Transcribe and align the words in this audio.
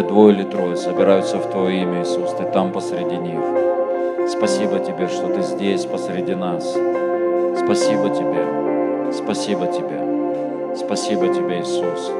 где 0.00 0.08
двое 0.08 0.34
или 0.34 0.44
трое 0.44 0.76
собираются 0.76 1.36
в 1.36 1.50
Твое 1.50 1.82
имя, 1.82 2.02
Иисус, 2.02 2.32
Ты 2.32 2.44
там 2.44 2.72
посреди 2.72 3.16
них. 3.16 3.40
Спасибо 4.28 4.78
Тебе, 4.78 5.08
что 5.08 5.28
Ты 5.28 5.42
здесь 5.42 5.84
посреди 5.84 6.34
нас. 6.34 6.64
Спасибо 7.62 8.08
Тебе. 8.08 9.12
Спасибо 9.12 9.66
Тебе. 9.66 10.74
Спасибо 10.74 11.28
Тебе, 11.28 11.60
Иисус. 11.60 12.10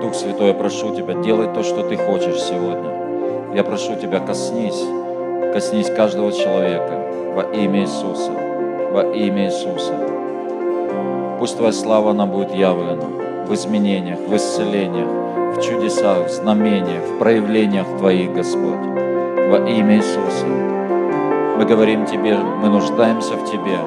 Дух 0.00 0.14
Святой, 0.14 0.48
я 0.48 0.54
прошу 0.54 0.94
Тебя, 0.94 1.14
делай 1.14 1.52
то, 1.52 1.62
что 1.62 1.82
Ты 1.82 1.96
хочешь 1.96 2.40
сегодня. 2.40 3.54
Я 3.54 3.62
прошу 3.62 3.96
Тебя, 3.96 4.20
коснись, 4.20 4.82
коснись 5.52 5.90
каждого 5.90 6.32
человека 6.32 7.04
во 7.34 7.42
имя 7.42 7.82
Иисуса, 7.82 8.32
во 8.92 9.02
имя 9.12 9.46
Иисуса. 9.46 9.94
Пусть 11.38 11.58
Твоя 11.58 11.72
слава, 11.72 12.12
она 12.12 12.24
будет 12.24 12.54
явлена 12.54 13.04
в 13.46 13.52
изменениях, 13.52 14.20
в 14.20 14.34
исцелениях, 14.34 15.17
чудесах, 15.60 16.26
в 16.26 16.30
знамениях, 16.30 17.02
в 17.02 17.18
проявлениях 17.18 17.86
Твоих, 17.98 18.32
Господь, 18.32 18.84
во 19.50 19.58
имя 19.68 19.96
Иисуса. 19.96 20.46
Мы 21.56 21.64
говорим 21.64 22.06
Тебе, 22.06 22.36
мы 22.36 22.68
нуждаемся 22.68 23.34
в 23.34 23.44
Тебе, 23.50 23.78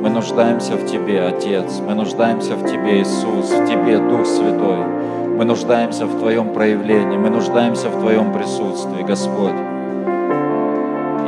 мы 0.00 0.10
нуждаемся 0.10 0.74
в 0.74 0.86
Тебе, 0.86 1.22
Отец, 1.22 1.80
мы 1.86 1.94
нуждаемся 1.94 2.54
в 2.54 2.64
Тебе, 2.64 3.00
Иисус, 3.00 3.50
в 3.50 3.66
Тебе, 3.66 3.98
Дух 3.98 4.26
Святой. 4.26 4.84
Мы 5.36 5.44
нуждаемся 5.44 6.06
в 6.06 6.18
Твоем 6.18 6.52
проявлении, 6.52 7.16
мы 7.16 7.30
нуждаемся 7.30 7.88
в 7.88 8.00
Твоем 8.00 8.32
присутствии, 8.32 9.02
Господь. 9.02 9.54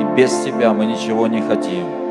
И 0.00 0.16
без 0.16 0.30
Тебя 0.42 0.72
мы 0.72 0.86
ничего 0.86 1.26
не 1.26 1.40
хотим. 1.40 2.01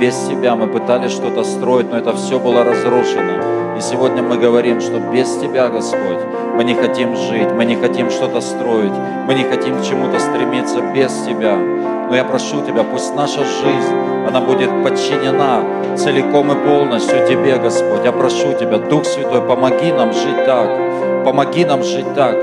Без 0.00 0.14
Тебя 0.26 0.56
мы 0.56 0.66
пытались 0.66 1.12
что-то 1.12 1.44
строить, 1.44 1.90
но 1.90 1.98
это 1.98 2.14
все 2.14 2.38
было 2.38 2.64
разрушено. 2.64 3.76
И 3.76 3.80
сегодня 3.80 4.22
мы 4.22 4.36
говорим, 4.36 4.80
что 4.80 4.98
без 4.98 5.36
Тебя, 5.36 5.68
Господь, 5.68 6.20
мы 6.56 6.64
не 6.64 6.74
хотим 6.74 7.16
жить, 7.16 7.52
мы 7.52 7.64
не 7.64 7.76
хотим 7.76 8.10
что-то 8.10 8.40
строить, 8.40 8.92
мы 9.26 9.34
не 9.34 9.44
хотим 9.44 9.78
к 9.78 9.84
чему-то 9.84 10.18
стремиться 10.18 10.80
без 10.94 11.12
Тебя. 11.26 11.56
Но 11.56 12.14
я 12.14 12.24
прошу 12.24 12.62
Тебя, 12.62 12.84
пусть 12.84 13.14
наша 13.14 13.44
жизнь, 13.44 13.94
она 14.28 14.40
будет 14.40 14.70
подчинена 14.82 15.96
целиком 15.96 16.52
и 16.52 16.66
полностью 16.66 17.26
Тебе, 17.26 17.56
Господь. 17.56 18.04
Я 18.04 18.12
прошу 18.12 18.52
Тебя, 18.58 18.78
Дух 18.78 19.04
Святой, 19.04 19.42
помоги 19.42 19.92
нам 19.92 20.12
жить 20.12 20.44
так, 20.44 20.86
Помоги 21.26 21.64
нам 21.64 21.82
жить 21.82 22.14
так, 22.14 22.36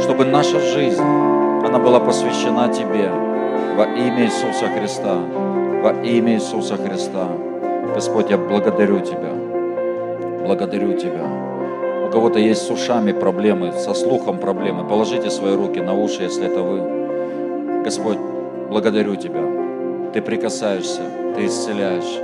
чтобы 0.00 0.24
наша 0.24 0.58
жизнь, 0.58 1.00
она 1.00 1.78
была 1.78 2.00
посвящена 2.00 2.66
Тебе 2.74 3.08
во 3.76 3.84
имя 3.84 4.24
Иисуса 4.24 4.66
Христа. 4.66 5.18
Во 5.86 5.92
имя 6.02 6.34
Иисуса 6.34 6.76
Христа. 6.76 7.28
Господь, 7.94 8.30
я 8.30 8.38
благодарю 8.38 8.98
Тебя. 8.98 9.32
Благодарю 10.44 10.94
Тебя. 10.94 11.24
У 12.08 12.10
кого-то 12.10 12.40
есть 12.40 12.62
с 12.62 12.70
ушами 12.72 13.12
проблемы, 13.12 13.70
со 13.70 13.94
слухом 13.94 14.38
проблемы. 14.38 14.88
Положите 14.88 15.30
свои 15.30 15.54
руки 15.54 15.80
на 15.80 15.94
уши, 15.94 16.24
если 16.24 16.46
это 16.46 16.60
вы. 16.60 17.84
Господь, 17.84 18.18
благодарю 18.68 19.14
Тебя. 19.14 20.10
Ты 20.12 20.22
прикасаешься, 20.22 21.02
Ты 21.36 21.46
исцеляешь. 21.46 22.20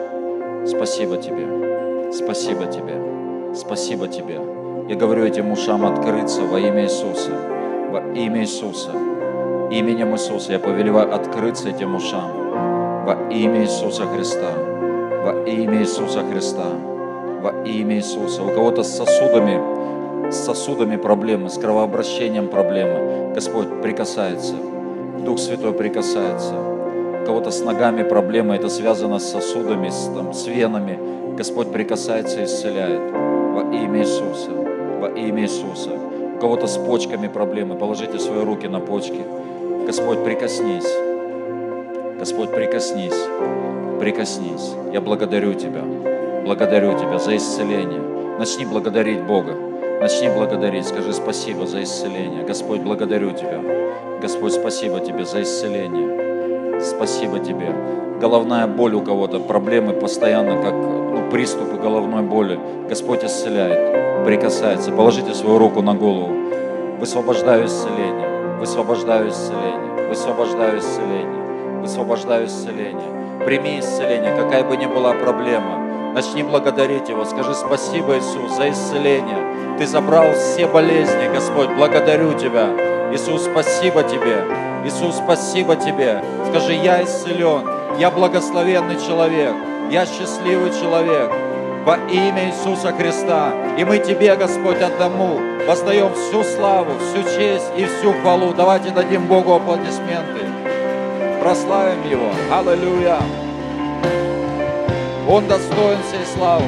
Спасибо 0.68 1.16
Тебе. 1.18 2.10
Спасибо 2.12 2.66
Тебе. 2.66 3.54
Спасибо 3.54 4.08
Тебе. 4.08 4.40
Я 4.88 4.96
говорю 4.96 5.24
этим 5.24 5.52
ушам 5.52 5.86
открыться 5.86 6.42
во 6.42 6.58
имя 6.58 6.82
Иисуса. 6.82 7.30
Во 7.92 8.00
имя 8.12 8.40
Иисуса. 8.40 8.90
Именем 9.70 10.14
Иисуса 10.14 10.50
я 10.50 10.58
повелеваю 10.58 11.14
открыться 11.14 11.68
этим 11.68 11.94
ушам. 11.94 12.41
Во 13.12 13.30
имя 13.30 13.60
Иисуса 13.64 14.06
Христа. 14.06 14.52
Во 15.22 15.44
имя 15.44 15.82
Иисуса 15.82 16.22
Христа. 16.22 16.64
Во 17.42 17.62
имя 17.62 17.96
Иисуса. 17.96 18.42
У 18.42 18.48
кого-то 18.48 18.82
с 18.82 18.96
сосудами, 18.96 20.30
с 20.30 20.36
сосудами 20.36 20.96
проблемы, 20.96 21.50
с 21.50 21.58
кровообращением 21.58 22.48
проблемы. 22.48 23.34
Господь 23.34 23.82
прикасается. 23.82 24.54
Дух 25.26 25.38
Святой 25.40 25.74
прикасается. 25.74 26.54
У 26.54 27.26
кого-то 27.26 27.50
с 27.50 27.60
ногами 27.62 28.02
проблемы, 28.02 28.54
это 28.54 28.70
связано 28.70 29.18
с 29.18 29.30
сосудами, 29.30 29.90
с, 29.90 30.10
там, 30.14 30.32
с 30.32 30.46
венами. 30.46 30.98
Господь 31.36 31.70
прикасается 31.70 32.40
и 32.40 32.44
исцеляет 32.44 33.12
во 33.12 33.60
имя 33.74 34.00
Иисуса 34.00 34.52
во 35.00 35.08
имя 35.08 35.42
Иисуса. 35.42 35.90
У 36.36 36.40
кого-то 36.40 36.66
с 36.66 36.78
почками 36.78 37.28
проблемы, 37.28 37.74
положите 37.74 38.18
свои 38.18 38.42
руки 38.42 38.68
на 38.68 38.80
почки. 38.80 39.20
Господь, 39.86 40.24
прикоснись. 40.24 41.11
Господь, 42.18 42.50
прикоснись. 42.50 43.28
Прикоснись. 44.00 44.74
Я 44.92 45.00
благодарю 45.00 45.54
Тебя. 45.54 45.82
Благодарю 46.44 46.98
Тебя 46.98 47.18
за 47.18 47.36
исцеление. 47.36 48.00
Начни 48.38 48.64
благодарить 48.64 49.22
Бога. 49.22 49.54
Начни 50.00 50.28
благодарить. 50.28 50.86
Скажи 50.86 51.12
спасибо 51.12 51.66
за 51.66 51.82
исцеление. 51.82 52.44
Господь, 52.44 52.80
благодарю 52.80 53.30
Тебя. 53.30 53.60
Господь, 54.20 54.52
спасибо 54.52 55.00
Тебе 55.00 55.24
за 55.24 55.42
исцеление. 55.42 56.80
Спасибо 56.80 57.38
Тебе. 57.38 57.74
Головная 58.20 58.66
боль 58.66 58.94
у 58.94 59.00
кого-то, 59.00 59.40
проблемы 59.40 59.94
постоянно, 59.94 60.62
как 60.62 60.74
ну, 60.74 61.28
приступы 61.30 61.76
головной 61.76 62.22
боли. 62.22 62.58
Господь 62.88 63.24
исцеляет, 63.24 64.24
прикасается. 64.24 64.92
Положите 64.92 65.34
свою 65.34 65.58
руку 65.58 65.82
на 65.82 65.94
голову. 65.94 66.32
Высвобождаю 67.00 67.66
исцеление. 67.66 68.58
Высвобождаю 68.58 69.28
исцеление. 69.28 70.08
Высвобождаю 70.08 70.78
исцеление. 70.78 71.41
Высвобождаю 71.82 72.46
исцеление. 72.46 73.44
Прими 73.44 73.80
исцеление, 73.80 74.36
какая 74.36 74.62
бы 74.62 74.76
ни 74.76 74.86
была 74.86 75.14
проблема. 75.14 75.80
Начни 76.14 76.44
благодарить 76.44 77.08
Его. 77.08 77.24
Скажи 77.24 77.54
спасибо, 77.54 78.18
Иисус, 78.18 78.52
за 78.52 78.70
исцеление. 78.70 79.76
Ты 79.78 79.88
забрал 79.88 80.26
все 80.32 80.68
болезни, 80.68 81.28
Господь. 81.34 81.70
Благодарю 81.76 82.34
Тебя. 82.34 82.68
Иисус, 83.12 83.46
спасибо 83.46 84.04
Тебе. 84.04 84.44
Иисус, 84.84 85.16
спасибо 85.16 85.74
Тебе. 85.74 86.22
Скажи, 86.50 86.74
я 86.74 87.02
исцелен. 87.02 87.68
Я 87.98 88.12
благословенный 88.12 89.00
человек. 89.04 89.52
Я 89.90 90.06
счастливый 90.06 90.70
человек 90.70 91.32
во 91.84 91.96
имя 92.12 92.46
Иисуса 92.46 92.92
Христа. 92.92 93.52
И 93.76 93.84
мы 93.84 93.98
Тебе, 93.98 94.36
Господь, 94.36 94.80
одному 94.80 95.40
воздаем 95.66 96.14
всю 96.14 96.44
славу, 96.44 96.92
всю 97.00 97.24
честь 97.36 97.72
и 97.76 97.84
всю 97.86 98.12
хвалу. 98.12 98.54
Давайте 98.54 98.90
дадим 98.90 99.26
Богу 99.26 99.54
аплодисменты. 99.54 100.61
Прославим 101.42 102.08
Его. 102.08 102.30
Аллилуйя. 102.52 103.18
Он 105.28 105.48
достоин 105.48 105.98
всей 106.06 106.24
славы. 106.24 106.62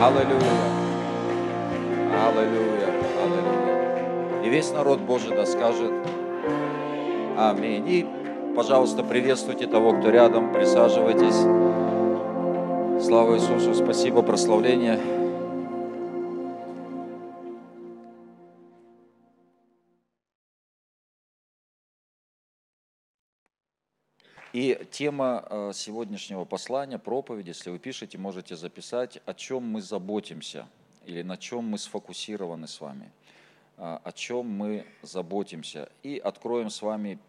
Аллилуйя. 0.00 0.68
Аллилуйя. 2.28 2.90
Аллилуйя. 3.24 4.44
И 4.44 4.48
весь 4.48 4.70
народ 4.70 5.00
Божий 5.00 5.34
да 5.34 5.46
скажет 5.46 5.90
Аминь. 7.36 7.88
И, 7.88 8.06
пожалуйста, 8.54 9.02
приветствуйте 9.02 9.66
того, 9.66 9.94
кто 9.94 10.10
рядом, 10.10 10.52
присаживайтесь. 10.52 11.40
Слава 13.04 13.34
Иисусу, 13.34 13.74
спасибо, 13.74 14.22
прославление. 14.22 15.19
И 24.52 24.84
тема 24.90 25.46
э, 25.48 25.70
сегодняшнего 25.72 26.44
послания, 26.44 26.98
проповеди, 26.98 27.50
если 27.50 27.70
вы 27.70 27.78
пишете, 27.78 28.18
можете 28.18 28.56
записать, 28.56 29.22
о 29.24 29.32
чем 29.32 29.62
мы 29.62 29.80
заботимся 29.80 30.66
или 31.06 31.22
на 31.22 31.36
чем 31.36 31.64
мы 31.64 31.78
сфокусированы 31.78 32.66
с 32.66 32.80
вами, 32.80 33.12
э, 33.76 33.98
о 34.02 34.12
чем 34.12 34.48
мы 34.48 34.86
заботимся. 35.02 35.88
И 36.02 36.18
откроем 36.18 36.68
с 36.68 36.82
вами 36.82 37.20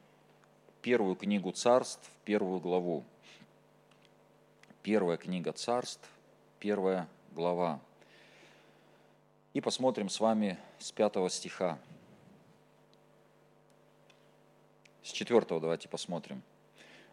первую 0.81 1.15
книгу 1.15 1.51
царств, 1.51 2.09
первую 2.25 2.59
главу. 2.59 3.03
Первая 4.81 5.17
книга 5.17 5.51
царств, 5.51 6.09
первая 6.59 7.07
глава. 7.33 7.79
И 9.53 9.61
посмотрим 9.61 10.09
с 10.09 10.19
вами 10.19 10.57
с 10.79 10.91
пятого 10.91 11.29
стиха. 11.29 11.77
С 15.03 15.11
четвертого 15.11 15.61
давайте 15.61 15.87
посмотрим. 15.87 16.41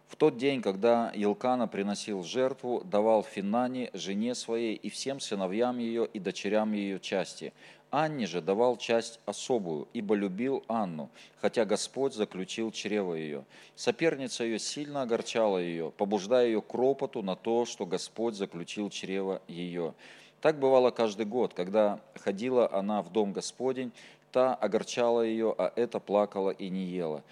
В 0.09 0.17
тот 0.17 0.39
день, 0.39 0.63
когда 0.63 1.11
Илкана 1.15 1.69
приносил 1.69 2.25
жертву, 2.25 2.83
давал 2.85 3.23
Финане, 3.23 3.91
жене 3.93 4.35
своей, 4.35 4.75
и 4.75 4.89
всем 4.89 5.21
сыновьям 5.21 5.79
ее 5.79 6.07
и 6.07 6.19
дочерям 6.19 6.73
ее 6.73 6.99
части. 6.99 7.53
Анне 7.91 8.27
же 8.27 8.41
давал 8.41 8.77
часть 8.77 9.21
особую, 9.27 9.87
ибо 9.93 10.15
любил 10.15 10.65
Анну, 10.67 11.11
хотя 11.41 11.65
Господь 11.65 12.15
заключил 12.15 12.71
чрево 12.71 13.15
ее. 13.15 13.45
Соперница 13.77 14.45
ее 14.45 14.59
сильно 14.59 15.03
огорчала 15.03 15.59
ее, 15.59 15.93
побуждая 15.97 16.47
ее 16.47 16.63
к 16.63 16.75
ропоту 16.75 17.23
на 17.23 17.37
то, 17.37 17.65
что 17.65 17.87
Господь 17.87 18.35
заключил 18.35 18.91
чрево 18.91 19.41
ее. 19.47 19.95
Так 20.41 20.59
бывало 20.59 20.91
каждый 20.91 21.27
год, 21.27 21.53
когда 21.53 22.01
ходила 22.15 22.71
она 22.73 23.03
в 23.03 23.11
дом 23.11 23.33
Господень, 23.33 23.93
та 24.33 24.55
огорчала 24.55 25.23
ее, 25.23 25.55
а 25.57 25.73
это 25.77 25.99
плакала 25.99 26.51
и 26.51 26.69
не 26.69 26.85
ела. 26.85 27.23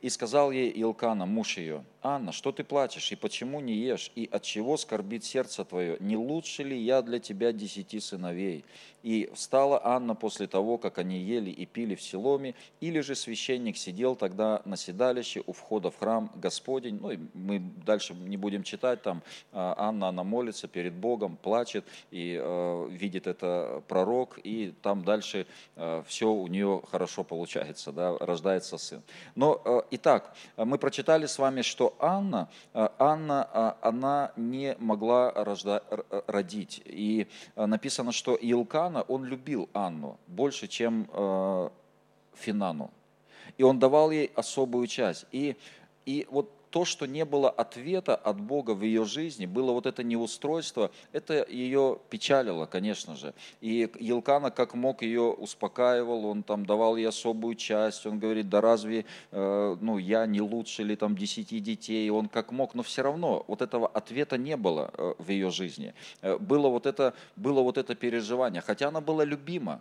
И 0.00 0.08
сказал 0.08 0.50
ей 0.50 0.70
Илкана, 0.70 1.26
муж 1.26 1.56
ее, 1.56 1.84
Анна, 2.02 2.30
что 2.30 2.52
ты 2.52 2.62
плачешь, 2.62 3.10
и 3.10 3.16
почему 3.16 3.60
не 3.60 3.74
ешь, 3.74 4.12
и 4.14 4.28
от 4.30 4.42
чего 4.42 4.76
скорбит 4.76 5.24
сердце 5.24 5.64
твое? 5.64 5.96
Не 5.98 6.16
лучше 6.16 6.62
ли 6.62 6.78
я 6.78 7.02
для 7.02 7.18
тебя 7.18 7.52
десяти 7.52 7.98
сыновей? 7.98 8.64
И 9.02 9.30
встала 9.34 9.80
Анна 9.84 10.14
после 10.14 10.46
того, 10.46 10.76
как 10.76 10.98
они 10.98 11.18
ели 11.18 11.50
и 11.50 11.66
пили 11.66 11.94
в 11.94 12.02
Силоме, 12.02 12.54
или 12.80 13.00
же 13.00 13.14
священник 13.14 13.76
сидел 13.76 14.16
тогда 14.16 14.60
на 14.64 14.76
седалище 14.76 15.42
у 15.46 15.52
входа 15.52 15.90
в 15.90 15.98
храм 15.98 16.30
Господень. 16.34 16.98
Ну, 17.00 17.12
и 17.12 17.18
мы 17.34 17.60
дальше 17.86 18.14
не 18.14 18.36
будем 18.36 18.62
читать, 18.64 19.02
там 19.02 19.22
а, 19.52 19.74
Анна, 19.78 20.08
она 20.08 20.24
молится 20.24 20.68
перед 20.68 20.94
Богом, 20.94 21.36
плачет, 21.36 21.84
и 22.10 22.38
э, 22.40 22.88
видит 22.90 23.26
это 23.26 23.82
пророк, 23.88 24.38
и 24.42 24.74
там 24.82 25.04
дальше 25.04 25.46
э, 25.76 26.02
все 26.06 26.30
у 26.30 26.46
нее 26.46 26.82
хорошо 26.90 27.24
получается, 27.24 27.92
да, 27.92 28.16
рождается 28.18 28.78
сын. 28.78 29.02
Но, 29.34 29.62
э, 29.64 29.80
итак, 29.92 30.34
мы 30.56 30.78
прочитали 30.78 31.26
с 31.26 31.38
вами, 31.38 31.62
что 31.62 31.87
Анна, 31.98 32.48
э, 32.74 32.88
Анна, 32.98 33.48
э, 33.52 33.72
она 33.80 34.32
не 34.36 34.76
могла 34.78 35.32
рожда, 35.32 35.82
родить. 36.26 36.82
И 36.84 37.26
э, 37.56 37.66
написано, 37.66 38.12
что 38.12 38.34
Илкана, 38.34 39.02
он 39.02 39.24
любил 39.24 39.68
Анну 39.72 40.18
больше, 40.26 40.68
чем 40.68 41.08
Финану. 42.34 42.90
И 43.56 43.62
он 43.62 43.78
давал 43.78 44.10
ей 44.10 44.30
особую 44.34 44.86
часть. 44.86 45.26
И, 45.32 45.56
и 46.06 46.26
вот 46.30 46.52
то, 46.70 46.84
что 46.84 47.06
не 47.06 47.24
было 47.24 47.50
ответа 47.50 48.14
от 48.14 48.40
Бога 48.40 48.72
в 48.72 48.82
ее 48.82 49.04
жизни, 49.04 49.46
было 49.46 49.72
вот 49.72 49.86
это 49.86 50.02
неустройство, 50.02 50.90
это 51.12 51.46
ее 51.48 51.98
печалило, 52.10 52.66
конечно 52.66 53.16
же. 53.16 53.34
И 53.60 53.90
Елкана 53.98 54.50
как 54.50 54.74
мог 54.74 55.02
ее 55.02 55.22
успокаивал, 55.22 56.26
он 56.26 56.42
там 56.42 56.66
давал 56.66 56.96
ей 56.96 57.08
особую 57.08 57.54
часть, 57.54 58.06
он 58.06 58.18
говорит, 58.18 58.48
да 58.48 58.60
разве 58.60 59.04
э, 59.30 59.76
ну, 59.80 59.98
я 59.98 60.26
не 60.26 60.40
лучше 60.40 60.82
ли 60.82 60.96
там 60.96 61.16
десяти 61.16 61.60
детей, 61.60 62.10
он 62.10 62.28
как 62.28 62.52
мог, 62.52 62.74
но 62.74 62.82
все 62.82 63.02
равно 63.02 63.44
вот 63.46 63.62
этого 63.62 63.88
ответа 63.88 64.36
не 64.36 64.56
было 64.56 64.90
э, 64.92 65.14
в 65.18 65.28
ее 65.30 65.50
жизни. 65.50 65.94
Э, 66.22 66.38
было 66.38 66.68
вот 66.68 66.86
это, 66.86 67.14
было 67.36 67.62
вот 67.62 67.78
это 67.78 67.94
переживание, 67.94 68.62
хотя 68.62 68.88
она 68.88 69.00
была 69.00 69.24
любима, 69.24 69.80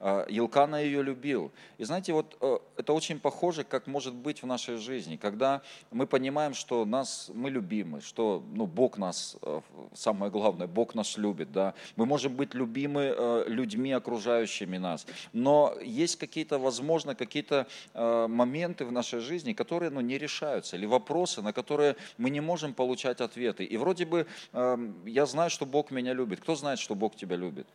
Елкана 0.00 0.76
ее 0.76 1.02
любил. 1.02 1.50
И 1.78 1.84
знаете, 1.84 2.12
вот 2.12 2.36
э, 2.40 2.58
это 2.76 2.92
очень 2.92 3.18
похоже, 3.18 3.64
как 3.64 3.86
может 3.86 4.14
быть 4.14 4.42
в 4.42 4.46
нашей 4.46 4.76
жизни, 4.76 5.16
когда 5.16 5.62
мы 5.90 6.06
понимаем, 6.06 6.52
что 6.52 6.84
нас, 6.84 7.30
мы 7.32 7.48
любимы, 7.50 8.02
что 8.02 8.42
ну, 8.52 8.66
Бог 8.66 8.98
нас, 8.98 9.36
э, 9.40 9.60
самое 9.94 10.30
главное, 10.30 10.66
Бог 10.66 10.94
нас 10.94 11.16
любит. 11.16 11.50
Да? 11.50 11.72
Мы 11.96 12.04
можем 12.04 12.36
быть 12.36 12.52
любимы 12.52 13.14
э, 13.16 13.44
людьми, 13.46 13.90
окружающими 13.92 14.76
нас. 14.76 15.06
Но 15.32 15.74
есть 15.82 16.16
какие-то, 16.16 16.58
возможно, 16.58 17.14
какие-то 17.14 17.66
моменты 17.94 18.84
в 18.84 18.92
нашей 18.92 19.20
жизни, 19.20 19.52
которые 19.52 19.90
ну, 19.90 20.00
не 20.00 20.18
решаются, 20.18 20.76
или 20.76 20.86
вопросы, 20.86 21.42
на 21.42 21.52
которые 21.52 21.96
мы 22.18 22.30
не 22.30 22.40
можем 22.40 22.74
получать 22.74 23.20
ответы. 23.20 23.64
И 23.64 23.76
вроде 23.76 24.04
бы 24.04 24.26
я 25.04 25.26
знаю, 25.26 25.50
что 25.50 25.66
Бог 25.66 25.90
меня 25.90 26.12
любит. 26.12 26.40
Кто 26.40 26.54
знает, 26.54 26.78
что 26.78 26.94
Бог 26.94 27.16
тебя 27.16 27.36
любит? 27.36 27.66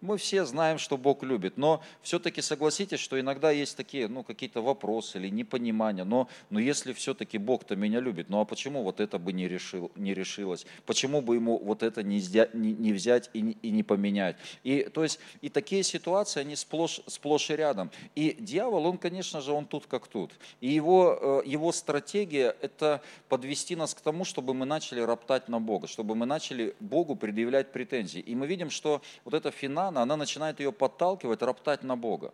Мы 0.00 0.16
все 0.16 0.44
знаем, 0.44 0.78
что 0.78 0.96
Бог 0.96 1.24
любит, 1.24 1.56
но 1.56 1.82
все-таки 2.02 2.40
согласитесь, 2.40 3.00
что 3.00 3.18
иногда 3.18 3.50
есть 3.50 3.76
такие, 3.76 4.06
ну, 4.06 4.22
какие-то 4.22 4.62
вопросы 4.62 5.18
или 5.18 5.28
непонимания, 5.28 6.04
но, 6.04 6.28
но 6.50 6.60
если 6.60 6.92
все-таки 6.92 7.36
Бог-то 7.36 7.74
меня 7.74 7.98
любит, 7.98 8.28
ну 8.28 8.40
а 8.40 8.44
почему 8.44 8.84
вот 8.84 9.00
это 9.00 9.18
бы 9.18 9.32
не, 9.32 9.48
решил, 9.48 9.90
не 9.96 10.14
решилось? 10.14 10.66
Почему 10.86 11.20
бы 11.20 11.34
ему 11.34 11.58
вот 11.58 11.82
это 11.82 12.04
не, 12.04 12.22
не, 12.52 12.92
взять 12.92 13.28
и 13.32 13.40
и 13.60 13.70
не 13.70 13.82
поменять? 13.82 14.36
И, 14.62 14.84
то 14.84 15.02
есть, 15.02 15.18
и 15.40 15.48
такие 15.48 15.82
ситуации, 15.82 16.40
они 16.40 16.54
сплошь, 16.54 17.00
сплошь 17.08 17.50
и 17.50 17.56
рядом. 17.56 17.90
И 18.14 18.36
дьявол, 18.38 18.86
он, 18.86 18.98
конечно 18.98 19.40
же, 19.40 19.50
он 19.50 19.66
тут 19.66 19.86
как 19.86 20.06
тут. 20.06 20.30
И 20.60 20.68
его, 20.68 21.42
э, 21.44 21.48
его 21.48 21.72
стратегия– 21.72 22.54
это 22.60 23.02
подвести 23.28 23.74
нас 23.74 23.94
к 23.94 24.00
тому, 24.00 24.24
чтобы 24.24 24.54
мы 24.54 24.64
начали 24.64 25.00
роптать 25.00 25.48
на 25.48 25.60
Бога, 25.60 25.88
чтобы 25.88 26.14
мы 26.14 26.24
начали 26.24 26.76
Богу 26.78 27.16
предъявлять 27.16 27.72
претензии. 27.72 28.20
И 28.20 28.36
мы 28.36 28.46
видим, 28.46 28.70
что 28.70 29.02
вот 29.24 29.34
это 29.34 29.50
финал, 29.50 29.87
Иоанна, 29.88 30.02
она 30.02 30.16
начинает 30.16 30.60
ее 30.60 30.72
подталкивать, 30.72 31.42
роптать 31.42 31.82
на 31.82 31.96
Бога. 31.96 32.32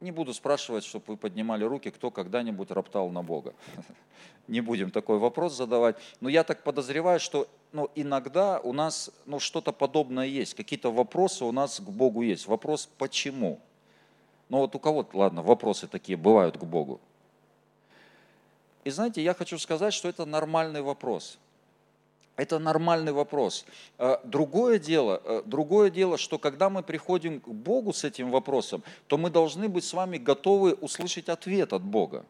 Не 0.00 0.10
буду 0.10 0.34
спрашивать, 0.34 0.84
чтобы 0.84 1.04
вы 1.08 1.16
поднимали 1.16 1.64
руки, 1.64 1.90
кто 1.90 2.10
когда-нибудь 2.10 2.70
роптал 2.70 3.08
на 3.10 3.22
Бога. 3.22 3.54
Не 4.48 4.60
будем 4.60 4.90
такой 4.90 5.18
вопрос 5.18 5.54
задавать. 5.54 5.96
Но 6.20 6.28
я 6.28 6.44
так 6.44 6.62
подозреваю, 6.62 7.20
что 7.20 7.48
ну, 7.72 7.88
иногда 7.94 8.60
у 8.60 8.72
нас 8.72 9.10
ну, 9.24 9.38
что-то 9.38 9.72
подобное 9.72 10.26
есть. 10.26 10.54
Какие-то 10.54 10.92
вопросы 10.92 11.44
у 11.44 11.52
нас 11.52 11.80
к 11.80 11.88
Богу 11.88 12.22
есть. 12.22 12.46
Вопрос 12.46 12.88
«почему?». 12.98 13.60
Ну 14.50 14.58
вот 14.58 14.74
у 14.74 14.78
кого-то, 14.78 15.16
ладно, 15.16 15.42
вопросы 15.42 15.86
такие 15.86 16.18
бывают 16.18 16.58
к 16.58 16.64
Богу. 16.64 17.00
И 18.84 18.90
знаете, 18.90 19.22
я 19.22 19.32
хочу 19.32 19.58
сказать, 19.58 19.94
что 19.94 20.08
это 20.08 20.26
нормальный 20.26 20.82
вопрос– 20.82 21.38
это 22.36 22.58
нормальный 22.58 23.12
вопрос. 23.12 23.64
Э, 23.98 24.18
другое 24.24 24.78
дело, 24.78 25.20
э, 25.24 25.42
другое 25.44 25.90
дело, 25.90 26.18
что 26.18 26.38
когда 26.38 26.68
мы 26.70 26.82
приходим 26.82 27.40
к 27.40 27.48
Богу 27.48 27.92
с 27.92 28.04
этим 28.04 28.30
вопросом, 28.30 28.82
то 29.06 29.18
мы 29.18 29.30
должны 29.30 29.68
быть 29.68 29.84
с 29.84 29.92
вами 29.92 30.18
готовы 30.18 30.74
услышать 30.74 31.28
ответ 31.28 31.72
от 31.72 31.82
Бога. 31.82 32.24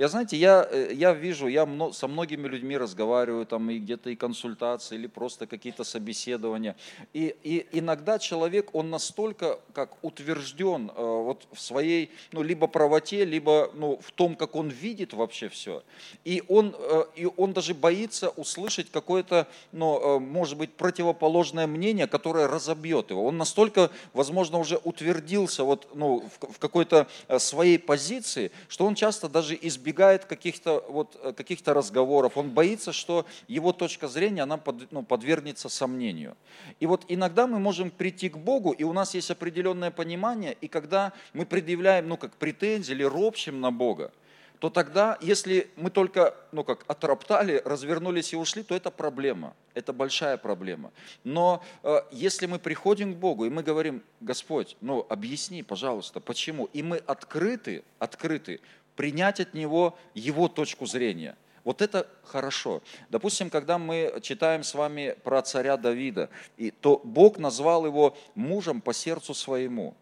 Я, 0.00 0.08
знаете, 0.08 0.38
я, 0.38 0.66
э, 0.70 0.94
я 0.94 1.12
вижу, 1.12 1.46
я 1.46 1.68
со 1.92 2.08
многими 2.08 2.48
людьми 2.48 2.78
разговариваю, 2.78 3.44
там 3.44 3.68
и 3.68 3.78
где-то 3.78 4.08
и 4.08 4.16
консультации, 4.16 4.94
или 4.94 5.06
просто 5.06 5.46
какие-то 5.46 5.84
собеседования. 5.84 6.74
И, 7.12 7.36
и 7.42 7.66
иногда 7.72 8.18
человек, 8.18 8.70
он 8.74 8.88
настолько 8.88 9.60
как 9.74 10.02
утвержден 10.02 10.90
э, 10.90 11.02
вот 11.02 11.46
в 11.52 11.60
своей, 11.60 12.10
ну, 12.32 12.40
либо 12.40 12.66
правоте, 12.66 13.26
либо 13.26 13.70
ну, 13.74 14.00
в 14.02 14.10
том, 14.12 14.36
как 14.36 14.56
он 14.56 14.68
видит 14.70 15.12
вообще 15.12 15.50
все. 15.50 15.82
И 16.24 16.42
он, 16.48 16.74
э, 16.78 17.04
и 17.16 17.28
он 17.36 17.52
даже 17.52 17.74
боится 17.74 18.30
услышать 18.30 18.90
какое-то, 18.90 19.48
ну, 19.70 20.18
может 20.18 20.56
быть, 20.56 20.72
противоположное 20.72 21.66
мнение, 21.66 22.06
которое 22.06 22.48
разобьет 22.48 23.10
его. 23.10 23.26
Он 23.26 23.36
настолько, 23.36 23.90
возможно, 24.14 24.60
уже 24.60 24.80
утвердился 24.82 25.62
вот, 25.62 25.88
ну, 25.92 26.24
в, 26.40 26.58
какой-то 26.58 27.06
своей 27.36 27.78
позиции, 27.78 28.50
что 28.68 28.86
он 28.86 28.94
часто 28.94 29.28
даже 29.28 29.58
избегает 29.60 29.89
избегает 29.90 30.24
каких-то 30.24 30.84
вот, 30.88 31.16
э, 31.22 31.32
каких 31.32 31.58
разговоров, 31.66 32.36
он 32.36 32.50
боится, 32.50 32.92
что 32.92 33.26
его 33.48 33.72
точка 33.72 34.08
зрения 34.08 34.42
она 34.42 34.56
под, 34.56 34.92
ну, 34.92 35.02
подвергнется 35.02 35.68
сомнению. 35.68 36.36
И 36.80 36.86
вот 36.86 37.04
иногда 37.08 37.46
мы 37.46 37.58
можем 37.58 37.90
прийти 37.90 38.28
к 38.28 38.36
Богу, 38.36 38.72
и 38.72 38.84
у 38.84 38.92
нас 38.92 39.14
есть 39.14 39.30
определенное 39.30 39.90
понимание, 39.90 40.56
и 40.60 40.68
когда 40.68 41.12
мы 41.34 41.44
предъявляем 41.44 42.08
ну, 42.08 42.16
как 42.16 42.32
претензии 42.36 42.92
или 42.92 43.04
ропщим 43.04 43.60
на 43.60 43.72
Бога, 43.72 44.12
то 44.60 44.68
тогда, 44.68 45.16
если 45.22 45.70
мы 45.76 45.90
только, 45.90 46.34
ну 46.52 46.64
как, 46.64 46.84
отроптали, 46.86 47.62
развернулись 47.64 48.34
и 48.34 48.36
ушли, 48.36 48.62
то 48.62 48.74
это 48.74 48.90
проблема, 48.90 49.54
это 49.74 49.94
большая 49.94 50.36
проблема. 50.36 50.90
Но 51.24 51.62
э, 51.82 52.02
если 52.12 52.46
мы 52.46 52.58
приходим 52.58 53.14
к 53.14 53.16
Богу, 53.16 53.46
и 53.46 53.50
мы 53.50 53.62
говорим, 53.62 54.02
Господь, 54.20 54.76
ну 54.82 55.06
объясни, 55.08 55.62
пожалуйста, 55.62 56.20
почему, 56.20 56.68
и 56.74 56.82
мы 56.82 56.98
открыты, 56.98 57.82
открыты 57.98 58.60
принять 59.00 59.40
от 59.40 59.54
него 59.54 59.96
его 60.12 60.46
точку 60.46 60.84
зрения. 60.84 61.34
Вот 61.64 61.80
это 61.80 62.06
хорошо. 62.22 62.82
Допустим, 63.08 63.48
когда 63.48 63.78
мы 63.78 64.18
читаем 64.20 64.62
с 64.62 64.74
вами 64.74 65.16
про 65.24 65.40
царя 65.40 65.78
Давида, 65.78 66.28
и, 66.58 66.70
то 66.70 67.00
Бог 67.02 67.38
назвал 67.38 67.86
его 67.86 68.14
мужем 68.34 68.82
по 68.82 68.92
сердцу 68.92 69.32
своему. 69.32 69.94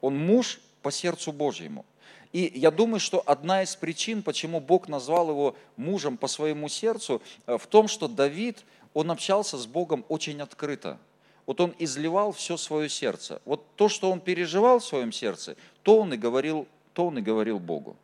Он 0.00 0.16
муж 0.16 0.58
по 0.80 0.90
сердцу 0.90 1.32
Божьему. 1.32 1.84
И 2.32 2.50
я 2.54 2.70
думаю, 2.70 2.98
что 2.98 3.22
одна 3.26 3.62
из 3.62 3.76
причин, 3.76 4.22
почему 4.22 4.58
Бог 4.58 4.88
назвал 4.88 5.28
его 5.28 5.54
мужем 5.76 6.16
по 6.16 6.26
своему 6.26 6.70
сердцу, 6.70 7.20
э, 7.46 7.58
в 7.58 7.66
том, 7.66 7.88
что 7.88 8.08
Давид, 8.08 8.64
он 8.94 9.10
общался 9.10 9.58
с 9.58 9.66
Богом 9.66 10.02
очень 10.08 10.40
открыто. 10.40 10.98
Вот 11.44 11.60
он 11.60 11.74
изливал 11.78 12.32
все 12.32 12.56
свое 12.56 12.88
сердце. 12.88 13.42
Вот 13.44 13.66
то, 13.76 13.90
что 13.90 14.10
он 14.10 14.18
переживал 14.18 14.78
в 14.78 14.84
своем 14.86 15.12
сердце, 15.12 15.56
то 15.82 15.98
он 16.00 16.14
и 16.14 16.16
говорил, 16.16 16.66
то 16.94 17.08
он 17.08 17.18
и 17.18 17.20
говорил 17.20 17.58
Богу. 17.58 17.98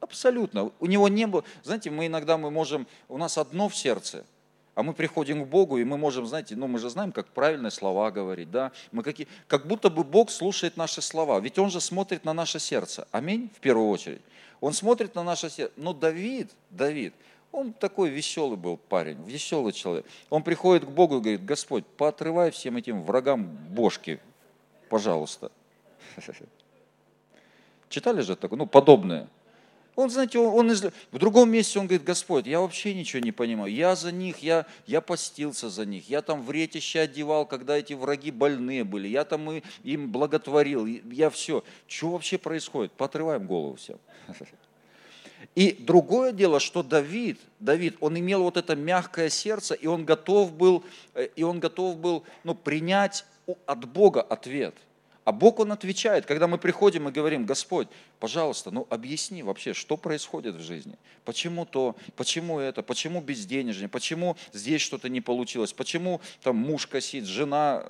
Абсолютно. 0.00 0.70
У 0.80 0.86
него 0.86 1.08
не 1.08 1.26
было, 1.26 1.44
знаете, 1.64 1.90
мы 1.90 2.06
иногда 2.06 2.38
мы 2.38 2.50
можем, 2.50 2.86
у 3.08 3.18
нас 3.18 3.36
одно 3.36 3.68
в 3.68 3.76
сердце, 3.76 4.24
а 4.74 4.82
мы 4.84 4.92
приходим 4.92 5.44
к 5.44 5.48
Богу, 5.48 5.78
и 5.78 5.84
мы 5.84 5.98
можем, 5.98 6.26
знаете, 6.26 6.54
ну 6.54 6.68
мы 6.68 6.78
же 6.78 6.88
знаем, 6.88 7.10
как 7.10 7.26
правильные 7.26 7.72
слова 7.72 8.10
говорить, 8.12 8.50
да, 8.50 8.70
мы 8.92 9.02
какие, 9.02 9.26
как 9.48 9.66
будто 9.66 9.90
бы 9.90 10.04
Бог 10.04 10.30
слушает 10.30 10.76
наши 10.76 11.02
слова, 11.02 11.40
ведь 11.40 11.58
Он 11.58 11.68
же 11.68 11.80
смотрит 11.80 12.24
на 12.24 12.32
наше 12.32 12.60
сердце, 12.60 13.08
аминь, 13.10 13.50
в 13.56 13.60
первую 13.60 13.88
очередь. 13.88 14.22
Он 14.60 14.72
смотрит 14.72 15.14
на 15.14 15.24
наше 15.24 15.50
сердце, 15.50 15.72
но 15.76 15.92
Давид, 15.92 16.50
Давид, 16.70 17.12
он 17.50 17.72
такой 17.72 18.10
веселый 18.10 18.56
был 18.56 18.76
парень, 18.76 19.22
веселый 19.24 19.72
человек. 19.72 20.06
Он 20.30 20.42
приходит 20.42 20.84
к 20.84 20.90
Богу 20.90 21.16
и 21.16 21.20
говорит, 21.20 21.44
Господь, 21.44 21.84
поотрывай 21.84 22.50
всем 22.50 22.76
этим 22.76 23.02
врагам 23.02 23.46
бошки, 23.46 24.20
пожалуйста. 24.88 25.50
Читали 27.88 28.20
же 28.20 28.36
такое, 28.36 28.58
ну, 28.58 28.66
подобное. 28.66 29.28
Он, 29.98 30.10
знаете, 30.10 30.38
он, 30.38 30.54
он 30.54 30.70
из... 30.70 30.80
в 31.10 31.18
другом 31.18 31.50
месте 31.50 31.76
он 31.80 31.86
говорит, 31.86 32.04
Господь, 32.04 32.46
я 32.46 32.60
вообще 32.60 32.94
ничего 32.94 33.20
не 33.20 33.32
понимаю. 33.32 33.72
Я 33.72 33.96
за 33.96 34.12
них, 34.12 34.38
я, 34.44 34.64
я 34.86 35.00
постился 35.00 35.70
за 35.70 35.84
них. 35.86 36.08
Я 36.08 36.22
там 36.22 36.44
в 36.44 36.52
ретище 36.52 37.00
одевал, 37.00 37.46
когда 37.46 37.76
эти 37.76 37.94
враги 37.94 38.30
больные 38.30 38.84
были. 38.84 39.08
Я 39.08 39.24
там 39.24 39.50
и, 39.50 39.62
им 39.82 40.12
благотворил. 40.12 40.86
Я 40.86 41.30
все. 41.30 41.64
Что 41.88 42.10
вообще 42.10 42.38
происходит? 42.38 42.92
Поотрываем 42.92 43.44
голову 43.48 43.74
всем. 43.74 43.98
И 45.56 45.72
другое 45.72 46.30
дело, 46.30 46.60
что 46.60 46.84
Давид, 46.84 47.40
Давид, 47.58 47.96
он 47.98 48.16
имел 48.16 48.44
вот 48.44 48.56
это 48.56 48.76
мягкое 48.76 49.28
сердце, 49.28 49.74
и 49.74 49.88
он 49.88 50.04
готов 50.04 50.52
был, 50.52 50.84
э, 51.14 51.26
и 51.34 51.42
он 51.42 51.58
готов 51.58 51.96
был 51.96 52.22
ну, 52.44 52.54
принять 52.54 53.24
от 53.66 53.84
Бога 53.84 54.22
ответ. 54.22 54.76
А 55.28 55.32
Бог, 55.32 55.60
Он 55.60 55.72
отвечает, 55.72 56.24
когда 56.24 56.46
мы 56.46 56.56
приходим 56.56 57.06
и 57.06 57.12
говорим, 57.12 57.44
Господь, 57.44 57.88
пожалуйста, 58.18 58.70
ну 58.70 58.86
объясни 58.88 59.42
вообще, 59.42 59.74
что 59.74 59.98
происходит 59.98 60.54
в 60.54 60.62
жизни. 60.62 60.96
Почему 61.26 61.66
то, 61.66 61.96
почему 62.16 62.58
это, 62.58 62.82
почему 62.82 63.20
безденежье, 63.20 63.88
почему 63.88 64.38
здесь 64.54 64.80
что-то 64.80 65.10
не 65.10 65.20
получилось, 65.20 65.74
почему 65.74 66.22
там 66.42 66.56
муж 66.56 66.86
косит, 66.86 67.26
жена 67.26 67.84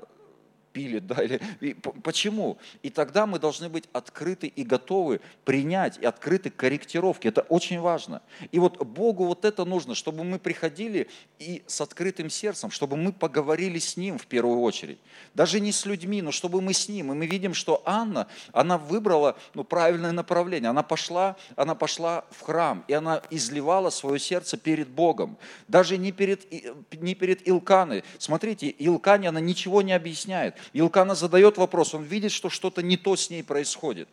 пилит, 0.78 1.06
да, 1.08 1.22
или, 1.24 1.40
и, 1.60 1.74
почему? 1.74 2.56
И 2.84 2.90
тогда 2.90 3.26
мы 3.26 3.40
должны 3.40 3.68
быть 3.68 3.88
открыты 3.92 4.46
и 4.46 4.62
готовы 4.62 5.20
принять, 5.44 5.98
и 5.98 6.06
открыты 6.06 6.50
к 6.50 6.56
корректировке, 6.56 7.30
это 7.30 7.40
очень 7.48 7.80
важно. 7.80 8.22
И 8.52 8.60
вот 8.60 8.80
Богу 8.84 9.24
вот 9.24 9.44
это 9.44 9.64
нужно, 9.64 9.96
чтобы 9.96 10.22
мы 10.22 10.38
приходили 10.38 11.08
и 11.40 11.64
с 11.66 11.80
открытым 11.80 12.30
сердцем, 12.30 12.70
чтобы 12.70 12.96
мы 12.96 13.12
поговорили 13.12 13.80
с 13.80 13.96
Ним 13.96 14.18
в 14.18 14.26
первую 14.26 14.60
очередь. 14.60 14.98
Даже 15.34 15.58
не 15.58 15.72
с 15.72 15.84
людьми, 15.84 16.22
но 16.22 16.30
чтобы 16.30 16.60
мы 16.60 16.72
с 16.72 16.88
Ним. 16.88 17.12
И 17.12 17.16
мы 17.16 17.26
видим, 17.26 17.54
что 17.54 17.82
Анна, 17.84 18.28
она 18.52 18.78
выбрала 18.78 19.36
ну, 19.54 19.64
правильное 19.64 20.12
направление, 20.12 20.70
она 20.70 20.84
пошла, 20.84 21.36
она 21.56 21.74
пошла 21.74 22.24
в 22.30 22.42
храм, 22.42 22.84
и 22.86 22.92
она 22.92 23.20
изливала 23.30 23.90
свое 23.90 24.20
сердце 24.20 24.56
перед 24.56 24.88
Богом. 24.88 25.38
Даже 25.66 25.98
не 25.98 26.12
перед, 26.12 26.46
не 26.92 27.16
перед 27.16 27.48
Илканой. 27.48 28.04
Смотрите, 28.18 28.68
Илкане 28.68 29.30
она 29.30 29.40
ничего 29.40 29.82
не 29.82 29.92
объясняет. 29.92 30.54
Илкана 30.72 31.14
задает 31.14 31.56
вопрос, 31.56 31.94
он 31.94 32.02
видит, 32.02 32.32
что 32.32 32.50
что-то 32.50 32.82
не 32.82 32.96
то 32.96 33.16
с 33.16 33.30
ней 33.30 33.42
происходит. 33.42 34.08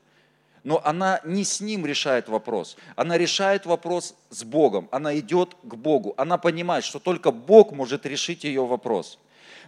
Но 0.63 0.81
она 0.83 1.21
не 1.24 1.43
с 1.43 1.62
ним 1.62 1.85
решает 1.85 2.27
вопрос, 2.27 2.75
она 2.95 3.17
решает 3.17 3.67
вопрос 3.67 4.15
с 4.31 4.43
Богом, 4.43 4.89
она 4.91 5.17
идет 5.19 5.55
к 5.62 5.75
Богу, 5.75 6.15
она 6.17 6.39
понимает, 6.39 6.83
что 6.83 6.97
только 6.97 7.31
Бог 7.31 7.71
может 7.71 8.05
решить 8.05 8.43
ее 8.43 8.65
вопрос. 8.65 9.19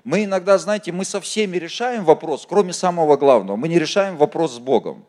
Мы 0.03 0.24
иногда, 0.24 0.58
знаете, 0.58 0.91
мы 0.91 1.06
со 1.06 1.22
всеми 1.22 1.58
решаем 1.58 2.03
вопрос, 2.03 2.48
кроме 2.50 2.74
самого 2.74 3.15
главного, 3.17 3.58
мы 3.58 3.67
не 3.67 3.77
решаем 3.77 4.17
вопрос 4.17 4.56
с 4.56 4.60
Богом. 4.60 5.06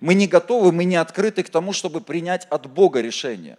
Мы 0.00 0.14
не 0.14 0.26
готовы, 0.26 0.72
мы 0.72 0.84
не 0.84 0.96
открыты 0.96 1.42
к 1.42 1.50
тому, 1.50 1.72
чтобы 1.72 2.00
принять 2.00 2.46
от 2.50 2.66
Бога 2.70 3.00
решение. 3.00 3.58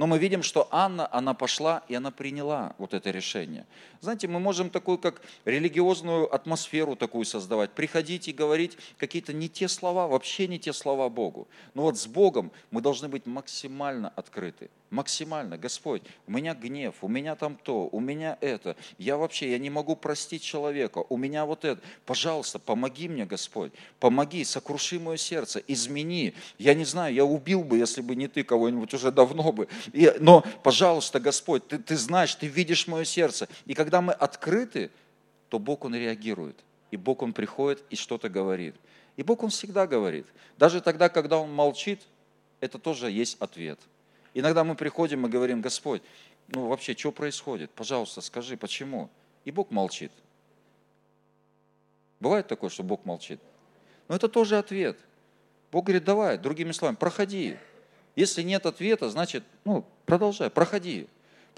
Но 0.00 0.06
мы 0.06 0.18
видим, 0.18 0.42
что 0.42 0.66
Анна, 0.70 1.06
она 1.12 1.34
пошла 1.34 1.82
и 1.86 1.94
она 1.94 2.10
приняла 2.10 2.74
вот 2.78 2.94
это 2.94 3.10
решение. 3.10 3.66
Знаете, 4.00 4.28
мы 4.28 4.40
можем 4.40 4.70
такую, 4.70 4.96
как 4.96 5.20
религиозную 5.44 6.34
атмосферу 6.34 6.96
такую 6.96 7.26
создавать, 7.26 7.72
приходить 7.72 8.26
и 8.26 8.32
говорить 8.32 8.78
какие-то 8.96 9.34
не 9.34 9.50
те 9.50 9.68
слова, 9.68 10.08
вообще 10.08 10.48
не 10.48 10.58
те 10.58 10.72
слова 10.72 11.10
Богу. 11.10 11.48
Но 11.74 11.82
вот 11.82 11.98
с 11.98 12.06
Богом 12.06 12.50
мы 12.70 12.80
должны 12.80 13.08
быть 13.08 13.26
максимально 13.26 14.08
открыты 14.16 14.70
максимально. 14.90 15.56
Господь, 15.56 16.02
у 16.26 16.32
меня 16.32 16.54
гнев, 16.54 16.96
у 17.02 17.08
меня 17.08 17.36
там 17.36 17.56
то, 17.56 17.88
у 17.90 18.00
меня 18.00 18.36
это. 18.40 18.76
Я 18.98 19.16
вообще, 19.16 19.50
я 19.50 19.58
не 19.58 19.70
могу 19.70 19.96
простить 19.96 20.42
человека, 20.42 21.04
у 21.08 21.16
меня 21.16 21.46
вот 21.46 21.64
это. 21.64 21.80
Пожалуйста, 22.04 22.58
помоги 22.58 23.08
мне, 23.08 23.24
Господь, 23.24 23.72
помоги, 24.00 24.44
сокруши 24.44 24.98
мое 24.98 25.16
сердце, 25.16 25.62
измени. 25.66 26.34
Я 26.58 26.74
не 26.74 26.84
знаю, 26.84 27.14
я 27.14 27.24
убил 27.24 27.62
бы, 27.62 27.78
если 27.78 28.02
бы 28.02 28.16
не 28.16 28.28
ты 28.28 28.42
кого-нибудь 28.42 28.92
уже 28.92 29.12
давно 29.12 29.52
бы. 29.52 29.68
И, 29.92 30.12
но, 30.18 30.44
пожалуйста, 30.62 31.20
Господь, 31.20 31.66
ты, 31.68 31.78
ты 31.78 31.96
знаешь, 31.96 32.34
ты 32.34 32.46
видишь 32.46 32.86
мое 32.86 33.04
сердце. 33.04 33.48
И 33.66 33.74
когда 33.74 34.00
мы 34.00 34.12
открыты, 34.12 34.90
то 35.48 35.58
Бог, 35.58 35.84
Он 35.84 35.94
реагирует. 35.94 36.56
И 36.90 36.96
Бог, 36.96 37.22
Он 37.22 37.32
приходит 37.32 37.82
и 37.90 37.96
что-то 37.96 38.28
говорит. 38.28 38.74
И 39.16 39.22
Бог, 39.22 39.42
Он 39.42 39.50
всегда 39.50 39.86
говорит. 39.86 40.26
Даже 40.58 40.80
тогда, 40.80 41.08
когда 41.08 41.38
Он 41.38 41.52
молчит, 41.52 42.00
это 42.60 42.78
тоже 42.78 43.10
есть 43.10 43.36
ответ. 43.40 43.78
Иногда 44.34 44.64
мы 44.64 44.74
приходим 44.74 45.26
и 45.26 45.28
говорим, 45.28 45.60
Господь, 45.60 46.02
ну 46.48 46.68
вообще, 46.68 46.96
что 46.96 47.12
происходит? 47.12 47.70
Пожалуйста, 47.70 48.20
скажи, 48.20 48.56
почему? 48.56 49.08
И 49.44 49.50
Бог 49.50 49.70
молчит. 49.70 50.12
Бывает 52.20 52.46
такое, 52.46 52.70
что 52.70 52.82
Бог 52.82 53.04
молчит? 53.04 53.40
Но 54.08 54.16
это 54.16 54.28
тоже 54.28 54.58
ответ. 54.58 54.98
Бог 55.72 55.84
говорит, 55.84 56.04
давай, 56.04 56.36
другими 56.36 56.72
словами, 56.72 56.96
проходи. 56.96 57.56
Если 58.16 58.42
нет 58.42 58.66
ответа, 58.66 59.08
значит, 59.08 59.44
ну, 59.64 59.84
продолжай, 60.04 60.50
проходи. 60.50 61.08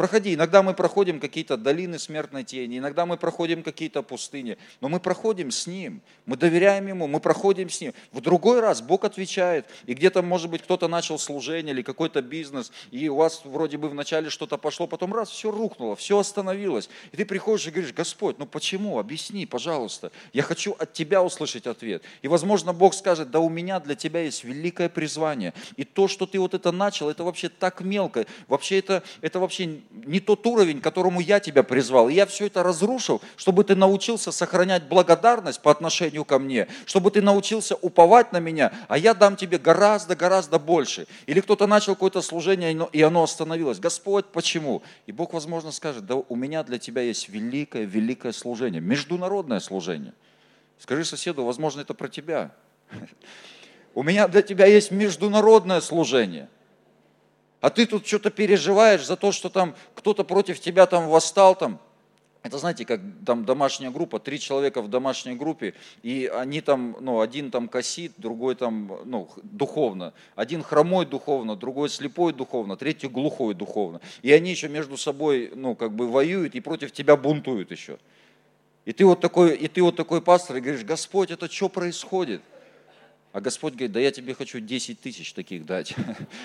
Проходи. 0.03 0.35
Иногда 0.35 0.65
мы 0.65 0.75
проходим 0.75 1.21
какие-то 1.21 1.57
долины 1.57 1.97
смертной 1.97 2.43
тени, 2.43 2.79
иногда 2.79 3.07
мы 3.07 3.17
проходим 3.17 3.63
какие-то 3.63 4.03
пустыни, 4.03 4.59
но 4.81 4.89
мы 4.89 4.99
проходим 4.99 5.53
с 5.53 5.69
Ним, 5.69 6.03
мы 6.27 6.37
доверяем 6.37 6.89
Ему, 6.89 7.07
мы 7.07 7.21
проходим 7.21 7.71
с 7.71 7.81
Ним. 7.81 7.95
В 8.11 8.21
другой 8.21 8.59
раз 8.59 8.83
Бог 8.83 9.05
отвечает, 9.05 9.65
и 9.87 9.95
где-то, 9.95 10.23
может 10.23 10.51
быть, 10.51 10.63
кто-то 10.63 10.89
начал 10.89 11.21
служение 11.21 11.73
или 11.73 11.83
какой-то 11.83 12.21
бизнес, 12.21 12.73
и 12.91 13.09
у 13.09 13.15
вас 13.15 13.43
вроде 13.45 13.79
бы 13.79 13.89
вначале 13.89 14.29
что-то 14.29 14.59
пошло, 14.59 14.89
потом 14.89 15.15
раз, 15.15 15.31
все 15.31 15.53
рухнуло, 15.53 15.95
все 15.95 16.19
остановилось. 16.19 16.91
И 17.13 17.17
ты 17.17 17.25
приходишь 17.25 17.69
и 17.69 17.71
говоришь, 17.71 17.95
Господь, 17.95 18.41
ну 18.41 18.47
почему? 18.47 18.99
Объясни, 18.99 19.47
пожалуйста. 19.47 20.11
Я 20.33 20.43
хочу 20.43 20.75
от 20.81 20.93
Тебя 20.93 21.23
услышать 21.23 21.69
ответ. 21.69 22.03
И, 22.23 22.27
возможно, 22.27 22.73
Бог 22.73 22.95
скажет, 22.95 23.31
да 23.31 23.39
у 23.39 23.49
меня 23.49 23.79
для 23.79 23.95
Тебя 23.95 24.23
есть 24.23 24.43
великое 24.43 24.89
призвание. 24.89 25.55
И 25.77 25.85
то, 25.85 26.09
что 26.09 26.27
ты 26.27 26.41
вот 26.41 26.55
это 26.55 26.73
начал, 26.73 27.09
это 27.09 27.23
вообще 27.23 27.49
так 27.49 27.83
мелко. 27.83 28.27
Вообще 28.49 28.81
это, 28.81 29.05
это 29.21 29.39
вообще 29.39 29.81
не 29.93 30.21
тот 30.21 30.47
уровень, 30.47 30.81
к 30.81 30.85
которому 30.85 31.21
я 31.21 31.41
тебя 31.41 31.63
призвал. 31.63 32.09
И 32.09 32.15
я 32.15 32.27
все 32.27 32.47
это 32.47 32.63
разрушил, 32.63 33.21
чтобы 33.37 33.65
ты 33.65 33.75
научился 33.75 34.33
сохранять 34.33 34.85
благодарность 34.85 35.61
по 35.61 35.71
отношению 35.71 36.25
ко 36.25 36.39
мне, 36.39 36.69
чтобы 36.87 37.11
ты 37.11 37.23
научился 37.23 37.77
уповать 37.77 38.33
на 38.33 38.39
меня, 38.39 38.73
а 38.89 38.99
я 38.99 39.15
дам 39.15 39.37
тебе 39.37 39.59
гораздо-гораздо 39.59 40.59
больше. 40.59 41.07
Или 41.27 41.41
кто-то 41.41 41.67
начал 41.67 41.95
какое-то 41.95 42.23
служение, 42.23 42.89
и 42.93 43.03
оно 43.03 43.23
остановилось. 43.23 43.79
Господь, 43.79 44.27
почему? 44.27 44.83
И 45.07 45.13
Бог, 45.13 45.33
возможно, 45.33 45.73
скажет, 45.73 46.07
да 46.07 46.17
у 46.17 46.37
меня 46.37 46.63
для 46.65 46.79
тебя 46.79 47.03
есть 47.03 47.29
великое, 47.29 47.85
великое 47.85 48.33
служение, 48.33 48.81
международное 48.81 49.61
служение. 49.61 50.15
Скажи 50.79 51.05
соседу, 51.05 51.45
возможно, 51.45 51.81
это 51.81 51.95
про 51.95 52.09
тебя. 52.09 52.53
У 53.95 54.03
меня 54.03 54.27
для 54.27 54.41
тебя 54.41 54.65
есть 54.67 54.91
международное 54.91 55.81
служение– 55.81 56.49
а 57.63 57.71
ты 57.71 57.87
тут 57.87 58.07
что-то 58.07 58.31
переживаешь 58.31 59.07
за 59.07 59.17
то, 59.17 59.33
что 59.33 59.49
там 59.49 59.75
кто-то 59.95 60.25
против 60.25 60.61
тебя 60.61 60.85
там 60.87 61.09
восстал 61.09 61.55
там. 61.55 61.79
Это 62.43 62.59
знаете, 62.59 62.85
как 62.85 63.01
там 63.25 63.45
домашняя 63.45 63.93
группа, 63.93 64.19
три 64.19 64.41
человека 64.41 64.83
в 64.83 64.89
домашней 64.89 65.37
группе, 65.37 65.75
и 66.03 66.29
они 66.35 66.61
там, 66.61 66.97
ну, 66.99 67.21
один 67.21 67.53
там 67.53 67.69
косит, 67.69 68.15
другой 68.19 68.57
там, 68.57 68.99
ну, 69.05 69.29
духовно, 69.45 70.13
один 70.35 70.65
хромой 70.65 71.07
духовно, 71.07 71.55
другой 71.55 71.89
слепой 71.89 72.33
духовно, 72.33 72.77
третий 72.77 73.07
глухой 73.07 73.55
духовно. 73.55 74.01
И 74.23 74.33
они 74.33 74.51
еще 74.51 74.69
между 74.69 74.97
собой, 74.97 75.53
ну, 75.55 75.77
как 75.77 75.93
бы 75.93 76.11
воюют 76.11 76.57
и 76.57 76.61
против 76.61 76.91
тебя 76.91 77.17
бунтуют 77.17 77.71
еще. 77.71 77.97
И 78.87 78.93
ты 78.93 79.07
вот 79.07 79.21
такой, 79.21 79.55
и 79.55 79.69
ты 79.69 79.81
вот 79.81 79.95
такой 79.95 80.21
пастор, 80.21 80.57
и 80.57 80.61
говоришь, 80.61 80.83
Господь, 80.83 81.31
это 81.31 81.49
что 81.49 81.69
происходит? 81.69 82.43
А 83.33 83.41
Господь 83.41 83.73
говорит, 83.73 83.93
да 83.93 84.01
я 84.01 84.11
тебе 84.11 84.35
хочу 84.35 84.61
10 84.61 85.01
тысяч 85.01 85.33
таких 85.33 85.65
дать. 85.65 85.95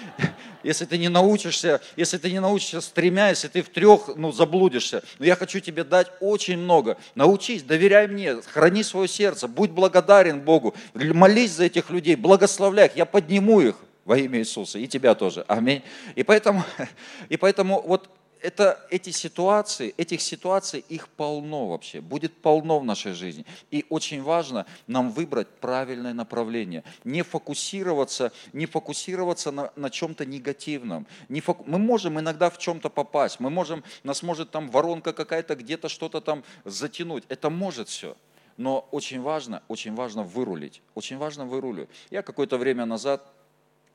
Если 0.64 0.86
ты 0.86 0.98
не 0.98 1.10
научишься, 1.10 1.82
если 1.98 2.18
ты 2.18 2.32
не 2.32 2.40
научишься 2.40 2.82
с 2.82 2.88
тремя, 2.88 3.30
если 3.30 3.48
ты 3.48 3.62
в 3.62 3.70
трех, 3.70 4.16
ну, 4.16 4.32
заблудишься, 4.32 5.04
но 5.20 5.26
я 5.26 5.36
хочу 5.36 5.60
тебе 5.60 5.84
дать 5.84 6.08
очень 6.20 6.58
много. 6.58 6.98
Научись, 7.16 7.64
доверяй 7.64 8.08
мне, 8.08 8.42
храни 8.42 8.84
свое 8.84 9.08
сердце, 9.08 9.48
будь 9.48 9.70
благодарен 9.70 10.42
Богу, 10.42 10.76
молись 10.94 11.52
за 11.52 11.66
этих 11.66 11.90
людей, 11.90 12.16
благословляй 12.16 12.88
их, 12.88 12.96
я 12.96 13.06
подниму 13.06 13.62
их 13.62 13.76
во 14.04 14.18
имя 14.18 14.40
Иисуса, 14.40 14.80
и 14.80 14.88
тебя 14.88 15.16
тоже. 15.16 15.46
Аминь. 15.48 15.84
И 16.16 16.24
поэтому, 16.24 16.64
и 17.30 17.38
поэтому 17.38 17.82
вот 17.82 18.10
это, 18.42 18.86
эти 18.90 19.10
ситуации, 19.10 19.94
этих 19.98 20.22
ситуаций, 20.22 20.84
их 20.90 21.08
полно 21.10 21.68
вообще, 21.68 22.02
будет 22.02 22.34
полно 22.34 22.80
в 22.80 22.86
нашей 22.86 23.14
жизни. 23.14 23.46
И 23.72 23.86
очень 23.90 24.22
важно 24.22 24.66
нам 24.88 25.12
выбрать 25.12 25.48
правильное 25.48 26.14
направление, 26.14 26.84
не 27.04 27.22
фокусироваться, 27.22 28.32
не 28.54 28.66
фокусироваться 28.66 29.52
на, 29.52 29.72
на 29.76 29.90
чем-то 29.90 30.26
негативном. 30.26 31.08
Не 31.30 31.42
фок... 31.42 31.66
Мы 31.68 31.78
можем 31.78 32.20
иногда 32.20 32.50
в 32.50 32.58
чем-то 32.58 32.90
попасть, 32.90 33.40
мы 33.40 33.50
можем, 33.50 33.84
нас 34.04 34.24
может 34.24 34.52
там 34.52 34.70
воронка 34.70 35.14
какая-то 35.14 35.56
где-то 35.56 35.90
что-то 35.90 36.22
там 36.22 36.44
затянуть, 36.66 37.24
это 37.30 37.50
может 37.50 37.90
все. 37.90 38.16
Но 38.58 38.88
очень 38.92 39.22
важно, 39.22 39.62
очень 39.68 39.94
важно 39.94 40.24
вырулить, 40.24 40.82
очень 40.96 41.18
важно 41.18 41.46
вырулить. 41.46 41.90
Я 42.10 42.24
какое-то 42.24 42.58
время 42.58 42.86
назад, 42.86 43.32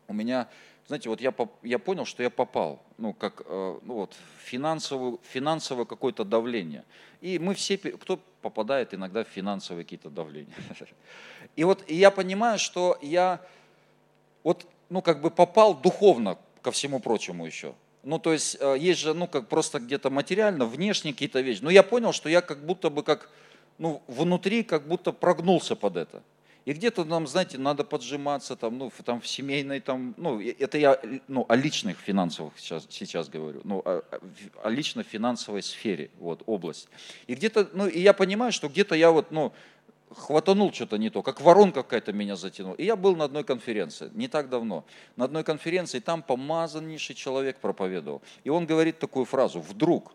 у 0.07 0.15
меня 0.15 0.49
знаете, 0.87 1.09
вот 1.09 1.21
я, 1.21 1.33
я 1.63 1.79
понял, 1.79 2.05
что 2.05 2.23
я 2.23 2.31
попал, 2.31 2.83
ну, 2.99 3.13
как, 3.13 3.43
э, 3.47 3.79
ну, 3.83 3.95
вот, 3.95 4.17
финансовое, 4.45 5.19
финансовое 5.23 5.85
какое-то 5.85 6.25
давление. 6.25 6.85
И 7.21 7.39
мы 7.39 7.55
все, 7.55 7.79
кто 7.79 8.19
попадает 8.41 8.93
иногда 8.93 9.25
в 9.25 9.29
финансовые 9.29 9.85
какие-то 9.85 10.11
давления. 10.11 10.55
И 11.57 11.65
вот 11.65 11.89
я 11.89 12.11
понимаю, 12.11 12.59
что 12.59 12.99
я 13.01 13.41
вот, 14.43 14.67
ну, 14.91 15.03
как 15.03 15.21
бы 15.21 15.31
попал 15.31 15.75
духовно 15.75 16.39
ко 16.63 16.73
всему 16.73 17.01
прочему 17.01 17.47
еще. 17.47 17.75
Ну, 18.03 18.19
то 18.19 18.33
есть, 18.33 18.57
э, 18.59 18.77
есть 18.79 19.01
же, 19.01 19.15
ну, 19.15 19.29
как 19.29 19.49
просто 19.49 19.79
где-то 19.79 20.11
материально, 20.11 20.67
внешние 20.67 21.15
какие-то 21.15 21.41
вещи. 21.41 21.61
Но 21.63 21.71
я 21.71 21.85
понял, 21.85 22.13
что 22.13 22.29
я 22.29 22.41
как 22.41 22.67
будто 22.67 22.91
бы 22.91 23.05
как, 23.05 23.31
ну, 23.79 24.03
внутри 24.09 24.65
как 24.65 24.89
будто 24.89 25.13
прогнулся 25.13 25.77
под 25.77 25.97
это. 25.97 26.23
И 26.65 26.73
где-то 26.73 27.05
нам, 27.05 27.27
знаете, 27.27 27.59
надо 27.59 27.83
поджиматься 27.83 28.55
там, 28.55 28.79
ну, 28.79 28.93
там 29.05 29.21
в 29.21 29.27
семейной, 29.27 29.81
там, 29.81 30.15
ну, 30.17 30.41
это 30.41 30.79
я 30.79 31.01
ну, 31.27 31.45
о 31.49 31.57
личных 31.57 31.99
финансовых 31.99 32.53
сейчас, 32.57 32.87
сейчас 32.89 33.29
говорю, 33.29 33.63
ну, 33.65 33.83
о, 33.85 34.03
о 34.63 34.71
лично 34.71 35.03
финансовой 35.03 35.63
сфере, 35.63 36.11
вот, 36.21 36.43
область. 36.47 36.89
И 37.27 37.35
где-то, 37.35 37.69
ну, 37.73 37.89
и 37.89 38.01
я 38.01 38.13
понимаю, 38.13 38.53
что 38.53 38.69
где-то 38.69 38.95
я 38.95 39.11
вот, 39.11 39.33
ну, 39.33 39.53
хватанул 40.17 40.73
что-то 40.73 40.99
не 40.99 41.11
то, 41.11 41.23
как 41.23 41.41
воронка 41.41 41.83
какая-то 41.83 42.13
меня 42.13 42.37
затянула. 42.37 42.75
И 42.75 42.85
я 42.85 42.97
был 42.97 43.17
на 43.17 43.25
одной 43.25 43.45
конференции, 43.45 44.11
не 44.15 44.29
так 44.29 44.49
давно, 44.49 44.85
на 45.17 45.25
одной 45.25 45.45
конференции, 45.45 45.99
там 45.99 46.23
помазаннейший 46.23 47.17
человек 47.17 47.59
проповедовал. 47.59 48.23
И 48.45 48.51
он 48.51 48.67
говорит 48.67 48.99
такую 48.99 49.25
фразу, 49.25 49.61
вдруг, 49.61 50.13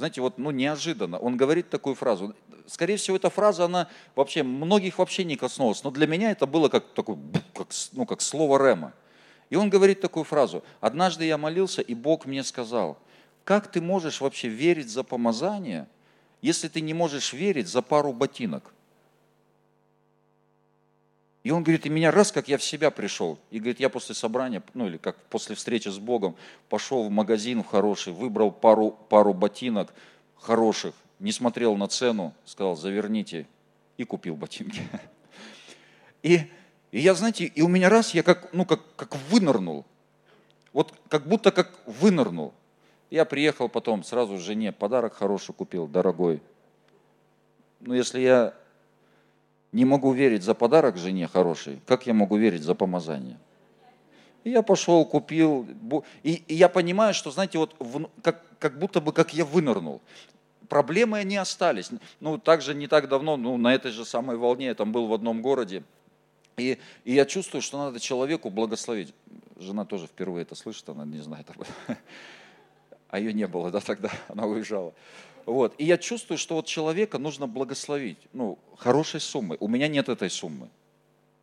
знаете, 0.00 0.22
вот 0.22 0.38
ну, 0.38 0.50
неожиданно, 0.50 1.18
он 1.18 1.36
говорит 1.36 1.68
такую 1.68 1.94
фразу. 1.94 2.34
Скорее 2.66 2.96
всего, 2.96 3.18
эта 3.18 3.28
фраза, 3.28 3.66
она 3.66 3.86
вообще 4.16 4.42
многих 4.42 4.96
вообще 4.98 5.24
не 5.24 5.36
коснулась, 5.36 5.84
но 5.84 5.90
для 5.90 6.06
меня 6.06 6.30
это 6.30 6.46
было 6.46 6.70
как, 6.70 6.94
такой, 6.94 7.18
как, 7.54 7.68
ну, 7.92 8.06
как 8.06 8.22
слово 8.22 8.56
Рема. 8.56 8.94
И 9.50 9.56
он 9.56 9.68
говорит 9.68 10.00
такую 10.00 10.24
фразу. 10.24 10.64
«Однажды 10.80 11.26
я 11.26 11.36
молился, 11.36 11.82
и 11.82 11.94
Бог 11.94 12.24
мне 12.24 12.42
сказал, 12.44 12.96
как 13.44 13.70
ты 13.70 13.82
можешь 13.82 14.22
вообще 14.22 14.48
верить 14.48 14.88
за 14.88 15.04
помазание, 15.04 15.86
если 16.40 16.68
ты 16.68 16.80
не 16.80 16.94
можешь 16.94 17.34
верить 17.34 17.68
за 17.68 17.82
пару 17.82 18.14
ботинок?» 18.14 18.72
И 21.42 21.50
он 21.50 21.62
говорит, 21.62 21.86
и 21.86 21.88
меня 21.88 22.10
раз, 22.10 22.32
как 22.32 22.48
я 22.48 22.58
в 22.58 22.62
себя 22.62 22.90
пришел. 22.90 23.38
И 23.50 23.58
говорит, 23.58 23.80
я 23.80 23.88
после 23.88 24.14
собрания, 24.14 24.62
ну 24.74 24.86
или 24.86 24.98
как 24.98 25.16
после 25.24 25.54
встречи 25.56 25.88
с 25.88 25.98
Богом, 25.98 26.36
пошел 26.68 27.04
в 27.04 27.10
магазин 27.10 27.64
хороший, 27.64 28.12
выбрал 28.12 28.50
пару, 28.50 28.90
пару 28.90 29.32
ботинок 29.32 29.94
хороших, 30.38 30.94
не 31.18 31.32
смотрел 31.32 31.76
на 31.76 31.88
цену, 31.88 32.34
сказал, 32.44 32.76
заверните, 32.76 33.46
и 33.96 34.04
купил 34.04 34.36
ботинки. 34.36 34.82
И, 36.22 36.40
и 36.90 37.00
я, 37.00 37.14
знаете, 37.14 37.46
и 37.46 37.62
у 37.62 37.68
меня 37.68 37.88
раз, 37.88 38.12
я 38.12 38.22
как, 38.22 38.52
ну, 38.52 38.66
как, 38.66 38.80
как 38.94 39.16
вынырнул. 39.30 39.86
Вот 40.74 40.92
как 41.08 41.26
будто 41.26 41.50
как 41.50 41.80
вынырнул. 41.86 42.52
Я 43.08 43.24
приехал 43.24 43.70
потом, 43.70 44.04
сразу 44.04 44.36
жене 44.36 44.70
подарок 44.70 45.14
хороший 45.14 45.54
купил, 45.54 45.86
дорогой. 45.86 46.42
Ну, 47.80 47.94
если 47.94 48.20
я 48.20 48.54
не 49.72 49.84
могу 49.84 50.12
верить 50.12 50.42
за 50.42 50.54
подарок 50.54 50.96
жене 50.96 51.28
хороший, 51.28 51.80
как 51.86 52.06
я 52.06 52.14
могу 52.14 52.36
верить 52.36 52.62
за 52.62 52.74
помазание? 52.74 53.38
И 54.42 54.50
я 54.50 54.62
пошел, 54.62 55.04
купил, 55.04 55.66
и, 56.22 56.42
и 56.48 56.54
я 56.54 56.68
понимаю, 56.68 57.12
что, 57.12 57.30
знаете, 57.30 57.58
вот 57.58 57.76
как, 58.22 58.42
как 58.58 58.78
будто 58.78 59.00
бы 59.00 59.12
как 59.12 59.34
я 59.34 59.44
вынырнул. 59.44 60.00
Проблемы 60.68 61.18
они 61.18 61.36
остались. 61.36 61.90
Ну, 62.20 62.38
также 62.38 62.74
не 62.74 62.86
так 62.86 63.08
давно, 63.08 63.36
ну, 63.36 63.56
на 63.58 63.74
этой 63.74 63.90
же 63.90 64.04
самой 64.04 64.36
волне, 64.36 64.66
я 64.66 64.74
там 64.74 64.92
был 64.92 65.08
в 65.08 65.12
одном 65.12 65.42
городе, 65.42 65.82
и, 66.56 66.78
и 67.04 67.14
я 67.14 67.24
чувствую, 67.24 67.62
что 67.62 67.78
надо 67.78 68.00
человеку 68.00 68.50
благословить. 68.50 69.14
Жена 69.58 69.84
тоже 69.84 70.06
впервые 70.06 70.42
это 70.42 70.54
слышит, 70.54 70.88
она 70.88 71.04
не 71.04 71.20
знает 71.20 71.48
об 71.50 71.62
этом. 71.62 71.74
А 73.08 73.18
ее 73.18 73.32
не 73.32 73.48
было, 73.48 73.72
да, 73.72 73.80
тогда 73.80 74.08
она 74.28 74.46
уезжала. 74.46 74.94
Вот. 75.46 75.74
И 75.78 75.84
я 75.84 75.98
чувствую, 75.98 76.38
что 76.38 76.56
вот 76.56 76.66
человека 76.66 77.18
нужно 77.18 77.46
благословить, 77.46 78.18
ну, 78.32 78.58
хорошей 78.76 79.20
суммой. 79.20 79.56
У 79.60 79.68
меня 79.68 79.88
нет 79.88 80.08
этой 80.08 80.30
суммы. 80.30 80.68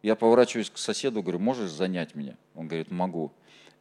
Я 0.04 0.16
поворачиваюсь 0.16 0.70
к 0.70 0.78
соседу, 0.78 1.22
говорю, 1.22 1.40
можешь 1.40 1.72
занять 1.72 2.16
меня? 2.16 2.36
Он 2.56 2.68
говорит, 2.68 2.92
могу. 2.92 3.32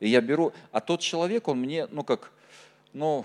И 0.01 0.09
я 0.09 0.21
беру, 0.21 0.53
а 0.73 0.81
тот 0.81 1.01
человек, 1.01 1.49
он 1.49 1.61
мне, 1.61 1.87
ну 1.87 2.05
как, 2.05 2.33
ну, 2.93 3.25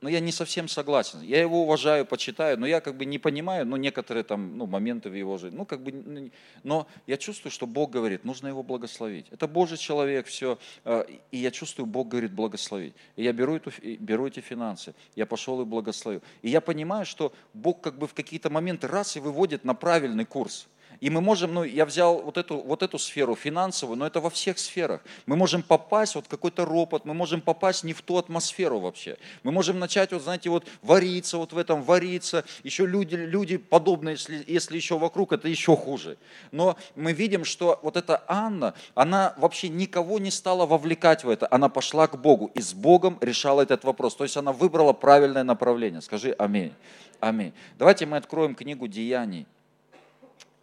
но 0.00 0.08
я 0.08 0.20
не 0.20 0.32
совсем 0.32 0.68
согласен. 0.68 1.20
Я 1.20 1.40
его 1.40 1.62
уважаю, 1.62 2.06
почитаю, 2.06 2.58
но 2.58 2.66
я 2.66 2.80
как 2.80 2.96
бы 2.96 3.04
не 3.04 3.18
понимаю, 3.18 3.66
ну, 3.66 3.76
некоторые 3.76 4.24
там, 4.24 4.56
ну, 4.56 4.66
моменты 4.66 5.10
в 5.10 5.14
его 5.14 5.36
жизни. 5.36 5.56
Ну, 5.56 5.66
как 5.66 5.82
бы, 5.82 5.92
ну, 5.92 6.30
но 6.62 6.86
я 7.06 7.16
чувствую, 7.16 7.52
что 7.52 7.66
Бог 7.66 7.90
говорит, 7.90 8.24
нужно 8.24 8.48
его 8.48 8.62
благословить. 8.62 9.26
Это 9.30 9.46
Божий 9.46 9.76
человек, 9.76 10.26
все. 10.26 10.58
Э, 10.84 11.04
и 11.30 11.38
я 11.38 11.50
чувствую, 11.50 11.86
Бог 11.86 12.08
говорит 12.08 12.32
благословить. 12.32 12.94
И 13.16 13.22
я 13.22 13.32
беру, 13.32 13.56
эту, 13.56 13.72
беру 13.82 14.26
эти 14.26 14.40
финансы, 14.40 14.94
я 15.16 15.26
пошел 15.26 15.60
и 15.60 15.64
благословил. 15.64 16.22
И 16.40 16.48
я 16.48 16.60
понимаю, 16.60 17.04
что 17.04 17.32
Бог 17.52 17.82
как 17.82 17.98
бы 17.98 18.06
в 18.06 18.14
какие-то 18.14 18.48
моменты 18.48 18.88
раз 18.88 19.16
и 19.16 19.20
выводит 19.20 19.64
на 19.64 19.74
правильный 19.74 20.24
курс. 20.24 20.66
И 21.00 21.08
мы 21.08 21.22
можем, 21.22 21.54
ну, 21.54 21.64
я 21.64 21.86
взял 21.86 22.20
вот 22.20 22.36
эту, 22.36 22.58
вот 22.58 22.82
эту 22.82 22.98
сферу 22.98 23.34
финансовую, 23.34 23.96
но 23.96 24.06
это 24.06 24.20
во 24.20 24.28
всех 24.28 24.58
сферах. 24.58 25.00
Мы 25.24 25.34
можем 25.34 25.62
попасть, 25.62 26.14
вот 26.14 26.28
какой-то 26.28 26.66
ропот, 26.66 27.06
мы 27.06 27.14
можем 27.14 27.40
попасть 27.40 27.84
не 27.84 27.94
в 27.94 28.02
ту 28.02 28.18
атмосферу 28.18 28.80
вообще. 28.80 29.16
Мы 29.42 29.50
можем 29.50 29.78
начать, 29.78 30.12
вот 30.12 30.22
знаете, 30.22 30.50
вот 30.50 30.66
вариться 30.82 31.38
вот 31.38 31.54
в 31.54 31.58
этом, 31.58 31.82
вариться. 31.82 32.44
Еще 32.64 32.86
люди, 32.86 33.14
люди 33.14 33.56
подобные, 33.56 34.12
если, 34.12 34.44
если 34.46 34.76
еще 34.76 34.98
вокруг, 34.98 35.32
это 35.32 35.48
еще 35.48 35.74
хуже. 35.74 36.18
Но 36.52 36.76
мы 36.96 37.12
видим, 37.12 37.44
что 37.44 37.80
вот 37.82 37.96
эта 37.96 38.22
Анна, 38.28 38.74
она 38.94 39.34
вообще 39.38 39.70
никого 39.70 40.18
не 40.18 40.30
стала 40.30 40.66
вовлекать 40.66 41.24
в 41.24 41.30
это. 41.30 41.48
Она 41.50 41.70
пошла 41.70 42.08
к 42.08 42.20
Богу 42.20 42.50
и 42.54 42.60
с 42.60 42.74
Богом 42.74 43.16
решала 43.22 43.62
этот 43.62 43.84
вопрос. 43.84 44.16
То 44.16 44.24
есть 44.24 44.36
она 44.36 44.52
выбрала 44.52 44.92
правильное 44.92 45.44
направление. 45.44 46.02
Скажи 46.02 46.34
аминь. 46.38 46.74
Аминь. 47.20 47.54
Давайте 47.78 48.04
мы 48.04 48.18
откроем 48.18 48.54
книгу 48.54 48.86
Деяний. 48.86 49.46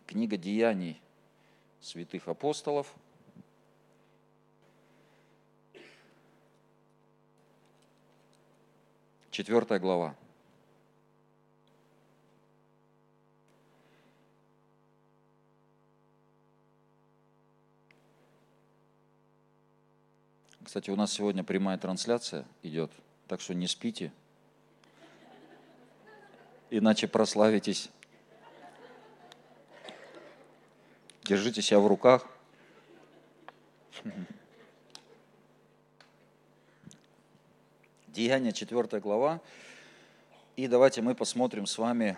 Книга 0.07 0.37
Деяний 0.37 1.01
святых 1.81 2.29
апостолов. 2.29 2.95
Четвертая 9.31 9.79
глава. 9.79 10.15
Кстати, 20.63 20.89
у 20.89 20.95
нас 20.95 21.11
сегодня 21.11 21.43
прямая 21.43 21.77
трансляция 21.77 22.45
идет, 22.63 22.91
так 23.27 23.41
что 23.41 23.53
не 23.53 23.67
спите, 23.67 24.13
иначе 26.69 27.09
прославитесь 27.09 27.89
Держите 31.27 31.61
себя 31.61 31.79
в 31.79 31.87
руках. 31.87 32.25
Деяние 38.07 38.53
4 38.53 39.01
глава. 39.01 39.41
И 40.55 40.69
давайте 40.69 41.01
мы 41.01 41.15
посмотрим 41.15 41.65
с 41.65 41.77
вами 41.77 42.17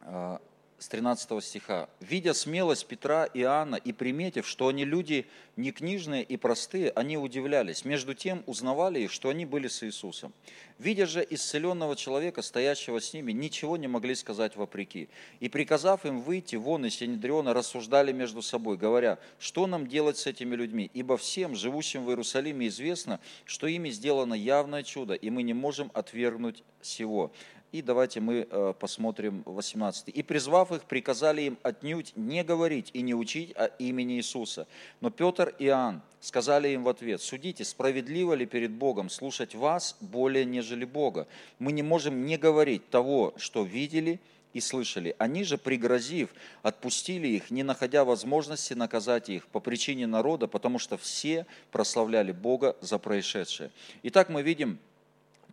а, 0.00 0.40
с 0.86 0.88
13 0.88 1.42
стиха. 1.42 1.88
«Видя 1.98 2.32
смелость 2.32 2.86
Петра 2.86 3.24
и 3.24 3.40
Иоанна 3.40 3.74
и 3.74 3.92
приметив, 3.92 4.46
что 4.46 4.68
они 4.68 4.84
люди 4.84 5.26
не 5.56 5.72
книжные 5.72 6.22
и 6.22 6.36
простые, 6.36 6.90
они 6.90 7.18
удивлялись. 7.18 7.84
Между 7.84 8.14
тем 8.14 8.44
узнавали 8.46 9.00
их, 9.00 9.10
что 9.10 9.30
они 9.30 9.46
были 9.46 9.66
с 9.66 9.82
Иисусом. 9.82 10.32
Видя 10.78 11.06
же 11.06 11.26
исцеленного 11.28 11.96
человека, 11.96 12.40
стоящего 12.40 13.00
с 13.00 13.12
ними, 13.14 13.32
ничего 13.32 13.76
не 13.76 13.88
могли 13.88 14.14
сказать 14.14 14.54
вопреки. 14.54 15.08
И 15.40 15.48
приказав 15.48 16.06
им 16.06 16.20
выйти 16.20 16.54
вон 16.54 16.86
из 16.86 16.94
Синедриона, 16.94 17.52
рассуждали 17.52 18.12
между 18.12 18.40
собой, 18.40 18.76
говоря, 18.76 19.18
что 19.40 19.66
нам 19.66 19.88
делать 19.88 20.18
с 20.18 20.26
этими 20.28 20.54
людьми? 20.54 20.88
Ибо 20.94 21.16
всем, 21.16 21.56
живущим 21.56 22.04
в 22.04 22.10
Иерусалиме, 22.10 22.68
известно, 22.68 23.18
что 23.44 23.66
ими 23.66 23.88
сделано 23.88 24.34
явное 24.34 24.84
чудо, 24.84 25.14
и 25.14 25.30
мы 25.30 25.42
не 25.42 25.54
можем 25.54 25.90
отвергнуть 25.94 26.62
сего. 26.82 27.32
И 27.72 27.82
давайте 27.82 28.20
мы 28.20 28.46
э, 28.48 28.74
посмотрим 28.78 29.42
18. 29.44 30.08
«И 30.08 30.22
призвав 30.22 30.70
их, 30.70 30.84
приказали 30.84 31.42
им 31.42 31.58
отнюдь 31.62 32.12
не 32.14 32.44
говорить 32.44 32.90
и 32.92 33.02
не 33.02 33.12
учить 33.12 33.52
о 33.56 33.66
имени 33.66 34.14
Иисуса. 34.14 34.68
Но 35.00 35.10
Петр 35.10 35.54
и 35.58 35.66
Иоанн 35.66 36.00
сказали 36.20 36.68
им 36.68 36.84
в 36.84 36.88
ответ, 36.88 37.20
«Судите, 37.20 37.64
справедливо 37.64 38.34
ли 38.34 38.46
перед 38.46 38.70
Богом 38.70 39.10
слушать 39.10 39.54
вас 39.54 39.96
более, 40.00 40.44
нежели 40.44 40.84
Бога? 40.84 41.26
Мы 41.58 41.72
не 41.72 41.82
можем 41.82 42.24
не 42.24 42.36
говорить 42.36 42.88
того, 42.88 43.34
что 43.36 43.64
видели 43.64 44.20
и 44.52 44.60
слышали. 44.60 45.16
Они 45.18 45.42
же, 45.42 45.58
пригрозив, 45.58 46.30
отпустили 46.62 47.26
их, 47.26 47.50
не 47.50 47.64
находя 47.64 48.04
возможности 48.04 48.74
наказать 48.74 49.28
их 49.28 49.48
по 49.48 49.58
причине 49.58 50.06
народа, 50.06 50.46
потому 50.46 50.78
что 50.78 50.96
все 50.96 51.46
прославляли 51.72 52.30
Бога 52.30 52.76
за 52.80 52.98
происшедшее». 52.98 53.70
Итак, 54.04 54.28
мы 54.28 54.42
видим 54.42 54.78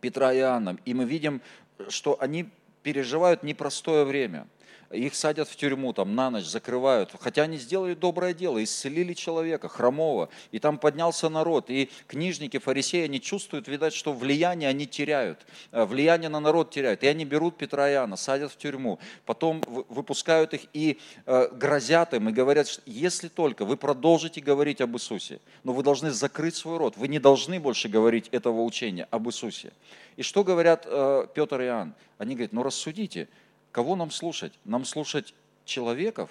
Петра 0.04 0.34
и 0.34 0.38
Иоанна, 0.38 0.76
и 0.84 0.92
мы 0.92 1.06
видим 1.06 1.40
что 1.88 2.16
они 2.20 2.50
переживают 2.82 3.42
непростое 3.42 4.04
время. 4.04 4.46
Их 4.90 5.14
садят 5.14 5.48
в 5.48 5.56
тюрьму, 5.56 5.92
там 5.92 6.14
на 6.14 6.30
ночь 6.30 6.46
закрывают, 6.46 7.10
хотя 7.18 7.42
они 7.42 7.58
сделали 7.58 7.94
доброе 7.94 8.34
дело, 8.34 8.62
исцелили 8.62 9.14
человека, 9.14 9.68
хромого, 9.68 10.28
и 10.52 10.58
там 10.58 10.78
поднялся 10.78 11.28
народ, 11.28 11.70
и 11.70 11.90
книжники, 12.06 12.58
фарисеи, 12.58 13.04
они 13.04 13.20
чувствуют, 13.20 13.68
видать, 13.68 13.94
что 13.94 14.12
влияние 14.12 14.68
они 14.68 14.86
теряют, 14.86 15.46
э, 15.72 15.84
влияние 15.84 16.28
на 16.28 16.40
народ 16.40 16.70
теряют, 16.70 17.02
и 17.02 17.06
они 17.06 17.24
берут 17.24 17.56
Петра 17.56 17.90
и 17.90 17.92
Иоанна, 17.94 18.16
садят 18.16 18.52
в 18.52 18.56
тюрьму, 18.56 18.98
потом 19.26 19.62
выпускают 19.88 20.54
их 20.54 20.62
и 20.72 20.98
э, 21.26 21.48
грозят 21.52 22.14
им, 22.14 22.28
и 22.28 22.32
говорят, 22.32 22.68
что 22.68 22.82
если 22.86 23.28
только 23.28 23.64
вы 23.64 23.76
продолжите 23.76 24.40
говорить 24.40 24.80
об 24.80 24.94
Иисусе, 24.96 25.40
но 25.62 25.72
вы 25.72 25.82
должны 25.82 26.10
закрыть 26.10 26.56
свой 26.56 26.78
рот, 26.78 26.96
вы 26.96 27.08
не 27.08 27.18
должны 27.18 27.60
больше 27.60 27.88
говорить 27.88 28.28
этого 28.32 28.62
учения 28.62 29.08
об 29.10 29.28
Иисусе. 29.28 29.72
И 30.16 30.22
что 30.22 30.44
говорят 30.44 30.84
э, 30.86 31.26
Петр 31.34 31.60
и 31.60 31.64
Иоанн? 31.64 31.94
Они 32.18 32.34
говорят, 32.34 32.52
ну 32.52 32.62
рассудите, 32.62 33.28
Кого 33.74 33.96
нам 33.96 34.12
слушать? 34.12 34.52
Нам 34.64 34.84
слушать 34.84 35.34
человеков 35.64 36.30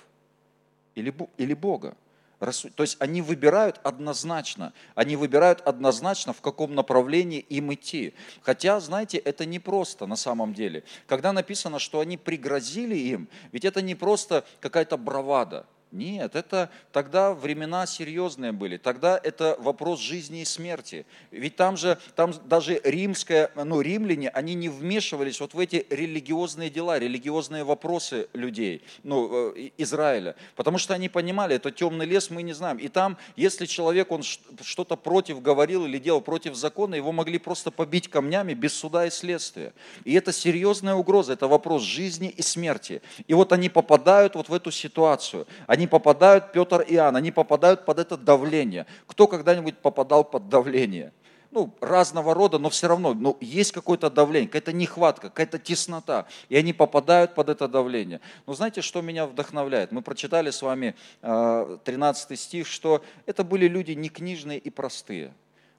или, 0.95 1.13
или 1.37 1.53
Бога? 1.53 1.97
То 2.39 2.83
есть 2.83 2.95
они 3.01 3.21
выбирают 3.21 3.81
однозначно, 3.83 4.71
они 4.95 5.17
выбирают 5.17 5.59
однозначно, 5.59 6.31
в 6.31 6.39
каком 6.39 6.73
направлении 6.73 7.39
им 7.39 7.73
идти. 7.73 8.13
Хотя, 8.43 8.79
знаете, 8.79 9.17
это 9.17 9.45
не 9.45 9.59
просто 9.59 10.05
на 10.05 10.15
самом 10.15 10.53
деле. 10.53 10.85
Когда 11.05 11.33
написано, 11.33 11.79
что 11.79 11.99
они 11.99 12.15
пригрозили 12.15 12.95
им, 12.95 13.27
ведь 13.51 13.65
это 13.65 13.81
не 13.81 13.95
просто 13.95 14.45
какая-то 14.61 14.95
бравада. 14.95 15.65
Нет, 15.93 16.35
это 16.35 16.71
тогда 16.91 17.35
времена 17.35 17.85
серьезные 17.85 18.51
были. 18.51 18.77
Тогда 18.77 19.19
это 19.21 19.55
вопрос 19.59 19.99
жизни 19.99 20.41
и 20.41 20.45
смерти. 20.45 21.05
Ведь 21.29 21.55
там 21.55 21.77
же, 21.77 21.99
там 22.15 22.33
даже 22.45 22.81
римская, 22.83 23.51
ну, 23.53 23.79
римляне, 23.79 24.29
они 24.29 24.55
не 24.55 24.69
вмешивались 24.69 25.39
вот 25.39 25.53
в 25.53 25.59
эти 25.59 25.85
религиозные 25.91 26.71
дела, 26.71 26.97
религиозные 26.97 27.63
вопросы 27.63 28.27
людей, 28.33 28.81
ну, 29.03 29.53
э, 29.55 29.69
Израиля. 29.77 30.35
Потому 30.55 30.79
что 30.79 30.95
они 30.95 31.09
понимали, 31.09 31.57
это 31.57 31.69
темный 31.69 32.07
лес, 32.07 32.31
мы 32.31 32.41
не 32.41 32.53
знаем. 32.53 32.77
И 32.77 32.87
там, 32.87 33.15
если 33.35 33.67
человек, 33.67 34.11
он 34.11 34.23
что-то 34.23 34.95
против 34.95 35.43
говорил 35.43 35.85
или 35.85 35.99
делал 35.99 36.21
против 36.21 36.55
закона, 36.55 36.95
его 36.95 37.11
могли 37.11 37.37
просто 37.37 37.69
побить 37.69 38.07
камнями 38.07 38.55
без 38.55 38.73
суда 38.73 39.05
и 39.05 39.11
следствия. 39.11 39.73
И 40.05 40.13
это 40.15 40.33
серьезная 40.33 40.95
угроза, 40.95 41.33
это 41.33 41.47
вопрос 41.47 41.83
жизни 41.83 42.29
и 42.29 42.41
смерти. 42.41 43.03
И 43.27 43.35
вот 43.35 43.53
они 43.53 43.69
попадают 43.69 44.33
вот 44.33 44.49
в 44.49 44.53
эту 44.55 44.71
ситуацию. 44.71 45.45
Они 45.67 45.82
они 45.83 45.87
попадают, 45.87 46.53
Петр 46.53 46.81
и 46.81 46.95
Иоанн, 46.95 47.17
они 47.17 47.31
попадают 47.31 47.85
под 47.85 47.99
это 47.99 48.15
давление. 48.15 48.85
Кто 49.05 49.27
когда-нибудь 49.27 49.77
попадал 49.79 50.23
под 50.23 50.47
давление? 50.47 51.11
Ну, 51.51 51.75
разного 51.81 52.33
рода, 52.33 52.57
но 52.57 52.69
все 52.69 52.87
равно, 52.87 53.13
ну, 53.13 53.37
есть 53.41 53.73
какое-то 53.73 54.09
давление, 54.09 54.47
какая-то 54.47 54.71
нехватка, 54.71 55.29
какая-то 55.29 55.59
теснота, 55.59 56.25
и 56.49 56.55
они 56.55 56.73
попадают 56.73 57.35
под 57.35 57.49
это 57.49 57.67
давление. 57.67 58.21
Но 58.47 58.53
знаете, 58.53 58.81
что 58.81 59.01
меня 59.01 59.25
вдохновляет? 59.25 59.91
Мы 59.91 60.01
прочитали 60.01 60.51
с 60.51 60.61
вами 60.61 60.95
13 61.21 62.31
э, 62.31 62.35
стих, 62.37 62.67
что 62.67 63.03
это 63.25 63.43
были 63.43 63.67
люди 63.67 63.91
не 63.91 64.07
книжные 64.07 64.57
и 64.57 64.69
простые. 64.69 65.33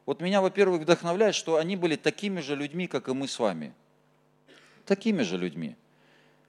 Вот 0.07 0.21
меня, 0.21 0.43
во-первых, 0.43 0.83
вдохновляет, 0.83 1.35
что 1.35 1.57
они 1.57 1.77
были 1.77 1.97
такими 1.97 2.41
же 2.41 2.57
людьми, 2.57 2.87
как 2.87 3.09
и 3.09 3.15
мы 3.15 3.27
с 3.27 3.39
вами. 3.39 3.73
Такими 4.85 5.23
же 5.23 5.39
людьми 5.39 5.77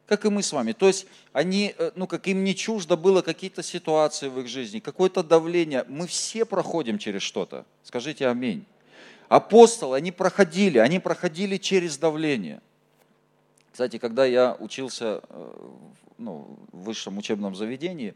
как 0.06 0.26
и 0.26 0.30
мы 0.30 0.44
с 0.44 0.52
вами. 0.54 0.74
То 0.74 0.88
есть 0.88 1.08
они, 1.34 1.74
э, 1.78 1.92
ну, 1.96 2.08
как 2.08 2.28
им 2.28 2.44
не 2.44 2.56
чуждо 2.56 2.96
было 2.96 3.22
какие-то 3.22 3.64
ситуации 3.64 4.28
в 4.28 4.40
их 4.40 4.48
жизни, 4.48 4.80
какое-то 4.80 5.24
давление. 5.24 5.86
Мы 5.88 6.08
все 6.08 6.46
проходим 6.46 6.98
через 6.98 7.22
что-то. 7.22 7.66
Скажите 7.84 8.28
аминь. 8.28 8.66
Апостолы, 9.28 9.98
они 9.98 10.12
проходили, 10.12 10.78
они 10.78 11.00
проходили 11.00 11.58
через 11.58 11.98
давление. 11.98 12.62
Кстати, 13.72 13.98
когда 13.98 14.26
я 14.26 14.56
учился 14.60 15.22
э, 15.28 15.68
ну, 16.18 16.58
в 16.72 16.84
высшем 16.84 17.18
учебном 17.18 17.56
заведении, 17.56 18.14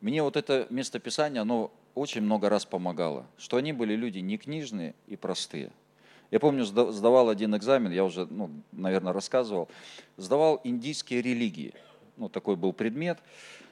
мне 0.00 0.22
вот 0.22 0.36
это 0.36 0.66
местописание, 0.70 1.42
оно 1.42 1.70
очень 1.94 2.20
много 2.20 2.48
раз 2.48 2.64
помогало, 2.64 3.26
что 3.38 3.56
они 3.56 3.72
были 3.72 3.94
люди 3.94 4.18
не 4.18 4.38
книжные 4.38 4.94
и 5.06 5.16
простые– 5.16 5.70
я 6.30 6.40
помню, 6.40 6.64
сдавал 6.64 7.30
один 7.30 7.56
экзамен, 7.56 7.90
я 7.90 8.04
уже, 8.04 8.26
ну, 8.26 8.50
наверное, 8.72 9.12
рассказывал, 9.12 9.68
сдавал 10.16 10.60
индийские 10.64 11.22
религии. 11.22 11.74
Ну, 12.16 12.28
такой 12.28 12.56
был 12.56 12.72
предмет. 12.72 13.18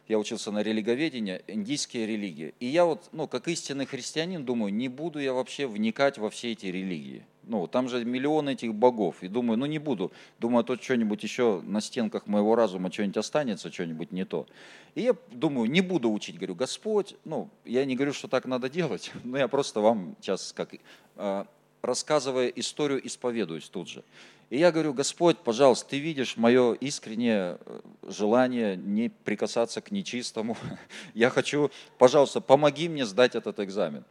Я 0.08 0.20
учился 0.20 0.52
на 0.52 0.62
религоведении, 0.62 1.42
индийские 1.48 2.06
религии. 2.06 2.54
И 2.60 2.66
я 2.66 2.84
вот, 2.84 3.08
ну, 3.12 3.26
как 3.26 3.48
истинный 3.48 3.86
христианин, 3.86 4.44
думаю, 4.44 4.72
не 4.72 4.88
буду 4.88 5.18
я 5.18 5.32
вообще 5.32 5.66
вникать 5.66 6.16
во 6.16 6.30
все 6.30 6.52
эти 6.52 6.66
религии. 6.66 7.26
Ну, 7.42 7.66
там 7.66 7.88
же 7.88 8.04
миллионы 8.04 8.50
этих 8.50 8.74
богов. 8.74 9.22
И 9.22 9.28
думаю, 9.28 9.58
ну 9.58 9.66
не 9.66 9.78
буду. 9.78 10.12
Думаю, 10.38 10.60
а 10.60 10.64
то 10.64 10.76
что-нибудь 10.76 11.22
еще 11.22 11.60
на 11.64 11.80
стенках 11.80 12.26
моего 12.26 12.54
разума 12.54 12.90
что-нибудь 12.92 13.16
останется, 13.16 13.72
что-нибудь 13.72 14.12
не 14.12 14.24
то. 14.24 14.46
И 14.94 15.02
я 15.02 15.16
думаю, 15.30 15.70
не 15.70 15.80
буду 15.80 16.10
учить. 16.10 16.36
Говорю, 16.36 16.54
Господь, 16.54 17.16
ну, 17.24 17.50
я 17.64 17.84
не 17.84 17.96
говорю, 17.96 18.12
что 18.12 18.28
так 18.28 18.46
надо 18.46 18.68
делать, 18.68 19.12
но 19.24 19.38
я 19.38 19.48
просто 19.48 19.80
вам 19.80 20.16
сейчас 20.20 20.52
как 20.52 20.74
а, 21.16 21.46
рассказывая 21.86 22.48
историю, 22.48 23.06
исповедуюсь 23.06 23.68
тут 23.68 23.88
же. 23.88 24.04
И 24.50 24.58
я 24.58 24.70
говорю, 24.70 24.92
Господь, 24.92 25.38
пожалуйста, 25.38 25.90
ты 25.90 25.98
видишь 25.98 26.36
мое 26.36 26.74
искреннее 26.74 27.58
э, 27.64 27.80
желание 28.02 28.76
не 28.76 29.08
прикасаться 29.08 29.80
к 29.80 29.90
нечистому. 29.90 30.56
Я 31.14 31.30
хочу, 31.30 31.70
пожалуйста, 31.98 32.40
помоги 32.40 32.88
мне 32.88 33.04
сдать 33.06 33.34
этот 33.34 33.58
экзамен. 33.58 34.04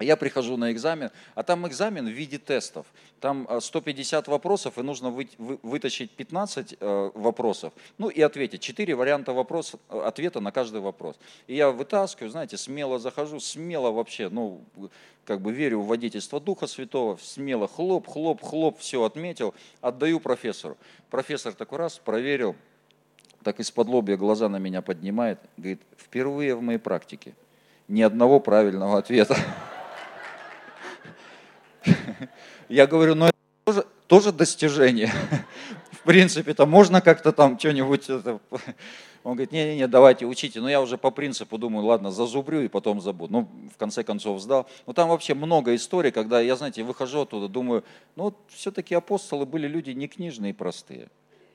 Я 0.00 0.16
прихожу 0.16 0.56
на 0.56 0.72
экзамен, 0.72 1.10
а 1.36 1.44
там 1.44 1.66
экзамен 1.68 2.06
в 2.06 2.10
виде 2.10 2.38
тестов. 2.38 2.86
Там 3.20 3.48
150 3.60 4.26
э, 4.26 4.30
вопросов, 4.30 4.76
и 4.76 4.82
нужно 4.82 5.10
вытащить 5.38 6.10
15 6.10 6.76
э, 6.80 7.10
вопросов, 7.14 7.72
ну 7.96 8.08
и 8.08 8.20
ответить. 8.20 8.60
Четыре 8.60 8.96
варианта 8.96 9.32
вопрос, 9.32 9.74
э, 9.88 10.00
ответа 10.04 10.40
на 10.40 10.50
каждый 10.50 10.80
вопрос. 10.80 11.16
И 11.46 11.54
я 11.54 11.70
вытаскиваю, 11.70 12.30
знаете, 12.30 12.56
смело 12.56 12.98
захожу, 12.98 13.38
смело 13.38 13.92
вообще, 13.92 14.28
ну, 14.28 14.62
как 15.24 15.40
бы 15.40 15.52
верю 15.52 15.80
в 15.80 15.86
водительство 15.86 16.40
Духа 16.40 16.66
Святого, 16.66 17.16
смело 17.22 17.68
хлоп, 17.68 18.08
хлоп, 18.08 18.42
хлоп, 18.42 18.80
все 18.80 19.04
отметил, 19.04 19.54
отдаю 19.80 20.18
профессору. 20.18 20.76
Профессор 21.08 21.52
такой 21.52 21.78
раз 21.78 21.98
проверил, 21.98 22.56
так 23.44 23.60
из-под 23.60 23.86
лобья 23.86 24.16
глаза 24.16 24.48
на 24.48 24.58
меня 24.58 24.82
поднимает, 24.82 25.38
говорит, 25.56 25.82
впервые 25.96 26.56
в 26.56 26.62
моей 26.62 26.78
практике 26.78 27.34
ни 27.86 28.02
одного 28.02 28.40
правильного 28.40 28.98
ответа. 28.98 29.36
Я 32.74 32.88
говорю, 32.88 33.14
ну 33.14 33.26
это 33.26 33.36
тоже, 33.64 33.86
тоже 34.08 34.32
достижение. 34.32 35.12
В 35.92 36.02
принципе, 36.02 36.50
это 36.50 36.66
можно 36.66 37.00
как-то 37.00 37.30
там 37.30 37.56
что-нибудь... 37.56 38.10
Он 39.22 39.32
говорит, 39.32 39.52
не-не-не, 39.52 39.86
давайте 39.86 40.26
учите. 40.26 40.60
Но 40.60 40.68
я 40.68 40.80
уже 40.80 40.98
по 40.98 41.12
принципу 41.12 41.56
думаю, 41.56 41.86
ладно, 41.86 42.10
зазубрю 42.10 42.62
и 42.62 42.68
потом 42.68 43.00
забуду. 43.00 43.32
Ну, 43.32 43.48
в 43.72 43.78
конце 43.78 44.02
концов 44.02 44.40
сдал. 44.40 44.66
Но 44.86 44.92
там 44.92 45.08
вообще 45.08 45.34
много 45.34 45.74
историй, 45.74 46.10
когда 46.10 46.40
я, 46.40 46.56
знаете, 46.56 46.82
выхожу 46.82 47.20
оттуда, 47.20 47.48
думаю, 47.48 47.84
ну, 48.16 48.24
вот 48.24 48.36
все-таки 48.48 48.94
апостолы 48.94 49.46
были 49.46 49.68
люди 49.68 49.90
не 49.90 50.08
книжные 50.08 50.52
простые. 50.52 51.08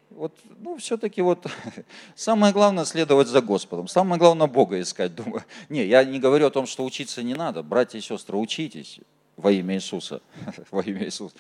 Вот, 0.10 0.34
ну, 0.62 0.78
все-таки 0.78 1.22
вот 1.22 1.46
самое 2.16 2.54
главное 2.54 2.86
следовать 2.86 3.28
за 3.28 3.42
Господом, 3.42 3.90
самое 3.90 4.18
главное 4.18 4.48
Бога 4.48 4.80
искать, 4.80 5.14
думаю. 5.14 5.44
Не, 5.68 5.86
я 5.86 6.06
не 6.06 6.18
говорю 6.18 6.48
о 6.48 6.50
том, 6.50 6.66
что 6.66 6.86
учиться 6.86 7.22
не 7.24 7.36
надо, 7.36 7.62
братья 7.62 7.98
и 7.98 8.02
сестры, 8.02 8.38
учитесь 8.38 9.02
во 9.40 9.52
имя 9.52 9.76
Иисуса, 9.76 10.22
во 10.72 10.82
имя 10.82 11.06
Иисуса. 11.06 11.36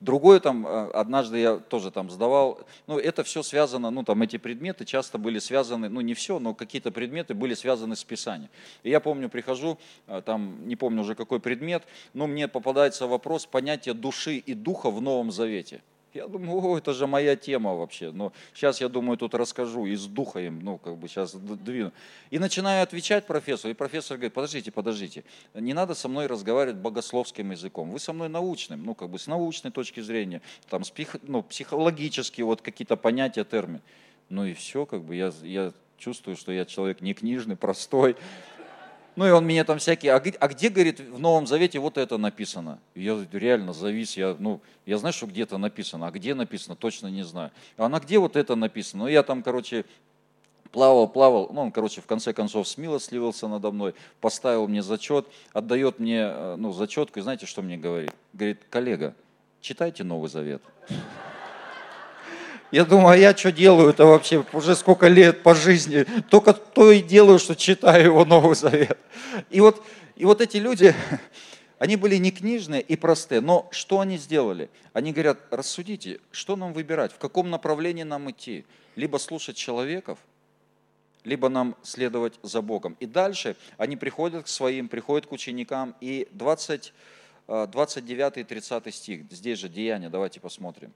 Другое 0.00 0.38
там, 0.38 0.64
э, 0.64 0.90
однажды 0.92 1.38
я 1.38 1.56
тоже 1.56 1.90
там 1.90 2.08
сдавал, 2.08 2.60
ну 2.86 2.98
это 2.98 3.24
все 3.24 3.42
связано, 3.42 3.90
ну 3.90 4.04
там 4.04 4.22
эти 4.22 4.36
предметы 4.36 4.84
часто 4.84 5.18
были 5.18 5.40
связаны, 5.40 5.88
ну 5.88 6.00
не 6.00 6.14
все, 6.14 6.38
но 6.38 6.54
какие-то 6.54 6.92
предметы 6.92 7.34
были 7.34 7.54
связаны 7.54 7.96
с 7.96 8.04
Писанием. 8.04 8.50
И 8.84 8.90
я 8.90 9.00
помню, 9.00 9.28
прихожу, 9.28 9.76
э, 10.06 10.22
там 10.24 10.68
не 10.68 10.76
помню 10.76 11.02
уже 11.02 11.16
какой 11.16 11.40
предмет, 11.40 11.82
но 12.14 12.28
мне 12.28 12.46
попадается 12.46 13.08
вопрос 13.08 13.46
понятия 13.46 13.92
души 13.92 14.36
и 14.36 14.54
духа 14.54 14.90
в 14.90 15.00
Новом 15.00 15.32
Завете. 15.32 15.80
Я 16.14 16.26
думаю, 16.26 16.64
о, 16.64 16.78
это 16.78 16.94
же 16.94 17.06
моя 17.06 17.36
тема 17.36 17.74
вообще. 17.74 18.10
Но 18.10 18.32
сейчас, 18.54 18.80
я 18.80 18.88
думаю, 18.88 19.18
тут 19.18 19.34
расскажу 19.34 19.86
и 19.86 19.94
с 19.94 20.06
духа 20.06 20.40
им, 20.40 20.60
ну, 20.60 20.78
как 20.78 20.96
бы 20.96 21.06
сейчас 21.06 21.34
двину. 21.34 21.92
И 22.30 22.38
начинаю 22.38 22.82
отвечать 22.82 23.26
профессору, 23.26 23.72
и 23.72 23.74
профессор 23.74 24.16
говорит, 24.16 24.32
подождите, 24.32 24.72
подождите, 24.72 25.24
не 25.54 25.74
надо 25.74 25.94
со 25.94 26.08
мной 26.08 26.26
разговаривать 26.26 26.78
богословским 26.78 27.50
языком, 27.50 27.90
вы 27.90 27.98
со 27.98 28.12
мной 28.12 28.28
научным, 28.28 28.84
ну, 28.84 28.94
как 28.94 29.10
бы 29.10 29.18
с 29.18 29.26
научной 29.26 29.70
точки 29.70 30.00
зрения, 30.00 30.40
там, 30.70 30.82
с 30.82 30.90
псих, 30.90 31.16
ну, 31.22 31.42
психологические 31.42 32.46
вот 32.46 32.62
какие-то 32.62 32.96
понятия, 32.96 33.44
термины. 33.44 33.82
Ну 34.30 34.44
и 34.44 34.54
все, 34.54 34.86
как 34.86 35.04
бы 35.04 35.14
я, 35.14 35.32
я 35.42 35.72
чувствую, 35.98 36.36
что 36.36 36.52
я 36.52 36.64
человек 36.64 37.00
не 37.00 37.14
книжный, 37.14 37.56
простой, 37.56 38.16
ну 39.18 39.26
и 39.26 39.30
он 39.32 39.44
меня 39.44 39.64
там 39.64 39.78
всякие, 39.78 40.12
а, 40.12 40.22
а 40.38 40.46
где, 40.46 40.68
говорит, 40.68 41.00
в 41.00 41.18
Новом 41.18 41.48
Завете 41.48 41.80
вот 41.80 41.98
это 41.98 42.18
написано? 42.18 42.78
я 42.94 43.18
реально 43.32 43.72
завис, 43.72 44.16
я, 44.16 44.36
ну, 44.38 44.60
я 44.86 44.96
знаю, 44.96 45.12
что 45.12 45.26
где-то 45.26 45.58
написано, 45.58 46.06
а 46.06 46.12
где 46.12 46.36
написано, 46.36 46.76
точно 46.76 47.08
не 47.08 47.24
знаю. 47.24 47.50
А 47.76 47.88
на 47.88 47.98
где 47.98 48.20
вот 48.20 48.36
это 48.36 48.54
написано? 48.54 49.02
Ну 49.02 49.08
я 49.08 49.24
там, 49.24 49.42
короче, 49.42 49.86
плавал, 50.70 51.08
плавал, 51.08 51.50
ну 51.52 51.62
он, 51.62 51.72
короче, 51.72 52.00
в 52.00 52.06
конце 52.06 52.32
концов 52.32 52.68
смилостливился 52.68 53.48
надо 53.48 53.72
мной, 53.72 53.96
поставил 54.20 54.68
мне 54.68 54.84
зачет, 54.84 55.26
отдает 55.52 55.98
мне, 55.98 56.20
э, 56.20 56.54
ну, 56.56 56.70
зачетку, 56.72 57.18
и 57.18 57.22
знаете, 57.22 57.44
что 57.46 57.60
мне 57.60 57.76
говорит? 57.76 58.12
Говорит, 58.32 58.60
коллега, 58.70 59.16
читайте 59.60 60.04
Новый 60.04 60.30
Завет. 60.30 60.62
Я 62.70 62.84
думаю, 62.84 63.08
а 63.08 63.16
я 63.16 63.34
что 63.34 63.50
делаю 63.50 63.90
это 63.90 64.04
вообще? 64.04 64.44
Уже 64.52 64.76
сколько 64.76 65.08
лет 65.08 65.42
по 65.42 65.54
жизни. 65.54 66.04
Только 66.28 66.52
то 66.52 66.92
и 66.92 67.00
делаю, 67.00 67.38
что 67.38 67.56
читаю 67.56 68.04
его 68.04 68.24
Новый 68.26 68.54
Завет. 68.54 68.98
И 69.48 69.60
вот, 69.60 69.82
и 70.16 70.26
вот 70.26 70.42
эти 70.42 70.58
люди, 70.58 70.94
они 71.78 71.96
были 71.96 72.16
не 72.16 72.30
книжные 72.30 72.82
и 72.82 72.94
простые, 72.96 73.40
но 73.40 73.68
что 73.70 74.00
они 74.00 74.18
сделали? 74.18 74.68
Они 74.92 75.12
говорят, 75.12 75.38
рассудите, 75.50 76.20
что 76.30 76.56
нам 76.56 76.74
выбирать, 76.74 77.12
в 77.12 77.18
каком 77.18 77.48
направлении 77.48 78.02
нам 78.02 78.30
идти? 78.30 78.66
Либо 78.96 79.16
слушать 79.16 79.56
человеков, 79.56 80.18
либо 81.24 81.48
нам 81.48 81.74
следовать 81.82 82.34
за 82.42 82.60
Богом. 82.60 82.96
И 83.00 83.06
дальше 83.06 83.56
они 83.78 83.96
приходят 83.96 84.44
к 84.44 84.48
своим, 84.48 84.88
приходят 84.88 85.26
к 85.26 85.32
ученикам, 85.32 85.94
и 86.02 86.28
20, 86.32 86.92
29 87.46 88.36
и 88.36 88.44
30 88.44 88.94
стих, 88.94 89.22
здесь 89.30 89.58
же 89.58 89.70
Деяния, 89.70 90.10
давайте 90.10 90.40
посмотрим. 90.40 90.92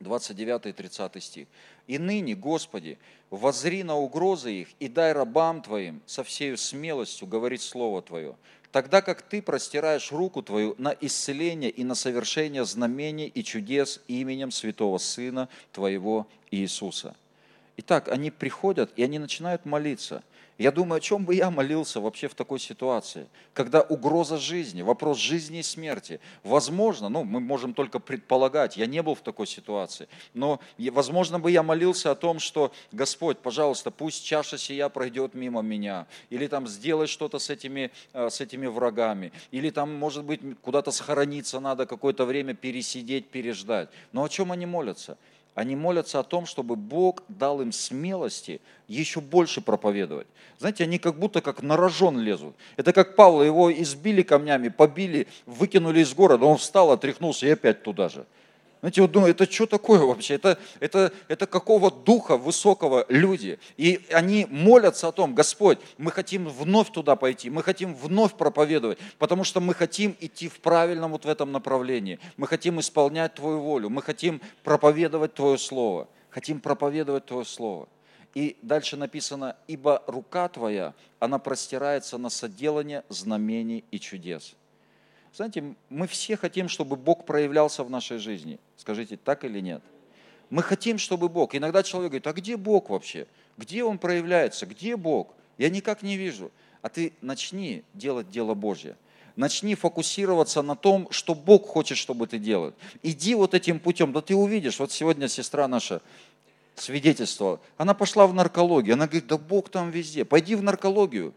29 0.00 0.66
и 0.66 0.72
30 0.72 1.22
стих. 1.22 1.48
«И 1.86 1.98
ныне, 1.98 2.34
Господи, 2.34 2.98
возри 3.30 3.82
на 3.82 3.96
угрозы 3.96 4.52
их 4.52 4.68
и 4.78 4.88
дай 4.88 5.12
рабам 5.12 5.62
Твоим 5.62 6.00
со 6.06 6.22
всею 6.22 6.56
смелостью 6.56 7.26
говорить 7.26 7.62
Слово 7.62 8.02
Твое, 8.02 8.36
тогда 8.72 9.02
как 9.02 9.22
Ты 9.22 9.42
простираешь 9.42 10.12
руку 10.12 10.42
Твою 10.42 10.74
на 10.78 10.94
исцеление 11.00 11.70
и 11.70 11.84
на 11.84 11.94
совершение 11.94 12.64
знамений 12.64 13.26
и 13.26 13.42
чудес 13.42 14.00
именем 14.08 14.50
Святого 14.50 14.98
Сына 14.98 15.48
Твоего 15.72 16.26
Иисуса». 16.50 17.16
Итак, 17.76 18.08
они 18.08 18.30
приходят 18.30 18.92
и 18.96 19.02
они 19.02 19.18
начинают 19.18 19.64
молиться– 19.64 20.22
я 20.58 20.72
думаю, 20.72 20.98
о 20.98 21.00
чем 21.00 21.24
бы 21.24 21.36
я 21.36 21.50
молился 21.52 22.00
вообще 22.00 22.26
в 22.26 22.34
такой 22.34 22.58
ситуации, 22.58 23.28
когда 23.54 23.80
угроза 23.80 24.38
жизни, 24.38 24.82
вопрос 24.82 25.18
жизни 25.18 25.60
и 25.60 25.62
смерти. 25.62 26.20
Возможно, 26.42 27.08
ну, 27.08 27.22
мы 27.22 27.38
можем 27.38 27.74
только 27.74 28.00
предполагать, 28.00 28.76
я 28.76 28.86
не 28.86 29.00
был 29.00 29.14
в 29.14 29.20
такой 29.20 29.46
ситуации, 29.46 30.08
но, 30.34 30.60
возможно, 30.90 31.38
бы 31.38 31.52
я 31.52 31.62
молился 31.62 32.10
о 32.10 32.16
том, 32.16 32.40
что, 32.40 32.72
Господь, 32.90 33.38
пожалуйста, 33.38 33.92
пусть 33.92 34.24
чаша 34.24 34.58
сия 34.58 34.88
пройдет 34.88 35.34
мимо 35.34 35.62
меня, 35.62 36.08
или 36.28 36.48
там 36.48 36.66
сделай 36.66 37.06
что-то 37.06 37.38
с 37.38 37.50
этими, 37.50 37.92
э, 38.12 38.28
с 38.28 38.40
этими 38.40 38.66
врагами, 38.66 39.32
или 39.52 39.70
там, 39.70 39.94
может 39.94 40.24
быть, 40.24 40.40
куда-то 40.60 40.90
сохраниться 40.90 41.60
надо, 41.60 41.86
какое-то 41.86 42.24
время 42.24 42.54
пересидеть, 42.54 43.28
переждать. 43.28 43.90
Но 44.10 44.24
о 44.24 44.28
чем 44.28 44.50
они 44.50 44.66
молятся? 44.66 45.18
Они 45.54 45.74
молятся 45.74 46.20
о 46.20 46.22
том, 46.22 46.46
чтобы 46.46 46.76
Бог 46.76 47.22
дал 47.28 47.60
им 47.60 47.72
смелости 47.72 48.60
еще 48.86 49.20
больше 49.20 49.60
проповедовать. 49.60 50.26
Знаете, 50.58 50.84
они 50.84 50.98
как 50.98 51.18
будто 51.18 51.40
как 51.40 51.62
на 51.62 51.76
рожон 51.76 52.20
лезут. 52.20 52.54
Это 52.76 52.92
как 52.92 53.16
Павла, 53.16 53.42
его 53.42 53.72
избили 53.72 54.22
камнями, 54.22 54.68
побили, 54.68 55.26
выкинули 55.46 56.00
из 56.00 56.14
города, 56.14 56.44
он 56.44 56.58
встал, 56.58 56.92
отряхнулся 56.92 57.46
и 57.46 57.50
опять 57.50 57.82
туда 57.82 58.08
же. 58.08 58.24
Знаете, 58.80 59.02
вот 59.02 59.10
думаю, 59.10 59.32
это 59.32 59.50
что 59.50 59.66
такое 59.66 59.98
вообще? 59.98 60.34
Это, 60.34 60.58
это, 60.78 61.12
это 61.26 61.46
какого 61.46 61.90
духа 61.90 62.36
высокого 62.36 63.04
люди? 63.08 63.58
И 63.76 64.06
они 64.12 64.46
молятся 64.48 65.08
о 65.08 65.12
том, 65.12 65.34
Господь, 65.34 65.78
мы 65.96 66.12
хотим 66.12 66.48
вновь 66.48 66.92
туда 66.92 67.16
пойти, 67.16 67.50
мы 67.50 67.64
хотим 67.64 67.94
вновь 67.94 68.34
проповедовать, 68.34 68.98
потому 69.18 69.42
что 69.42 69.60
мы 69.60 69.74
хотим 69.74 70.16
идти 70.20 70.48
в 70.48 70.60
правильном 70.60 71.12
вот 71.12 71.24
в 71.24 71.28
этом 71.28 71.50
направлении. 71.50 72.20
Мы 72.36 72.46
хотим 72.46 72.78
исполнять 72.78 73.34
Твою 73.34 73.60
волю, 73.60 73.90
мы 73.90 74.00
хотим 74.00 74.40
проповедовать 74.62 75.34
Твое 75.34 75.58
Слово, 75.58 76.06
хотим 76.30 76.60
проповедовать 76.60 77.26
Твое 77.26 77.44
Слово. 77.44 77.88
И 78.34 78.56
дальше 78.62 78.96
написано, 78.96 79.56
ибо 79.66 80.04
рука 80.06 80.48
Твоя, 80.48 80.94
она 81.18 81.40
простирается 81.40 82.16
на 82.18 82.30
соделание 82.30 83.02
знамений 83.08 83.84
и 83.90 83.98
чудес. 83.98 84.54
Знаете, 85.38 85.62
мы 85.88 86.08
все 86.08 86.36
хотим, 86.36 86.68
чтобы 86.68 86.96
Бог 86.96 87.24
проявлялся 87.24 87.84
в 87.84 87.90
нашей 87.90 88.18
жизни. 88.18 88.58
Скажите, 88.76 89.16
так 89.16 89.44
или 89.44 89.60
нет? 89.60 89.80
Мы 90.50 90.64
хотим, 90.64 90.98
чтобы 90.98 91.28
Бог. 91.28 91.54
Иногда 91.54 91.84
человек 91.84 92.10
говорит, 92.10 92.26
а 92.26 92.32
где 92.32 92.56
Бог 92.56 92.90
вообще? 92.90 93.28
Где 93.56 93.84
Он 93.84 93.98
проявляется? 93.98 94.66
Где 94.66 94.96
Бог? 94.96 95.28
Я 95.56 95.70
никак 95.70 96.02
не 96.02 96.16
вижу. 96.16 96.50
А 96.82 96.88
ты 96.88 97.12
начни 97.20 97.84
делать 97.94 98.28
дело 98.28 98.54
Божье. 98.54 98.96
Начни 99.36 99.76
фокусироваться 99.76 100.60
на 100.62 100.74
том, 100.74 101.06
что 101.12 101.36
Бог 101.36 101.68
хочет, 101.68 101.98
чтобы 101.98 102.26
ты 102.26 102.40
делал. 102.40 102.74
Иди 103.04 103.36
вот 103.36 103.54
этим 103.54 103.78
путем, 103.78 104.12
да 104.12 104.20
ты 104.20 104.34
увидишь. 104.34 104.80
Вот 104.80 104.90
сегодня 104.90 105.28
сестра 105.28 105.68
наша 105.68 106.02
свидетельствовала. 106.74 107.60
Она 107.76 107.94
пошла 107.94 108.26
в 108.26 108.34
наркологию. 108.34 108.94
Она 108.94 109.06
говорит, 109.06 109.28
да 109.28 109.38
Бог 109.38 109.68
там 109.68 109.92
везде. 109.92 110.24
Пойди 110.24 110.56
в 110.56 110.64
наркологию 110.64 111.32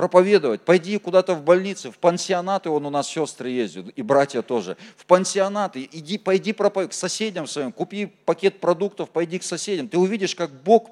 проповедовать. 0.00 0.62
Пойди 0.62 0.96
куда-то 0.96 1.34
в 1.34 1.44
больницы, 1.44 1.90
в 1.90 1.98
пансионаты, 1.98 2.70
он 2.70 2.86
у 2.86 2.90
нас 2.90 3.06
сестры 3.06 3.50
ездят, 3.50 3.88
и 3.90 4.00
братья 4.00 4.40
тоже. 4.40 4.78
В 4.96 5.04
пансионаты, 5.04 5.86
иди, 5.92 6.16
пойди 6.16 6.54
проповедуй 6.54 6.88
к 6.88 6.94
соседям 6.94 7.46
своим, 7.46 7.70
купи 7.70 8.06
пакет 8.06 8.60
продуктов, 8.60 9.10
пойди 9.10 9.38
к 9.38 9.42
соседям. 9.42 9.88
Ты 9.88 9.98
увидишь, 9.98 10.34
как 10.34 10.50
Бог 10.50 10.88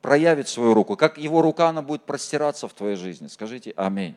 проявит 0.00 0.48
свою 0.48 0.74
руку, 0.74 0.96
как 0.96 1.18
Его 1.18 1.40
рука, 1.40 1.68
она 1.68 1.82
будет 1.82 2.02
простираться 2.02 2.66
в 2.66 2.72
твоей 2.72 2.96
жизни. 2.96 3.28
Скажите 3.28 3.74
аминь, 3.76 4.16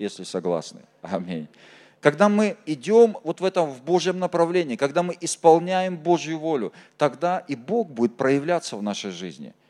если 0.00 0.24
согласны. 0.24 0.80
Аминь. 1.00 1.46
Когда 2.00 2.28
мы 2.28 2.56
идем 2.66 3.16
вот 3.22 3.40
в 3.40 3.44
этом, 3.44 3.70
в 3.70 3.80
Божьем 3.84 4.18
направлении, 4.18 4.74
когда 4.74 5.04
мы 5.04 5.16
исполняем 5.20 5.96
Божью 5.96 6.40
волю, 6.40 6.72
тогда 6.98 7.38
и 7.46 7.54
Бог 7.54 7.90
будет 7.90 8.16
проявляться 8.16 8.76
в 8.76 8.82
нашей 8.82 9.12
жизни– 9.12 9.54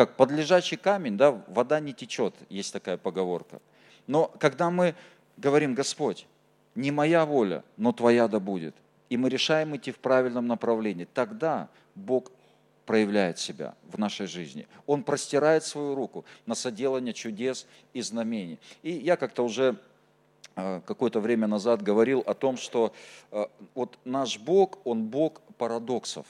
как 0.00 0.16
под 0.16 0.30
лежачий 0.30 0.76
камень, 0.76 1.18
да, 1.18 1.30
вода 1.48 1.78
не 1.78 1.92
течет, 1.92 2.34
есть 2.48 2.72
такая 2.72 2.96
поговорка. 2.96 3.60
Но 4.06 4.28
когда 4.38 4.70
мы 4.70 4.94
говорим, 5.36 5.74
Господь, 5.74 6.26
не 6.74 6.90
моя 6.90 7.26
воля, 7.26 7.62
но 7.76 7.92
Твоя 7.92 8.26
да 8.26 8.40
будет, 8.40 8.74
и 9.10 9.18
мы 9.18 9.28
решаем 9.28 9.76
идти 9.76 9.92
в 9.92 9.98
правильном 9.98 10.46
направлении, 10.46 11.06
тогда 11.12 11.68
Бог 11.94 12.32
проявляет 12.86 13.38
себя 13.38 13.74
в 13.92 13.98
нашей 13.98 14.26
жизни. 14.26 14.66
Он 14.86 15.02
простирает 15.02 15.64
свою 15.64 15.94
руку 15.94 16.24
на 16.46 16.54
соделание 16.54 17.12
чудес 17.12 17.66
и 17.92 18.00
знамений. 18.00 18.58
И 18.82 18.92
я 18.92 19.18
как-то 19.18 19.44
уже 19.44 19.76
э, 20.56 20.80
какое-то 20.86 21.20
время 21.20 21.46
назад 21.46 21.82
говорил 21.82 22.20
о 22.20 22.32
том, 22.32 22.56
что 22.56 22.94
э, 23.32 23.44
вот 23.74 23.98
наш 24.06 24.38
Бог, 24.38 24.78
Он 24.84 25.04
Бог 25.04 25.42
парадоксов. 25.58 26.24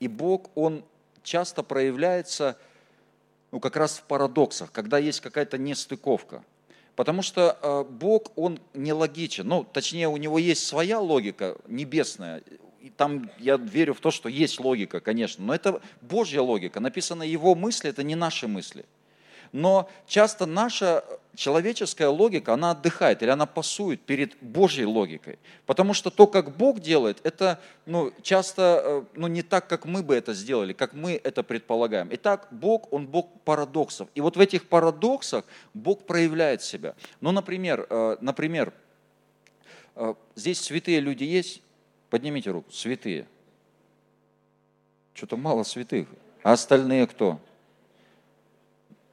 И 0.00 0.08
Бог, 0.08 0.48
Он 0.54 0.82
часто 1.22 1.62
проявляется 1.62 2.56
ну, 3.50 3.60
как 3.60 3.76
раз 3.76 3.98
в 3.98 4.02
парадоксах, 4.02 4.72
когда 4.72 4.98
есть 4.98 5.20
какая-то 5.20 5.58
нестыковка. 5.58 6.44
Потому 6.96 7.22
что 7.22 7.56
э, 7.62 7.84
Бог, 7.88 8.32
Он 8.36 8.58
нелогичен. 8.74 9.46
Ну, 9.46 9.64
точнее, 9.64 10.08
у 10.08 10.16
Него 10.16 10.38
есть 10.38 10.66
своя 10.66 10.98
логика 10.98 11.56
небесная. 11.68 12.42
И 12.80 12.90
там 12.90 13.30
я 13.38 13.56
верю 13.56 13.94
в 13.94 14.00
то, 14.00 14.10
что 14.10 14.28
есть 14.28 14.58
логика, 14.58 15.00
конечно. 15.00 15.44
Но 15.44 15.54
это 15.54 15.80
Божья 16.00 16.40
логика. 16.40 16.80
Написано 16.80 17.22
Его 17.22 17.54
мысли, 17.54 17.88
это 17.90 18.02
не 18.02 18.16
наши 18.16 18.48
мысли. 18.48 18.84
Но 19.52 19.88
часто 20.06 20.46
наша 20.46 21.04
человеческая 21.38 22.08
логика, 22.08 22.54
она 22.54 22.72
отдыхает 22.72 23.22
или 23.22 23.30
она 23.30 23.46
пасует 23.46 24.00
перед 24.00 24.36
Божьей 24.40 24.86
логикой. 24.86 25.38
Потому 25.66 25.94
что 25.94 26.10
то, 26.10 26.26
как 26.26 26.56
Бог 26.56 26.80
делает, 26.80 27.20
это 27.22 27.60
ну, 27.86 28.12
часто 28.22 28.82
э, 28.84 29.02
ну, 29.14 29.28
не 29.28 29.42
так, 29.42 29.68
как 29.68 29.84
мы 29.84 30.02
бы 30.02 30.16
это 30.16 30.34
сделали, 30.34 30.72
как 30.72 30.94
мы 30.94 31.12
это 31.22 31.44
предполагаем. 31.44 32.08
Итак, 32.10 32.48
Бог, 32.50 32.92
Он 32.92 33.06
Бог 33.06 33.28
парадоксов. 33.44 34.08
И 34.16 34.20
вот 34.20 34.36
в 34.36 34.40
этих 34.40 34.66
парадоксах 34.68 35.44
Бог 35.74 36.06
проявляет 36.06 36.62
себя. 36.62 36.96
Ну, 37.20 37.30
например, 37.30 37.86
э, 37.88 38.16
например 38.20 38.72
э, 39.94 40.14
здесь 40.34 40.60
святые 40.60 40.98
люди 40.98 41.22
есть? 41.22 41.62
Поднимите 42.10 42.50
руку. 42.50 42.72
Святые. 42.72 43.28
Что-то 45.14 45.36
мало 45.36 45.62
святых. 45.62 46.08
А 46.42 46.52
остальные 46.52 47.06
кто? 47.06 47.40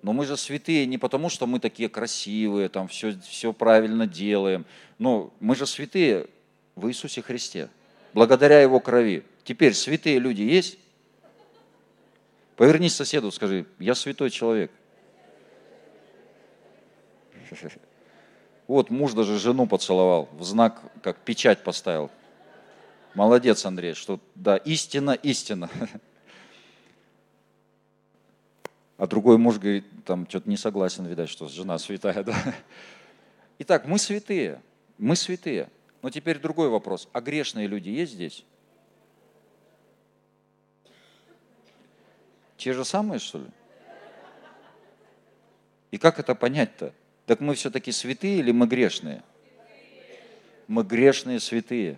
Но 0.06 0.14
мы 0.14 0.28
же 0.28 0.38
святые 0.38 0.86
не 0.86 1.00
потому, 1.00 1.30
что 1.30 1.48
мы 1.48 1.60
такие 1.60 1.90
красивые, 1.90 2.70
там 2.70 2.88
все, 2.88 3.20
все 3.28 3.52
правильно 3.54 4.06
делаем. 4.06 4.64
Но 5.00 5.34
мы 5.40 5.56
же 5.56 5.66
святые 5.66 6.28
в 6.76 6.88
Иисусе 6.88 7.24
Христе, 7.24 7.70
благодаря 8.14 8.62
Его 8.62 8.80
крови. 8.80 9.24
Теперь 9.44 9.74
святые 9.74 10.20
люди 10.20 10.44
есть? 10.44 10.78
Повернись 12.56 12.94
соседу, 12.94 13.32
скажи, 13.32 13.66
я 13.80 13.96
святой 13.96 14.30
человек. 14.30 14.70
Вот 18.68 18.92
муж 18.92 19.14
даже 19.14 19.40
жену 19.40 19.66
поцеловал, 19.66 20.30
в 20.34 20.44
знак, 20.44 20.84
как 21.02 21.18
печать 21.18 21.64
поставил. 21.64 22.12
Молодец, 23.16 23.66
Андрей, 23.66 23.96
что 23.96 24.20
да, 24.36 24.58
истина, 24.58 25.18
истина. 25.24 25.68
А 28.98 29.08
другой 29.08 29.38
муж 29.38 29.58
говорит, 29.58 29.86
там 30.06 30.28
что-то 30.30 30.50
не 30.50 30.58
согласен, 30.58 31.06
видать, 31.06 31.30
что 31.30 31.48
жена 31.48 31.78
святая. 31.78 32.24
Да? 32.24 32.36
Итак, 33.60 33.86
мы 33.86 34.00
святые, 34.00 34.62
мы 34.98 35.16
святые. 35.16 35.70
Но 36.02 36.10
теперь 36.10 36.40
другой 36.40 36.70
вопрос. 36.70 37.10
А 37.12 37.20
грешные 37.20 37.68
люди 37.68 37.90
есть 37.90 38.14
здесь? 38.14 38.46
Те 42.58 42.74
же 42.74 42.86
самые, 42.86 43.20
что 43.20 43.40
ли? 43.40 43.48
И 45.92 45.98
как 45.98 46.20
это 46.20 46.36
понять-то? 46.36 46.94
Так 47.26 47.40
мы 47.40 47.56
все-таки 47.56 47.92
святые 47.92 48.40
или 48.40 48.52
мы 48.52 48.68
грешные? 48.68 49.24
Мы 50.68 50.84
грешные 50.84 51.40
святые. 51.40 51.98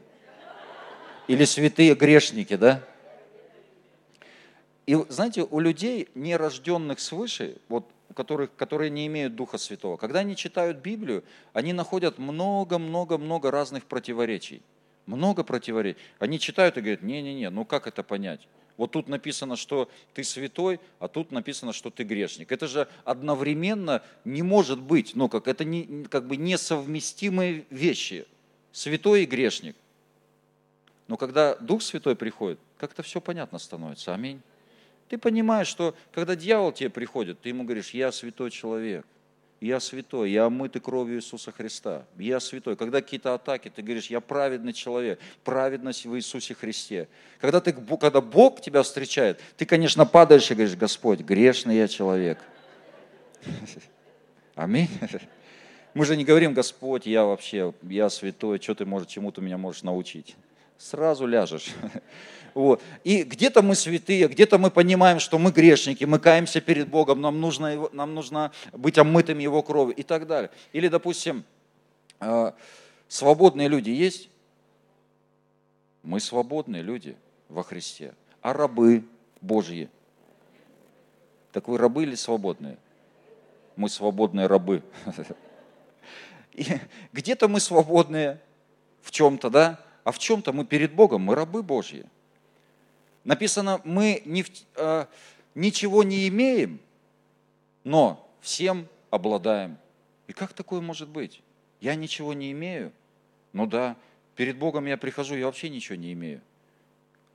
Или 1.27 1.45
святые 1.45 1.93
грешники, 1.95 2.55
да? 2.55 2.83
И 4.87 4.95
знаете, 5.09 5.43
у 5.43 5.59
людей, 5.59 6.07
нерожденных 6.15 6.99
свыше, 6.99 7.57
вот 7.67 7.85
которых, 8.15 8.55
которые 8.55 8.89
не 8.89 9.05
имеют 9.05 9.35
Духа 9.35 9.57
Святого, 9.57 9.97
когда 9.97 10.19
они 10.19 10.35
читают 10.35 10.77
Библию, 10.77 11.23
они 11.53 11.73
находят 11.73 12.17
много-много-много 12.17 13.51
разных 13.51 13.83
противоречий. 13.85 14.63
Много 15.05 15.43
противоречий. 15.43 15.99
Они 16.19 16.39
читают 16.39 16.77
и 16.77 16.81
говорят, 16.81 17.03
не-не-не, 17.03 17.49
ну 17.49 17.63
как 17.63 17.85
это 17.85 18.01
понять? 18.01 18.47
Вот 18.77 18.91
тут 18.91 19.07
написано, 19.07 19.55
что 19.55 19.89
ты 20.13 20.23
святой, 20.23 20.79
а 20.99 21.07
тут 21.07 21.31
написано, 21.31 21.73
что 21.73 21.89
ты 21.89 22.03
грешник. 22.03 22.51
Это 22.51 22.67
же 22.67 22.87
одновременно 23.03 24.03
не 24.23 24.41
может 24.41 24.79
быть, 24.79 25.15
ну 25.15 25.29
как, 25.29 25.47
это 25.47 25.63
не, 25.63 26.05
как 26.05 26.27
бы 26.27 26.37
несовместимые 26.37 27.65
вещи. 27.69 28.25
Святой 28.71 29.23
и 29.23 29.25
грешник. 29.25 29.75
Но 31.07 31.17
когда 31.17 31.55
Дух 31.55 31.81
Святой 31.81 32.15
приходит, 32.15 32.59
как-то 32.77 33.01
все 33.03 33.19
понятно 33.19 33.59
становится. 33.59 34.13
Аминь. 34.13 34.41
Ты 35.09 35.17
понимаешь, 35.17 35.67
что 35.67 35.95
когда 36.11 36.35
дьявол 36.35 36.71
тебе 36.71 36.89
приходит, 36.89 37.39
ты 37.41 37.49
ему 37.49 37.63
говоришь, 37.63 37.91
я 37.91 38.11
святой 38.11 38.51
человек, 38.51 39.05
я 39.61 39.79
святой, 39.79 40.31
я 40.31 40.45
омытый 40.45 40.81
кровью 40.81 41.17
Иисуса 41.17 41.51
Христа, 41.51 42.05
я 42.17 42.39
святой. 42.39 42.75
Когда 42.75 43.01
какие-то 43.01 43.33
атаки, 43.33 43.71
ты 43.73 43.81
говоришь, 43.81 44.07
я 44.07 44.19
праведный 44.19 44.73
человек, 44.73 45.19
праведность 45.43 46.05
в 46.05 46.15
Иисусе 46.15 46.53
Христе. 46.53 47.07
Когда, 47.39 47.61
ты, 47.61 47.73
когда 47.73 48.21
Бог 48.21 48.61
тебя 48.61 48.83
встречает, 48.83 49.39
ты, 49.55 49.65
конечно, 49.65 50.05
падаешь 50.05 50.51
и 50.51 50.53
говоришь, 50.53 50.75
Господь, 50.75 51.21
грешный 51.21 51.77
я 51.77 51.87
человек. 51.87 52.39
Аминь. 54.55 54.89
Мы 55.93 56.05
же 56.05 56.15
не 56.15 56.25
говорим, 56.25 56.53
Господь, 56.53 57.07
я 57.07 57.25
вообще, 57.25 57.73
я 57.81 58.09
святой, 58.09 58.59
что 58.59 58.75
ты 58.75 58.85
можешь, 58.85 59.07
чему 59.07 59.31
ты 59.31 59.41
меня 59.41 59.57
можешь 59.57 59.81
научить. 59.81 60.35
Сразу 60.77 61.25
ляжешь. 61.25 61.73
Вот. 62.53 62.81
И 63.03 63.21
где-то 63.21 63.61
мы 63.61 63.75
святые, 63.75 64.27
где-то 64.27 64.57
мы 64.57 64.71
понимаем, 64.71 65.19
что 65.19 65.37
мы 65.37 65.51
грешники, 65.51 66.05
мы 66.05 66.17
каемся 66.17 66.59
перед 66.59 66.89
Богом, 66.89 67.21
нам 67.21 67.39
нужно, 67.39 67.87
нам 67.93 68.15
нужно 68.15 68.51
быть 68.73 68.97
омытым 68.97 69.37
Его 69.37 69.61
кровью 69.61 69.95
и 69.95 70.01
так 70.01 70.25
далее. 70.25 70.49
Или, 70.73 70.87
допустим, 70.87 71.43
э, 72.19 72.51
свободные 73.07 73.67
люди 73.67 73.91
есть? 73.91 74.31
Мы 76.01 76.19
свободные 76.19 76.81
люди 76.81 77.15
во 77.47 77.61
Христе. 77.61 78.15
А 78.41 78.53
рабы 78.53 79.03
Божьи? 79.39 79.87
Так 81.51 81.67
вы 81.67 81.77
рабы 81.77 82.03
или 82.03 82.15
свободные? 82.15 82.79
Мы 83.75 83.87
свободные 83.87 84.47
рабы. 84.47 84.81
где-то 87.13 87.47
мы 87.47 87.59
свободные 87.59 88.39
в 89.01 89.11
чем-то, 89.11 89.51
да? 89.51 89.79
А 90.07 90.13
в 90.13 90.19
чем-то 90.19 90.53
мы 90.53 90.63
перед 90.63 90.93
Богом, 90.93 91.23
мы 91.23 91.35
рабы 91.35 91.61
Божьи. 91.61 92.05
Написано, 93.25 93.81
мы 93.83 94.21
не, 94.23 94.45
э, 94.77 95.05
ничего 95.53 96.01
не 96.01 96.29
имеем, 96.29 96.79
но 97.83 98.25
всем 98.39 98.87
обладаем. 99.09 99.77
И 100.27 100.31
как 100.31 100.53
такое 100.53 100.79
может 100.79 101.09
быть? 101.09 101.41
Я 101.81 101.95
ничего 101.95 102.33
не 102.33 102.53
имею. 102.53 102.93
Ну 103.51 103.67
да, 103.67 103.97
перед 104.37 104.57
Богом 104.57 104.85
я 104.85 104.95
прихожу, 104.95 105.35
я 105.35 105.45
вообще 105.45 105.67
ничего 105.67 105.97
не 105.97 106.13
имею. 106.13 106.39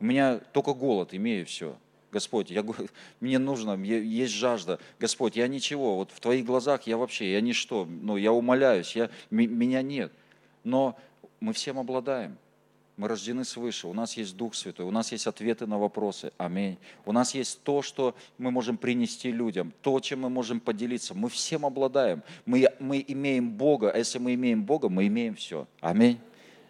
У 0.01 0.07
меня 0.07 0.39
только 0.39 0.73
голод, 0.73 1.13
имею 1.13 1.45
все. 1.45 1.77
Господь, 2.11 2.51
я, 2.51 2.65
мне 3.21 3.39
нужно, 3.39 3.75
есть 3.85 4.33
жажда. 4.33 4.79
Господь, 4.99 5.37
я 5.37 5.47
ничего, 5.47 5.97
вот 5.97 6.11
в 6.11 6.21
Твоих 6.21 6.47
глазах 6.47 6.87
я 6.87 6.97
вообще, 6.97 7.33
я 7.33 7.43
ничто, 7.43 7.85
ну, 7.85 8.17
я 8.17 8.33
умоляюсь, 8.33 8.97
я, 8.97 9.11
меня 9.29 9.83
нет. 9.83 10.11
Но 10.65 10.99
мы 11.39 11.53
всем 11.53 11.79
обладаем. 11.79 12.39
Мы 12.97 13.09
рождены 13.09 13.45
свыше, 13.45 13.89
у 13.89 13.95
нас 13.95 14.17
есть 14.19 14.37
Дух 14.37 14.55
Святой, 14.55 14.85
у 14.85 14.91
нас 14.91 15.13
есть 15.13 15.27
ответы 15.27 15.67
на 15.67 15.79
вопросы. 15.79 16.31
Аминь. 16.37 16.77
У 17.07 17.13
нас 17.13 17.35
есть 17.35 17.63
то, 17.63 17.81
что 17.81 18.15
мы 18.37 18.51
можем 18.51 18.77
принести 18.77 19.33
людям, 19.33 19.73
то, 19.81 19.99
чем 20.01 20.21
мы 20.21 20.29
можем 20.29 20.61
поделиться. 20.61 21.15
Мы 21.15 21.31
всем 21.31 21.65
обладаем. 21.65 22.23
Мы, 22.45 22.69
мы 22.79 23.03
имеем 23.09 23.51
Бога, 23.51 23.91
а 23.91 23.97
если 23.97 24.19
мы 24.19 24.35
имеем 24.35 24.65
Бога, 24.65 24.91
мы 24.91 25.07
имеем 25.07 25.35
все. 25.35 25.67
Аминь. 25.81 26.21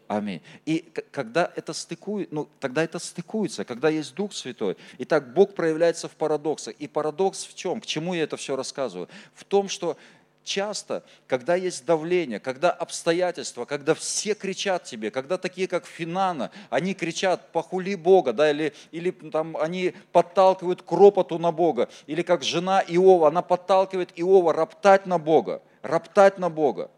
Аминь. 0.07 0.43
И 0.67 0.85
когда 1.11 1.51
это 1.57 1.73
стыкует, 1.73 2.31
ну, 2.31 2.49
тогда 2.61 2.85
это 2.85 2.99
стыкуется, 2.99 3.65
когда 3.65 3.89
есть 3.89 4.15
Дух 4.15 4.35
Святой. 4.35 4.77
Итак, 4.99 5.33
Бог 5.33 5.55
проявляется 5.55 6.07
в 6.07 6.13
парадоксах. 6.13 6.75
И 6.79 6.87
парадокс 6.87 7.47
в 7.47 7.55
чем? 7.55 7.81
К 7.81 7.87
чему 7.87 8.15
я 8.15 8.25
это 8.25 8.37
все 8.37 8.55
рассказываю? 8.55 9.09
В 9.35 9.45
том, 9.45 9.69
что 9.69 9.97
часто, 10.45 11.03
когда 11.27 11.55
есть 11.55 11.85
давление, 11.85 12.41
когда 12.41 12.71
обстоятельства, 12.71 13.65
когда 13.65 13.95
все 13.95 14.35
кричат 14.35 14.85
тебе, 14.85 15.11
когда 15.11 15.39
такие, 15.39 15.69
как 15.69 15.87
Финана, 15.87 16.51
они 16.71 16.95
кричат, 16.95 17.53
похули 17.53 17.95
Бога, 17.95 18.33
да, 18.33 18.51
или, 18.51 18.73
или 18.91 19.11
там 19.11 19.57
они 19.57 19.95
подталкивают 20.13 20.83
к 20.83 20.93
ропоту 20.93 21.39
на 21.39 21.53
Бога, 21.53 21.89
или 22.07 22.23
как 22.23 22.43
жена 22.43 22.81
Иова, 22.81 23.29
она 23.29 23.43
подталкивает 23.43 24.11
Иова 24.17 24.53
роптать 24.53 25.07
на 25.07 25.19
Бога, 25.19 25.63
роптать 25.83 26.39
на 26.39 26.51
Бога. 26.51 26.91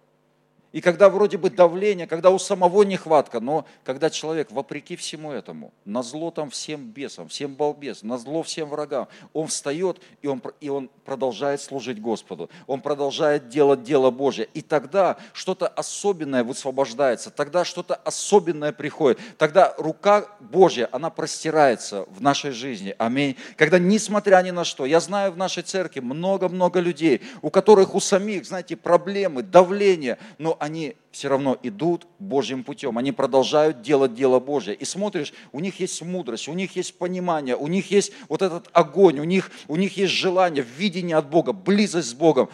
И 0.75 0.81
когда 0.81 1.09
вроде 1.09 1.39
бы 1.39 1.51
давление, 1.51 2.09
когда 2.09 2.31
у 2.31 2.39
самого 2.41 2.83
нехватка, 2.83 3.39
но 3.39 3.65
когда 3.85 4.11
человек, 4.11 4.51
вопреки 4.51 4.97
всему 4.97 5.31
этому, 5.31 5.73
на 5.85 6.03
зло 6.03 6.33
там 6.33 6.51
всем 6.51 6.89
бесам, 6.89 7.29
всем 7.29 7.55
балбес, 7.55 8.03
на 8.03 8.19
зло 8.19 8.43
всем 8.43 8.71
врагам, 8.71 9.07
он 9.33 9.47
встает 9.47 10.01
и 10.21 10.27
он, 10.27 10.43
и 10.61 10.69
он 10.69 10.91
продолжает 11.05 11.61
служить 11.61 12.01
Господу, 12.01 12.51
он 12.67 12.81
продолжает 12.81 13.49
делать 13.49 13.85
дело 13.85 14.11
Божье. 14.11 14.49
И 14.53 14.63
тогда 14.63 15.17
что-то 15.33 15.69
особенное 15.69 16.43
высвобождается, 16.43 17.31
тогда 17.31 17.65
что-то 17.65 17.95
особенное 17.95 18.73
приходит, 18.73 19.21
тогда 19.39 19.77
рука 19.79 20.27
Божья, 20.41 20.89
она 20.91 21.09
простирается 21.09 22.05
в 22.09 22.21
нашей 22.21 22.51
жизни. 22.51 22.97
Аминь. 22.99 23.37
Когда 23.57 23.79
несмотря 23.79 24.43
ни 24.43 24.51
на 24.51 24.65
что, 24.65 24.87
я 24.87 24.99
знаю 24.99 25.31
в 25.31 25.37
нашей 25.37 25.63
церкви 25.63 26.01
много-много 26.01 26.81
людей, 26.81 27.23
у 27.43 27.51
которых 27.51 27.95
у 27.95 28.01
самих, 28.01 28.45
знаете, 28.45 28.75
проблемы, 28.75 29.45
давление, 29.45 30.19
но 30.39 30.59
они 30.65 30.97
все 31.11 31.29
равно 31.29 31.59
идут 31.63 32.07
Божьим 32.19 32.65
путем, 32.65 32.97
они 32.97 33.13
продолжают 33.13 33.83
делать 33.83 34.15
дело 34.15 34.41
Божье. 34.41 34.75
И 34.75 34.87
смотришь, 34.87 35.35
у 35.53 35.61
них 35.61 35.79
есть 35.79 36.01
мудрость, 36.01 36.49
у 36.49 36.55
них 36.55 36.75
есть 36.75 36.97
понимание, 36.97 37.55
у 37.55 37.67
них 37.67 37.91
есть 37.91 38.13
вот 38.31 38.41
этот 38.41 38.71
огонь, 38.73 39.21
у 39.21 39.25
них, 39.25 39.51
у 39.69 39.77
них 39.77 39.99
есть 39.99 40.15
желание, 40.15 40.65
видение 40.65 41.19
от 41.19 41.29
Бога, 41.29 41.53
близость 41.53 42.09
с 42.09 42.15
Богом. 42.15 42.49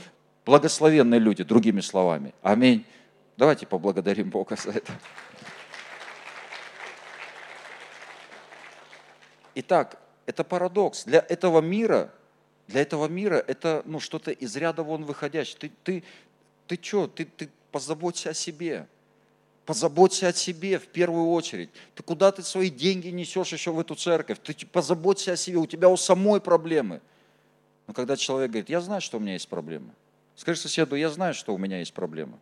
Благословенные 0.45 1.21
люди, 1.21 1.45
другими 1.45 1.81
словами. 1.81 2.35
Аминь. 2.43 2.85
Давайте 3.37 3.65
поблагодарим 3.65 4.29
Бога 4.29 4.57
за 4.57 4.71
это. 4.73 4.93
Итак, 9.55 10.01
это 10.27 10.43
парадокс. 10.43 11.05
Для 11.05 11.25
этого 11.29 11.61
мира, 11.61 12.11
для 12.67 12.83
этого 12.83 13.07
мира 13.07 13.37
это 13.47 13.83
ну, 13.85 14.01
что-то 14.01 14.33
из 14.33 14.57
ряда 14.57 14.83
вон 14.83 15.05
выходящее. 15.05 15.59
Ты, 15.61 15.71
ты, 15.85 16.05
ты 16.67 16.79
что, 16.83 17.07
ты, 17.07 17.25
ты 17.25 17.49
позаботься 17.71 18.31
о 18.31 18.35
себе. 18.35 18.87
Позаботься 19.67 20.29
о 20.29 20.33
себе 20.33 20.79
в 20.79 20.87
первую 20.89 21.31
очередь. 21.31 21.71
Ты 21.95 22.03
куда 22.03 22.33
ты 22.33 22.43
свои 22.43 22.71
деньги 22.71 23.09
несешь 23.09 23.53
еще 23.53 23.71
в 23.73 23.79
эту 23.79 23.95
церковь? 23.95 24.39
Ты 24.43 24.55
позаботься 24.67 25.33
о 25.33 25.37
себе, 25.37 25.59
у 25.59 25.67
тебя 25.67 25.89
у 25.89 25.97
самой 25.97 26.41
проблемы. 26.41 27.01
Но 27.87 27.95
когда 27.95 28.17
человек 28.17 28.51
говорит, 28.51 28.71
я 28.71 28.81
знаю, 28.81 29.01
что 29.01 29.19
у 29.19 29.21
меня 29.21 29.35
есть 29.35 29.49
проблемы. 29.49 29.91
Скажи 30.37 30.61
соседу, 30.61 30.97
я 30.97 31.11
знаю, 31.11 31.35
что 31.35 31.55
у 31.55 31.59
меня 31.59 31.79
есть 31.79 31.93
проблемы. 31.93 32.39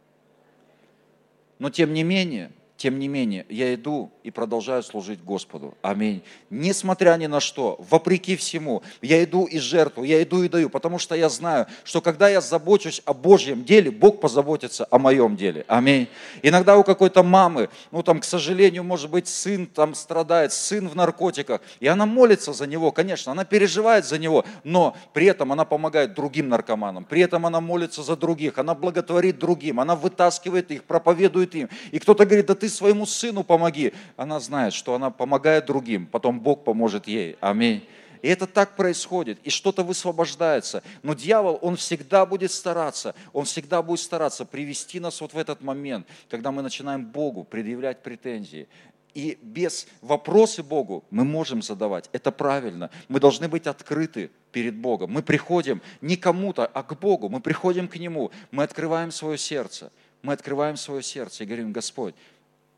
Но 1.59 1.71
тем 1.71 1.93
не 1.93 2.05
менее, 2.05 2.53
тем 2.79 3.01
не 3.01 3.09
менее, 3.09 3.45
я 3.49 3.75
иду 3.75 4.12
и 4.23 4.31
продолжаю 4.31 4.85
служить 4.85 5.23
Господу. 5.25 5.75
Аминь. 5.83 6.23
Несмотря 6.49 7.17
ни 7.17 7.27
на 7.27 7.41
что, 7.41 7.77
вопреки 7.91 8.37
всему, 8.37 8.85
я 9.03 9.25
иду 9.25 9.47
и 9.47 9.59
жертву, 9.59 10.05
я 10.05 10.23
иду 10.23 10.45
и 10.45 10.49
даю, 10.49 10.71
потому 10.71 11.01
что 11.01 11.17
я 11.17 11.29
знаю, 11.29 11.67
что 11.83 12.01
когда 12.01 12.29
я 12.29 12.41
забочусь 12.41 13.03
о 13.05 13.14
Божьем 13.14 13.64
деле, 13.64 13.91
Бог 13.91 14.21
позаботится 14.21 14.87
о 14.93 14.99
моем 15.01 15.35
деле. 15.35 15.64
Аминь. 15.67 16.07
Иногда 16.43 16.79
у 16.79 16.85
какой-то 16.85 17.25
мамы, 17.25 17.69
ну 17.91 18.05
там, 18.05 18.21
к 18.21 18.25
сожалению, 18.25 18.85
может 18.85 19.11
быть, 19.11 19.27
сын 19.27 19.67
там 19.67 19.97
страдает, 19.97 20.53
сын 20.53 20.88
в 20.88 20.95
наркотиках, 20.95 21.61
и 21.81 21.88
она 21.88 22.07
молится 22.07 22.53
за 22.53 22.69
него, 22.69 22.93
конечно, 22.93 23.33
она 23.33 23.45
переживает 23.45 24.05
за 24.05 24.19
него, 24.19 24.45
но 24.62 24.97
при 25.12 25.27
этом 25.27 25.51
она 25.51 25.64
помогает 25.64 26.14
другим 26.14 26.49
наркоманам, 26.49 27.05
при 27.05 27.23
этом 27.23 27.45
она 27.45 27.61
молится 27.61 28.05
за 28.05 28.17
других, 28.17 28.57
она 28.57 28.77
благотворит 28.77 29.41
другим, 29.41 29.81
она 29.81 29.97
вытаскивает 29.97 30.71
их, 30.71 30.85
проповедует 30.85 31.57
им. 31.57 31.69
И 31.90 31.98
кто-то 31.98 32.25
говорит, 32.25 32.46
да 32.46 32.55
ты 32.55 32.67
своему 32.75 33.06
сыну 33.06 33.44
помоги. 33.44 33.92
Она 34.16 34.40
знает, 34.40 34.73
что 34.73 34.94
она 34.94 35.10
помогает 35.10 35.66
другим, 35.66 36.06
потом 36.06 36.40
Бог 36.40 36.64
поможет 36.64 37.06
ей. 37.08 37.37
Аминь. 37.40 37.87
И 38.23 38.29
это 38.29 38.46
так 38.46 38.77
происходит, 38.77 39.38
и 39.44 39.50
что-то 39.50 39.83
высвобождается. 39.83 40.83
Но 41.02 41.14
дьявол, 41.14 41.58
он 41.62 41.77
всегда 41.77 42.27
будет 42.27 42.50
стараться, 42.52 43.14
он 43.33 43.44
всегда 43.44 43.83
будет 43.83 44.00
стараться 44.00 44.44
привести 44.44 45.00
нас 45.00 45.21
вот 45.21 45.33
в 45.35 45.38
этот 45.38 45.62
момент, 45.62 46.06
когда 46.29 46.50
мы 46.50 46.62
начинаем 46.62 47.04
Богу 47.04 47.44
предъявлять 47.44 48.02
претензии. 48.02 48.69
И 49.14 49.38
без 49.42 49.88
вопросы 50.00 50.62
Богу 50.62 51.04
мы 51.10 51.25
можем 51.25 51.62
задавать. 51.62 52.08
Это 52.12 52.31
правильно. 52.31 52.90
Мы 53.08 53.21
должны 53.21 53.48
быть 53.48 53.66
открыты 53.66 54.31
перед 54.52 54.77
Богом. 54.77 55.10
Мы 55.10 55.23
приходим 55.23 55.83
не 56.00 56.16
кому-то, 56.16 56.66
а 56.66 56.83
к 56.83 56.98
Богу. 56.98 57.29
Мы 57.29 57.40
приходим 57.40 57.88
к 57.88 57.96
Нему. 57.96 58.31
Мы 58.50 58.62
открываем 58.62 59.10
свое 59.10 59.38
сердце. 59.38 59.90
Мы 60.23 60.33
открываем 60.35 60.77
свое 60.77 61.02
сердце 61.02 61.44
и 61.44 61.46
говорим, 61.46 61.73
Господь, 61.73 62.14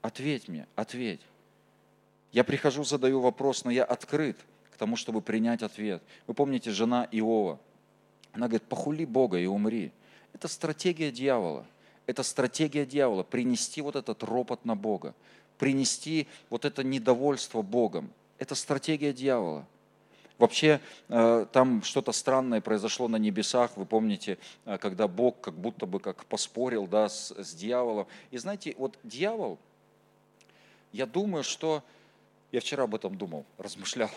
Ответь 0.02 0.48
мне, 0.48 0.66
ответь. 0.76 1.20
Я 2.32 2.44
прихожу, 2.44 2.84
задаю 2.84 3.20
вопрос, 3.20 3.64
но 3.64 3.70
я 3.70 3.84
открыт 3.84 4.36
к 4.72 4.76
тому, 4.76 4.96
чтобы 4.96 5.20
принять 5.20 5.62
ответ. 5.62 6.02
Вы 6.26 6.34
помните, 6.34 6.70
жена 6.70 7.06
Иова, 7.10 7.58
она 8.32 8.46
говорит, 8.46 8.62
похули 8.68 9.04
Бога 9.04 9.38
и 9.38 9.46
умри. 9.46 9.92
Это 10.32 10.48
стратегия 10.48 11.10
дьявола. 11.10 11.66
Это 12.06 12.22
стратегия 12.22 12.86
дьявола, 12.86 13.22
принести 13.22 13.82
вот 13.82 13.96
этот 13.96 14.22
ропот 14.22 14.64
на 14.64 14.74
Бога, 14.74 15.14
принести 15.58 16.26
вот 16.48 16.64
это 16.64 16.82
недовольство 16.82 17.62
Богом. 17.62 18.10
Это 18.38 18.54
стратегия 18.54 19.12
дьявола. 19.12 19.66
Вообще 20.38 20.80
э, 21.08 21.46
там 21.52 21.82
что-то 21.82 22.12
странное 22.12 22.62
произошло 22.62 23.08
на 23.08 23.16
небесах, 23.16 23.76
вы 23.76 23.84
помните, 23.84 24.38
э, 24.64 24.78
когда 24.78 25.06
Бог 25.06 25.40
как 25.42 25.54
будто 25.54 25.84
бы 25.84 26.00
как 26.00 26.24
поспорил 26.24 26.86
да, 26.86 27.10
с, 27.10 27.30
с 27.36 27.54
дьяволом. 27.54 28.06
И 28.30 28.38
знаете, 28.38 28.74
вот 28.78 28.98
дьявол, 29.04 29.58
я 30.92 31.06
думаю, 31.06 31.44
что, 31.44 31.82
я 32.52 32.60
вчера 32.60 32.84
об 32.84 32.94
этом 32.94 33.16
думал, 33.16 33.44
размышлял, 33.58 34.10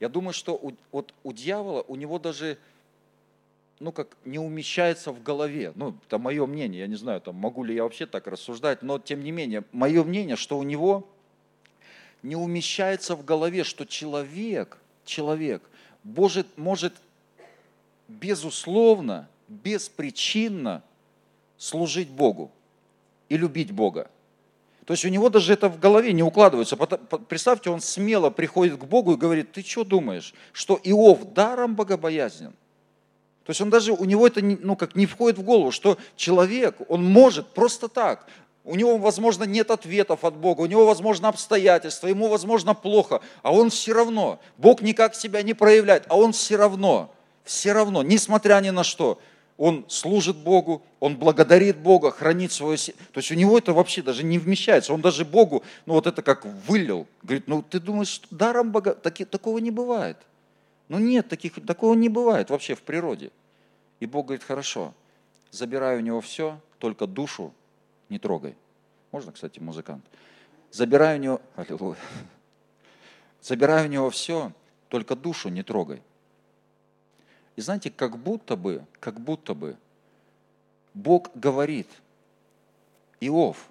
я 0.00 0.08
думаю, 0.08 0.32
что 0.32 0.54
у, 0.54 0.72
вот 0.92 1.14
у 1.24 1.32
дьявола, 1.32 1.82
у 1.88 1.96
него 1.96 2.18
даже, 2.18 2.58
ну 3.80 3.92
как, 3.92 4.16
не 4.24 4.38
умещается 4.38 5.12
в 5.12 5.22
голове, 5.22 5.72
ну 5.74 5.94
это 6.06 6.18
мое 6.18 6.46
мнение, 6.46 6.80
я 6.80 6.86
не 6.86 6.96
знаю, 6.96 7.20
там, 7.20 7.34
могу 7.34 7.64
ли 7.64 7.74
я 7.74 7.82
вообще 7.82 8.06
так 8.06 8.26
рассуждать, 8.26 8.82
но 8.82 8.98
тем 8.98 9.22
не 9.22 9.30
менее, 9.30 9.64
мое 9.72 10.04
мнение, 10.04 10.36
что 10.36 10.58
у 10.58 10.62
него 10.62 11.08
не 12.22 12.36
умещается 12.36 13.14
в 13.14 13.24
голове, 13.24 13.64
что 13.64 13.84
человек– 13.86 14.78
человек 15.08 15.62
может, 16.04 16.46
может 16.56 16.94
безусловно, 18.06 19.28
беспричинно 19.48 20.84
служить 21.56 22.08
Богу 22.08 22.52
и 23.28 23.36
любить 23.36 23.72
Бога. 23.72 24.10
То 24.88 24.92
есть 24.92 25.04
у 25.04 25.08
него 25.08 25.28
даже 25.28 25.52
это 25.52 25.68
в 25.68 25.78
голове 25.78 26.14
не 26.14 26.22
укладывается. 26.22 26.74
Представьте, 26.74 27.68
он 27.68 27.82
смело 27.82 28.30
приходит 28.30 28.78
к 28.78 28.84
Богу 28.84 29.12
и 29.12 29.16
говорит, 29.16 29.52
ты 29.52 29.62
что 29.62 29.84
думаешь, 29.84 30.32
что 30.54 30.80
Иов 30.82 31.34
даром 31.34 31.74
богобоязнен? 31.74 32.52
То 33.44 33.50
есть 33.50 33.60
он 33.60 33.68
даже, 33.68 33.92
у 33.92 34.06
него 34.06 34.26
это 34.26 34.40
ну, 34.42 34.76
как 34.76 34.96
не 34.96 35.04
входит 35.04 35.36
в 35.36 35.42
голову, 35.42 35.72
что 35.72 35.98
человек, 36.16 36.76
он 36.88 37.04
может 37.04 37.48
просто 37.48 37.88
так 37.88 38.26
у 38.64 38.76
него, 38.76 38.96
возможно, 38.96 39.44
нет 39.44 39.70
ответов 39.70 40.24
от 40.24 40.36
Бога, 40.36 40.62
у 40.62 40.66
него, 40.66 40.86
возможно, 40.86 41.28
обстоятельства, 41.28 42.06
ему, 42.06 42.28
возможно, 42.28 42.74
плохо, 42.74 43.20
а 43.42 43.52
он 43.52 43.68
все 43.68 43.92
равно, 43.92 44.40
Бог 44.56 44.80
никак 44.80 45.14
себя 45.14 45.42
не 45.42 45.52
проявляет, 45.52 46.04
а 46.08 46.16
он 46.16 46.32
все 46.32 46.56
равно, 46.56 47.12
все 47.44 47.74
равно, 47.74 48.02
несмотря 48.02 48.58
ни 48.60 48.70
на 48.70 48.84
что, 48.84 49.18
он 49.58 49.84
служит 49.88 50.36
Богу, 50.36 50.82
он 51.00 51.16
благодарит 51.16 51.76
Бога, 51.78 52.12
хранит 52.12 52.52
свое 52.52 52.78
сердце. 52.78 53.00
То 53.12 53.18
есть 53.18 53.30
у 53.32 53.34
него 53.34 53.58
это 53.58 53.72
вообще 53.72 54.02
даже 54.02 54.22
не 54.22 54.38
вмещается. 54.38 54.94
Он 54.94 55.02
даже 55.02 55.24
Богу, 55.24 55.64
ну 55.84 55.94
вот 55.94 56.06
это 56.06 56.22
как 56.22 56.44
вылил. 56.44 57.08
Говорит, 57.22 57.48
ну 57.48 57.62
ты 57.62 57.80
думаешь, 57.80 58.22
даром 58.30 58.70
Бога? 58.70 58.94
Таки, 58.94 59.24
такого 59.24 59.58
не 59.58 59.72
бывает. 59.72 60.16
Ну 60.86 61.00
нет, 61.00 61.28
таких, 61.28 61.54
такого 61.66 61.94
не 61.94 62.08
бывает 62.08 62.50
вообще 62.50 62.76
в 62.76 62.82
природе. 62.82 63.32
И 63.98 64.06
Бог 64.06 64.26
говорит, 64.26 64.44
хорошо, 64.44 64.94
забираю 65.50 65.98
у 65.98 66.02
него 66.02 66.20
все, 66.20 66.60
только 66.78 67.08
душу 67.08 67.52
не 68.08 68.20
трогай. 68.20 68.54
Можно, 69.10 69.32
кстати, 69.32 69.58
музыкант. 69.58 70.04
Забирай 70.70 71.18
у 71.18 71.20
него, 71.20 71.40
аллилуйя, 71.56 71.96
забирай 73.42 73.86
у 73.86 73.88
него 73.88 74.08
все, 74.10 74.52
только 74.88 75.16
душу 75.16 75.48
не 75.48 75.64
трогай. 75.64 76.00
И 77.58 77.60
знаете, 77.60 77.90
как 77.90 78.16
будто 78.16 78.54
бы, 78.54 78.86
как 79.00 79.18
будто 79.18 79.52
бы 79.52 79.76
Бог 80.94 81.28
говорит, 81.34 81.88
Иов, 83.18 83.68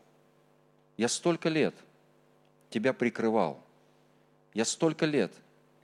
я 0.97 1.07
столько 1.07 1.47
лет 1.47 1.73
тебя 2.69 2.91
прикрывал, 2.91 3.63
я 4.53 4.65
столько 4.65 5.05
лет 5.05 5.31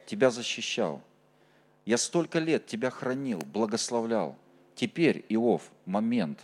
тебя 0.06 0.32
защищал, 0.32 1.02
я 1.86 1.98
столько 1.98 2.40
лет 2.40 2.66
тебя 2.66 2.90
хранил, 2.90 3.40
благословлял. 3.40 4.36
Теперь, 4.76 5.24
Иов, 5.30 5.72
момент, 5.86 6.42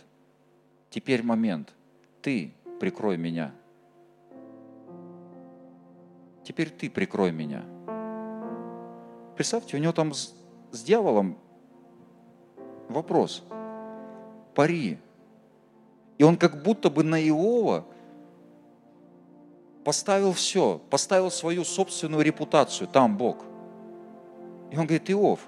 теперь 0.88 1.22
момент– 1.22 1.74
ты 2.22 2.54
прикрой 2.80 3.18
меня. 3.18 3.52
Теперь 6.42 6.70
ты 6.70 6.88
прикрой 6.88 7.32
меня. 7.32 7.62
Представьте, 9.36 9.76
у 9.76 9.80
него 9.80 9.92
там 9.92 10.14
с, 10.14 10.34
с 10.72 10.82
дьяволом 10.82 11.36
вопрос. 12.92 13.42
Пари. 14.54 14.98
И 16.18 16.24
он 16.24 16.36
как 16.36 16.62
будто 16.62 16.90
бы 16.90 17.02
на 17.02 17.20
Иова 17.28 17.84
поставил 19.84 20.32
все, 20.32 20.80
поставил 20.90 21.30
свою 21.30 21.64
собственную 21.64 22.22
репутацию, 22.22 22.88
там 22.88 23.16
Бог. 23.16 23.44
И 24.70 24.76
он 24.76 24.84
говорит, 24.84 25.10
Иов, 25.10 25.40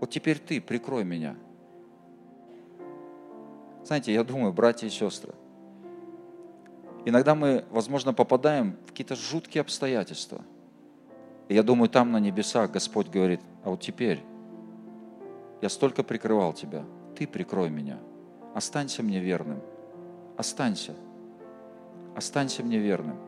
вот 0.00 0.10
теперь 0.10 0.38
ты 0.38 0.60
прикрой 0.60 1.04
меня– 1.04 1.36
знаете, 3.86 4.12
я 4.12 4.24
думаю, 4.24 4.52
братья 4.52 4.88
и 4.88 4.90
сестры, 4.90 5.32
иногда 7.04 7.36
мы, 7.36 7.64
возможно, 7.70 8.12
попадаем 8.12 8.76
в 8.84 8.88
какие-то 8.88 9.14
жуткие 9.14 9.60
обстоятельства. 9.60 10.44
И 11.48 11.54
я 11.54 11.62
думаю, 11.62 11.88
там 11.88 12.10
на 12.10 12.18
небесах 12.18 12.72
Господь 12.72 13.08
говорит, 13.08 13.40
а 13.62 13.70
вот 13.70 13.80
теперь 13.80 14.20
я 15.60 15.68
столько 15.68 16.02
прикрывал 16.02 16.52
тебя, 16.52 16.84
ты 17.16 17.26
прикрой 17.26 17.70
меня, 17.70 17.98
останься 18.54 19.02
мне 19.02 19.20
верным, 19.20 19.60
останься, 20.36 20.94
останься 22.14 22.62
мне 22.62 22.78
верным. 22.78 23.18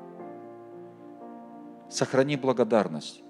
Сохрани 1.90 2.36
благодарность. 2.36 3.22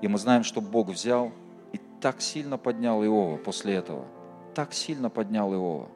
И 0.00 0.08
мы 0.08 0.18
знаем, 0.18 0.44
что 0.44 0.60
Бог 0.60 0.88
взял 0.88 1.32
и 1.72 1.80
так 2.00 2.20
сильно 2.20 2.56
поднял 2.58 3.02
Иова 3.04 3.36
после 3.36 3.74
этого– 3.74 4.06
так 4.54 4.72
сильно 4.72 5.10
поднял 5.10 5.52
Иова. 5.52 5.88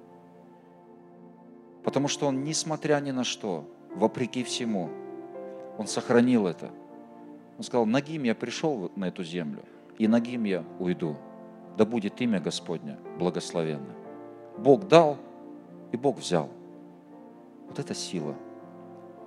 Потому 1.84 2.08
что 2.08 2.26
он, 2.26 2.44
несмотря 2.44 3.00
ни 3.00 3.12
на 3.12 3.24
что, 3.24 3.64
вопреки 3.94 4.42
всему, 4.42 4.90
он 5.78 5.86
сохранил 5.86 6.46
это. 6.46 6.70
Он 7.56 7.64
сказал, 7.64 7.86
ногим 7.86 8.24
я 8.24 8.34
пришел 8.34 8.90
на 8.96 9.06
эту 9.06 9.24
землю, 9.24 9.62
и 9.96 10.06
ногим 10.06 10.44
я 10.44 10.64
уйду. 10.78 11.16
Да 11.76 11.84
будет 11.84 12.20
имя 12.20 12.40
Господня 12.40 12.98
благословенно. 13.18 13.94
Бог 14.56 14.88
дал, 14.88 15.16
и 15.92 15.96
Бог 15.96 16.18
взял. 16.18 16.48
Вот 17.68 17.78
это 17.78 17.94
сила. 17.94 18.34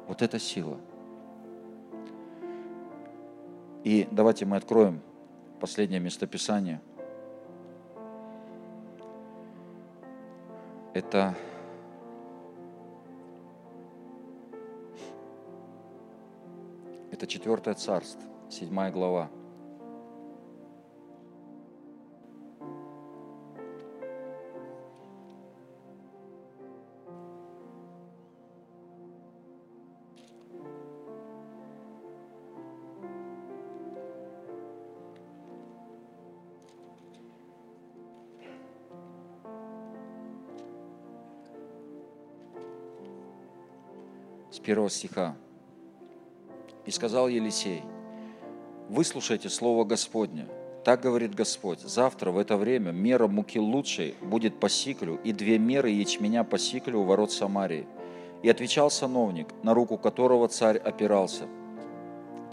Вот 0.08 0.22
это 0.22 0.40
сила. 0.40 0.78
И 3.84 4.08
давайте 4.12 4.46
мы 4.46 4.58
откроем 4.58 5.02
последнее 5.60 6.00
местописание– 6.00 6.82
это 10.94 11.36
это 17.12 17.28
четвертое 17.28 17.74
царство, 17.74 18.22
седьмая 18.50 18.92
глава. 18.92 19.30
Первого 44.72 44.90
стиха. 44.90 45.36
«И 46.86 46.92
сказал 46.92 47.28
Елисей, 47.28 47.82
выслушайте 48.88 49.50
слово 49.50 49.84
Господне. 49.84 50.48
Так 50.86 51.02
говорит 51.02 51.36
Господь, 51.36 51.82
завтра 51.82 52.32
в 52.32 52.38
это 52.38 52.56
время 52.56 52.92
мера 52.92 53.28
муки 53.28 53.60
лучшей 53.60 54.16
будет 54.22 54.62
по 54.62 54.70
сиклю, 54.70 55.20
и 55.26 55.34
две 55.34 55.60
меры 55.60 55.90
ячменя 55.90 56.46
по 56.46 56.58
сиклю 56.58 57.02
у 57.02 57.04
ворот 57.04 57.34
Самарии. 57.34 57.86
И 58.44 58.50
отвечал 58.50 58.90
сановник, 58.90 59.50
на 59.62 59.74
руку 59.74 59.98
которого 59.98 60.48
царь 60.48 60.78
опирался, 60.78 61.48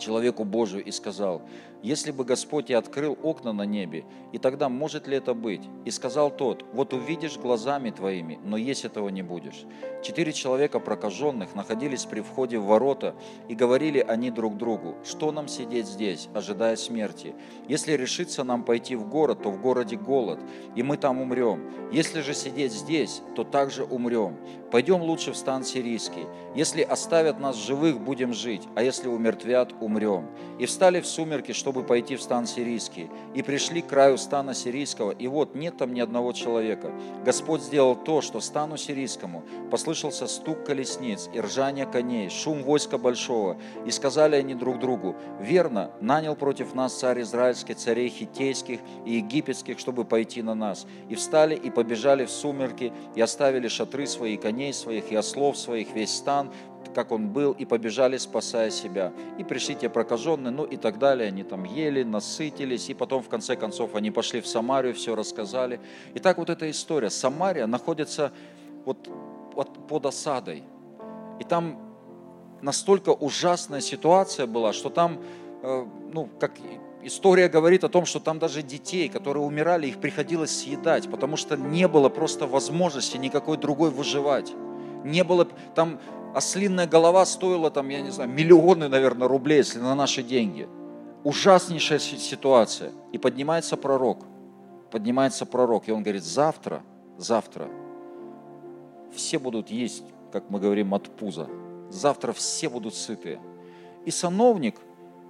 человеку 0.01 0.43
Божию 0.43 0.85
и 0.85 0.91
сказал, 0.91 1.43
если 1.83 2.11
бы 2.11 2.25
Господь 2.25 2.71
и 2.71 2.75
открыл 2.75 3.17
окна 3.23 3.53
на 3.53 3.63
небе, 3.63 4.05
и 4.33 4.39
тогда 4.39 4.69
может 4.69 5.07
ли 5.07 5.17
это 5.17 5.35
быть? 5.35 5.63
И 5.85 5.91
сказал 5.91 6.31
тот, 6.31 6.65
вот 6.73 6.93
увидишь 6.93 7.39
глазами 7.39 7.91
твоими, 7.91 8.39
но 8.45 8.57
есть 8.57 8.85
этого 8.85 9.09
не 9.09 9.23
будешь. 9.23 9.65
Четыре 10.03 10.33
человека 10.33 10.81
прокаженных 10.81 11.55
находились 11.55 12.05
при 12.05 12.21
входе 12.21 12.59
в 12.59 12.67
ворота, 12.67 13.15
и 13.49 13.55
говорили 13.55 14.05
они 14.07 14.31
друг 14.31 14.57
другу, 14.57 14.97
что 15.05 15.33
нам 15.33 15.49
сидеть 15.49 15.87
здесь, 15.87 16.29
ожидая 16.35 16.77
смерти? 16.77 17.35
Если 17.69 17.93
решится 17.93 18.45
нам 18.45 18.65
пойти 18.65 18.97
в 18.97 19.09
город, 19.09 19.43
то 19.43 19.51
в 19.51 19.61
городе 19.61 19.97
голод, 19.97 20.39
и 20.75 20.83
мы 20.83 20.97
там 20.97 21.21
умрем. 21.21 21.71
Если 21.93 22.21
же 22.21 22.35
сидеть 22.35 22.73
здесь, 22.73 23.23
то 23.35 23.45
также 23.45 23.85
умрем. 23.85 24.37
Пойдем 24.71 25.01
лучше 25.01 25.33
в 25.33 25.37
стан 25.37 25.65
сирийский. 25.65 26.27
Если 26.55 26.83
оставят 26.83 27.41
нас 27.41 27.57
живых, 27.57 28.01
будем 28.01 28.35
жить, 28.35 28.63
а 28.75 28.83
если 28.83 29.09
умертвят, 29.09 29.75
умрем. 29.81 30.29
И 30.59 30.67
встали 30.67 31.01
в 31.01 31.07
сумерки, 31.07 31.53
чтобы 31.69 31.83
пойти 31.83 32.17
в 32.17 32.23
стан 32.23 32.47
сирийский. 32.47 33.11
И 33.35 33.43
пришли 33.43 33.83
к 33.83 33.89
краю 33.89 34.17
стана 34.17 34.55
сирийского, 34.55 35.11
и 35.11 35.27
вот 35.27 35.55
нет 35.55 35.77
там 35.77 35.93
ни 35.93 36.01
одного 36.01 36.33
человека. 36.33 36.91
Господь 37.27 37.61
сделал 37.61 37.95
то, 37.95 38.23
что 38.23 38.41
стану 38.41 38.79
сирийскому 38.79 39.43
послышался 39.71 40.27
стук 40.29 40.65
колесниц 40.65 41.29
и 41.35 41.41
ржание 41.43 41.85
коней, 41.85 42.31
шум 42.31 42.63
войска 42.63 42.97
большого. 42.97 43.59
И 43.85 43.91
сказали 43.91 44.37
они 44.37 44.55
друг 44.55 44.79
другу, 44.79 45.15
верно, 45.43 45.91
нанял 46.01 46.35
против 46.37 46.75
нас 46.75 46.99
царь 46.99 47.21
израильский, 47.21 47.75
царей 47.75 48.09
хитейских 48.09 48.81
и 49.05 49.17
египетских, 49.17 49.79
чтобы 49.79 50.07
пойти 50.07 50.41
на 50.41 50.55
нас. 50.55 50.87
И 51.11 51.17
встали 51.17 51.55
и 51.55 51.69
побежали 51.69 52.25
в 52.25 52.31
сумерки, 52.31 52.95
и 53.15 53.21
оставили 53.21 53.69
шатры 53.69 54.07
свои, 54.07 54.39
коней 54.39 54.73
своих, 54.73 55.13
и 55.13 55.17
ослов 55.17 55.59
своих, 55.59 55.93
весь 55.93 56.17
стан, 56.17 56.51
как 56.99 57.13
он 57.13 57.29
был, 57.29 57.53
и 57.53 57.65
побежали, 57.65 58.17
спасая 58.17 58.71
себя. 58.71 59.13
И 59.39 59.45
пришли 59.45 59.77
те 59.77 59.89
прокаженные, 59.89 60.51
ну 60.51 60.65
и 60.65 60.77
так 60.77 60.99
далее. 60.99 61.29
Они 61.29 61.45
там 61.45 61.63
ели, 61.63 62.03
насытились, 62.03 62.91
и 62.91 62.95
потом, 62.95 63.23
в 63.23 63.29
конце 63.29 63.55
концов, 63.55 63.95
они 63.95 64.11
пошли 64.11 64.41
в 64.41 64.49
Самарию, 64.49 64.95
все 64.95 65.15
рассказали. 65.15 65.79
И 66.15 66.19
так 66.19 66.39
вот 66.39 66.51
эта 66.51 66.69
история. 66.69 67.09
Самария 67.09 67.69
находится 67.69 68.33
вот, 68.85 69.09
вот 69.55 69.87
под 69.87 70.07
осадой. 70.07 70.65
И 71.39 71.45
там 71.45 71.79
настолько 72.63 73.11
ужасная 73.11 73.81
ситуация 73.81 74.49
была, 74.49 74.73
что 74.73 74.91
там, 74.91 75.23
э, 75.63 75.87
ну, 76.13 76.29
как 76.41 76.51
история 77.05 77.49
говорит 77.49 77.85
о 77.85 77.89
том, 77.89 78.07
что 78.07 78.19
там 78.19 78.41
даже 78.41 78.63
детей, 78.63 79.09
которые 79.09 79.45
умирали, 79.45 79.87
их 79.87 80.01
приходилось 80.01 80.51
съедать, 80.51 81.09
потому 81.09 81.37
что 81.37 81.57
не 81.57 81.87
было 81.87 82.09
просто 82.09 82.49
возможности 82.49 83.19
никакой 83.19 83.57
другой 83.57 83.91
выживать. 83.91 84.53
Не 85.09 85.25
было, 85.25 85.47
там 85.75 85.99
ослинная 86.35 86.87
голова 86.87 87.25
стоила, 87.25 87.71
там, 87.71 87.89
я 87.89 88.01
не 88.01 88.11
знаю, 88.11 88.31
миллионы, 88.31 88.89
наверное, 88.89 89.27
рублей, 89.27 89.59
если 89.59 89.79
на 89.79 89.95
наши 89.95 90.23
деньги. 90.23 90.69
Ужаснейшая 91.25 91.99
ситуация. 91.99 92.93
И 93.13 93.19
поднимается 93.19 93.77
пророк, 93.77 94.19
поднимается 94.91 95.47
пророк, 95.47 95.89
и 95.89 95.93
он 95.93 96.03
говорит, 96.03 96.23
завтра, 96.23 96.83
завтра 97.17 97.69
все 99.15 99.39
будут 99.39 99.71
есть, 99.71 100.05
как 100.33 100.51
мы 100.51 100.61
говорим, 100.61 100.95
от 100.95 101.09
пуза. 101.09 101.49
Завтра 101.91 102.33
все 102.33 102.69
будут 102.69 102.95
сытые. 102.95 103.41
И 104.05 104.11
сановник, 104.11 104.77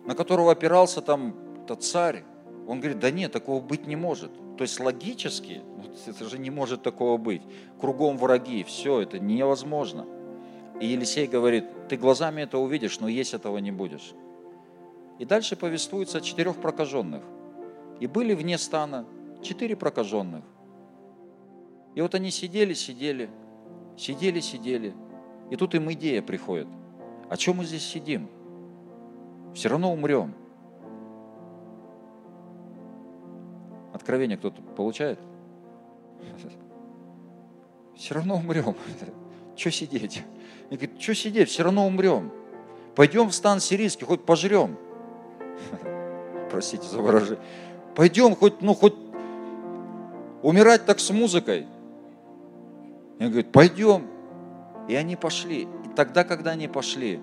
на 0.04 0.14
которого 0.14 0.50
опирался 0.52 1.00
там 1.00 1.34
царь, 1.80 2.24
он 2.68 2.80
говорит, 2.80 2.98
да 2.98 3.10
нет, 3.10 3.32
такого 3.32 3.62
быть 3.62 3.86
не 3.86 3.96
может. 3.96 4.30
То 4.58 4.62
есть 4.62 4.78
логически, 4.78 5.62
это 6.06 6.26
же 6.26 6.38
не 6.38 6.50
может 6.50 6.82
такого 6.82 7.16
быть. 7.16 7.40
Кругом 7.80 8.18
враги, 8.18 8.62
все, 8.62 9.00
это 9.00 9.18
невозможно. 9.18 10.04
И 10.78 10.86
Елисей 10.86 11.26
говорит, 11.26 11.64
ты 11.88 11.96
глазами 11.96 12.42
это 12.42 12.58
увидишь, 12.58 13.00
но 13.00 13.08
есть 13.08 13.32
этого 13.32 13.56
не 13.56 13.72
будешь. 13.72 14.12
И 15.18 15.24
дальше 15.24 15.56
повествуется 15.56 16.18
о 16.18 16.20
четырех 16.20 16.56
прокаженных. 16.56 17.22
И 18.00 18.06
были 18.06 18.34
вне 18.34 18.58
стана 18.58 19.06
четыре 19.42 19.74
прокаженных. 19.74 20.44
И 21.94 22.02
вот 22.02 22.14
они 22.14 22.30
сидели, 22.30 22.74
сидели, 22.74 23.30
сидели, 23.96 24.40
сидели. 24.40 24.92
И 25.50 25.56
тут 25.56 25.74
им 25.74 25.90
идея 25.92 26.20
приходит. 26.20 26.68
О 27.30 27.36
чем 27.38 27.56
мы 27.56 27.64
здесь 27.64 27.86
сидим? 27.86 28.28
Все 29.54 29.70
равно 29.70 29.90
умрем. 29.90 30.34
Откровение 34.08 34.38
кто-то 34.38 34.62
получает? 34.62 35.18
Все 37.94 38.14
равно 38.14 38.36
умрем. 38.36 38.74
Что 39.54 39.70
сидеть? 39.70 40.24
И 40.70 40.76
говорит, 40.76 40.98
что 40.98 41.14
сидеть, 41.14 41.50
все 41.50 41.62
равно 41.62 41.86
умрем. 41.86 42.32
Пойдем 42.96 43.28
в 43.28 43.34
стан 43.34 43.60
сирийский, 43.60 44.06
хоть 44.06 44.24
пожрем. 44.24 44.78
Простите 46.50 46.88
за 46.88 47.02
выражение. 47.02 47.44
Пойдем 47.94 48.34
хоть, 48.34 48.62
ну 48.62 48.72
хоть 48.72 48.94
умирать 50.42 50.86
так 50.86 51.00
с 51.00 51.10
музыкой. 51.10 51.66
И 53.18 53.24
он 53.24 53.28
говорит, 53.28 53.52
пойдем. 53.52 54.06
И 54.88 54.94
они 54.94 55.16
пошли. 55.16 55.64
И 55.64 55.88
тогда, 55.94 56.24
когда 56.24 56.52
они 56.52 56.66
пошли, 56.66 57.20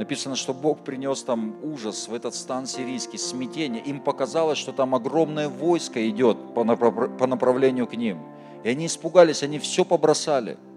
написано, 0.00 0.34
что 0.34 0.52
Бог 0.52 0.80
принес 0.80 1.22
там 1.22 1.54
ужас 1.62 2.08
в 2.08 2.14
этот 2.14 2.34
стан 2.34 2.66
сирийский, 2.66 3.18
смятение. 3.18 3.82
Им 3.82 4.00
показалось, 4.00 4.58
что 4.58 4.72
там 4.72 4.94
огромное 4.94 5.48
войско 5.48 6.08
идет 6.08 6.36
по 6.54 6.64
направлению 6.64 7.86
к 7.86 7.94
ним. 7.94 8.18
И 8.64 8.68
они 8.68 8.86
испугались, 8.86 9.42
они 9.42 9.58
все 9.58 9.84
побросали– 9.84 10.58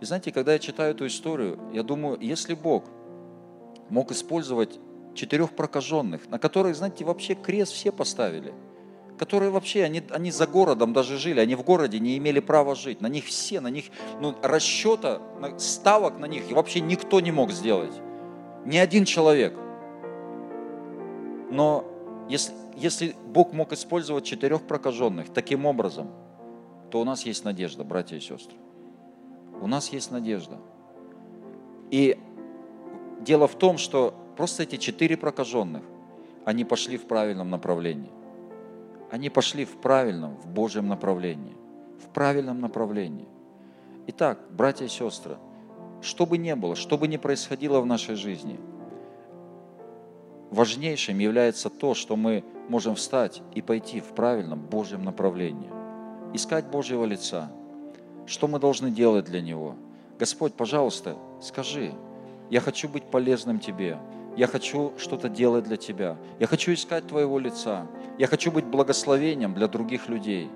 и 0.00 0.04
знаете, 0.04 0.30
когда 0.30 0.52
я 0.52 0.58
читаю 0.58 0.92
эту 0.92 1.06
историю, 1.06 1.58
я 1.72 1.82
думаю, 1.82 2.18
если 2.20 2.54
Бог 2.54 2.84
мог 3.88 4.12
использовать 4.12 4.78
четырех 5.14 5.50
прокаженных, 5.56 6.28
на 6.28 6.38
которых, 6.38 6.76
знаете, 6.76 7.04
вообще 7.04 7.34
крест 7.34 7.72
все 7.72 7.90
поставили, 7.90 8.54
которые 9.18 9.50
вообще, 9.50 9.84
они, 9.84 10.02
они 10.10 10.30
за 10.30 10.46
городом 10.46 10.92
даже 10.92 11.18
жили, 11.18 11.40
они 11.40 11.54
в 11.54 11.62
городе 11.62 11.98
не 11.98 12.16
имели 12.16 12.40
права 12.40 12.74
жить, 12.74 13.00
на 13.00 13.08
них 13.08 13.26
все, 13.26 13.60
на 13.60 13.68
них, 13.68 13.86
ну, 14.20 14.34
расчета, 14.42 15.20
ставок 15.58 16.18
на 16.18 16.26
них 16.26 16.50
вообще 16.50 16.80
никто 16.80 17.20
не 17.20 17.32
мог 17.32 17.50
сделать, 17.50 17.92
ни 18.64 18.78
один 18.78 19.04
человек. 19.04 19.54
Но 21.50 21.84
если, 22.28 22.54
если 22.76 23.14
Бог 23.26 23.52
мог 23.52 23.72
использовать 23.72 24.24
четырех 24.24 24.62
прокаженных 24.62 25.32
таким 25.32 25.66
образом, 25.66 26.10
то 26.90 27.00
у 27.00 27.04
нас 27.04 27.26
есть 27.26 27.44
надежда, 27.44 27.84
братья 27.84 28.16
и 28.16 28.20
сестры. 28.20 28.56
У 29.60 29.66
нас 29.66 29.92
есть 29.92 30.10
надежда. 30.10 30.58
И 31.90 32.18
дело 33.20 33.48
в 33.48 33.56
том, 33.56 33.78
что 33.78 34.14
просто 34.36 34.62
эти 34.62 34.76
четыре 34.76 35.16
прокаженных, 35.16 35.82
они 36.44 36.64
пошли 36.64 36.96
в 36.96 37.06
правильном 37.06 37.50
направлении. 37.50 38.10
Они 39.10 39.30
пошли 39.30 39.64
в 39.64 39.76
правильном, 39.80 40.36
в 40.36 40.46
Божьем 40.46 40.88
направлении. 40.88 41.56
В 42.02 42.08
правильном 42.12 42.60
направлении. 42.60 43.26
Итак, 44.06 44.38
братья 44.50 44.84
и 44.84 44.88
сестры, 44.88 45.36
что 46.00 46.26
бы 46.26 46.38
ни 46.38 46.52
было, 46.54 46.76
что 46.76 46.96
бы 46.96 47.08
ни 47.08 47.16
происходило 47.16 47.80
в 47.80 47.86
нашей 47.86 48.14
жизни, 48.14 48.58
важнейшим 50.50 51.18
является 51.18 51.70
то, 51.70 51.94
что 51.94 52.16
мы 52.16 52.44
можем 52.68 52.94
встать 52.94 53.42
и 53.54 53.62
пойти 53.62 54.00
в 54.00 54.14
правильном 54.14 54.60
Божьем 54.60 55.04
направлении. 55.04 55.70
Искать 56.34 56.66
Божьего 56.66 57.04
лица– 57.04 57.50
что 58.28 58.46
мы 58.46 58.58
должны 58.58 58.90
делать 58.90 59.24
для 59.24 59.40
Него? 59.40 59.74
Господь, 60.18 60.52
пожалуйста, 60.52 61.16
скажи, 61.40 61.94
я 62.50 62.60
хочу 62.60 62.88
быть 62.88 63.04
полезным 63.04 63.58
Тебе. 63.58 63.96
Я 64.38 64.46
хочу 64.46 64.92
что-то 64.98 65.28
делать 65.28 65.64
для 65.64 65.76
Тебя. 65.76 66.16
Я 66.38 66.46
хочу 66.46 66.72
искать 66.72 67.08
Твоего 67.08 67.40
лица. 67.40 67.88
Я 68.18 68.28
хочу 68.28 68.52
быть 68.52 68.64
благословением 68.64 69.52
для 69.52 69.66
других 69.66 70.08
людей. 70.08 70.48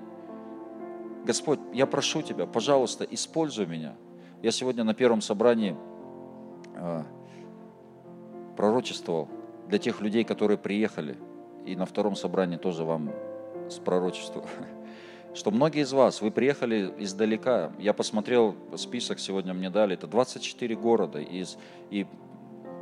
Господь, 1.25 1.59
я 1.73 1.85
прошу 1.85 2.21
Тебя, 2.21 2.45
пожалуйста, 2.45 3.03
используй 3.03 3.65
меня. 3.65 3.93
Я 4.41 4.51
сегодня 4.51 4.85
на 4.85 4.93
первом 4.93 5.19
собрании 5.19 5.75
э, 6.75 7.03
пророчествовал 8.55 9.27
для 9.67 9.79
тех 9.79 9.99
людей, 9.99 10.23
которые 10.23 10.57
приехали. 10.57 11.17
И 11.65 11.75
на 11.75 11.85
втором 11.85 12.15
собрании 12.15 12.55
тоже 12.55 12.85
вам 12.85 13.11
с 13.69 13.79
пророчеством. 13.79 14.45
что 15.33 15.51
многие 15.51 15.81
из 15.81 15.91
вас, 15.91 16.21
вы 16.21 16.31
приехали 16.31 16.93
издалека. 16.99 17.73
Я 17.79 17.91
посмотрел 17.91 18.55
список 18.77 19.19
сегодня 19.19 19.53
мне 19.53 19.69
дали, 19.69 19.95
это 19.95 20.07
24 20.07 20.73
города, 20.77 21.19
из, 21.19 21.57
и 21.91 22.07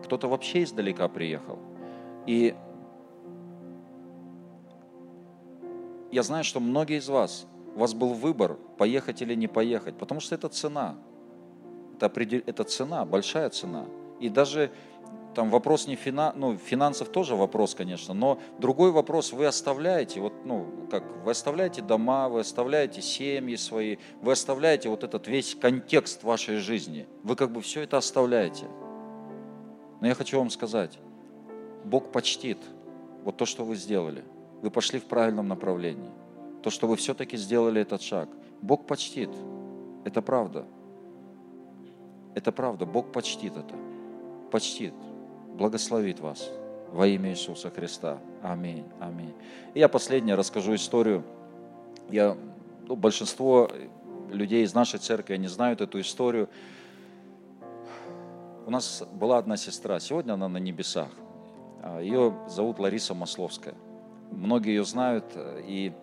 кто-то 0.02 0.28
вообще 0.28 0.64
издалека 0.64 1.08
приехал. 1.08 1.60
И 2.28 2.56
я 6.12 6.24
знаю, 6.24 6.44
что 6.44 6.60
многие 6.60 6.98
из 6.98 7.08
вас, 7.08 7.48
у 7.76 7.80
вас 7.80 7.94
был 7.94 8.14
выбор, 8.14 8.58
поехать 8.78 9.22
или 9.22 9.34
не 9.34 9.48
поехать, 9.48 9.98
потому 9.98 10.20
что 10.20 10.36
это 10.36 10.50
цена. 10.50 10.96
Это, 11.96 12.08
определ... 12.08 12.42
это 12.46 12.64
цена, 12.64 13.06
большая 13.06 13.50
цена. 13.50 13.86
И 14.20 14.30
даже 14.30 14.72
там 15.34 15.50
вопрос 15.50 15.88
не 15.88 15.96
фина, 15.96 16.34
ну, 16.36 16.58
финансов 16.58 17.10
тоже 17.10 17.36
вопрос, 17.36 17.74
конечно, 17.76 18.14
но 18.14 18.40
другой 18.60 18.92
вопрос, 18.92 19.32
вы 19.32 19.46
оставляете, 19.46 20.20
вот, 20.20 20.34
ну, 20.46 20.66
как, 20.92 21.04
вы 21.24 21.32
оставляете 21.32 21.82
дома, 21.82 22.28
вы 22.28 22.42
оставляете 22.42 23.02
семьи 23.02 23.56
свои, 23.56 23.98
вы 24.22 24.34
оставляете 24.34 24.90
вот 24.90 25.04
этот 25.04 25.28
весь 25.28 25.56
контекст 25.56 26.24
вашей 26.24 26.58
жизни, 26.58 27.08
вы 27.24 27.36
как 27.36 27.52
бы 27.52 27.62
все 27.62 27.82
это 27.82 27.98
оставляете. 27.98 28.66
Но 30.02 30.08
я 30.08 30.16
хочу 30.16 30.38
вам 30.38 30.50
сказать, 30.50 31.00
Бог 31.86 32.12
почтит 32.12 32.58
вот 33.24 33.38
то, 33.38 33.46
что 33.46 33.64
вы 33.64 33.76
сделали. 33.76 34.24
Вы 34.62 34.70
пошли 34.70 35.00
в 35.00 35.06
правильном 35.06 35.48
направлении. 35.48 36.12
То, 36.62 36.70
что 36.70 36.88
вы 36.88 36.98
все-таки 36.98 37.38
сделали 37.38 37.82
этот 37.82 38.02
шаг. 38.02 38.30
Бог 38.62 38.86
почтит. 38.86 39.30
Это 40.04 40.22
правда. 40.22 40.66
Это 42.36 42.52
правда. 42.52 42.86
Бог 42.86 43.12
почтит 43.12 43.54
это. 43.56 43.76
Почтит 44.52 44.94
благословит 45.62 46.20
вас 46.20 46.50
во 46.92 47.08
имя 47.08 47.32
Иисуса 47.32 47.70
Христа. 47.70 48.20
Аминь. 48.42 48.84
Аминь. 49.00 49.34
И 49.74 49.80
я 49.80 49.88
последнее 49.88 50.36
расскажу 50.36 50.76
историю. 50.76 51.24
Я, 52.10 52.36
ну, 52.88 52.96
большинство 52.96 53.70
людей 54.32 54.64
из 54.64 54.74
нашей 54.74 55.00
церкви, 55.00 55.36
они 55.36 55.48
знают 55.48 55.82
эту 55.82 56.00
историю. 56.00 56.50
У 58.66 58.72
нас 58.72 59.04
была 59.14 59.38
одна 59.38 59.58
сестра, 59.58 60.00
сегодня 60.00 60.34
она 60.34 60.48
на 60.48 60.58
небесах. 60.58 61.10
А, 61.82 62.00
ее 62.00 62.34
зовут 62.48 62.80
Лариса 62.80 63.14
Масловская. 63.14 63.76
Многие 64.32 64.76
ее 64.76 64.86
знают. 64.86 65.26
И 65.68 65.94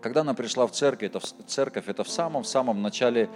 когда 0.00 0.20
она 0.20 0.34
пришла 0.34 0.66
в 0.66 0.72
церковь, 0.72 1.10
это, 1.10 1.20
в 1.20 1.26
церковь, 1.46 1.88
это 1.88 2.04
в 2.04 2.08
самом-самом 2.08 2.82
начале 2.82 3.28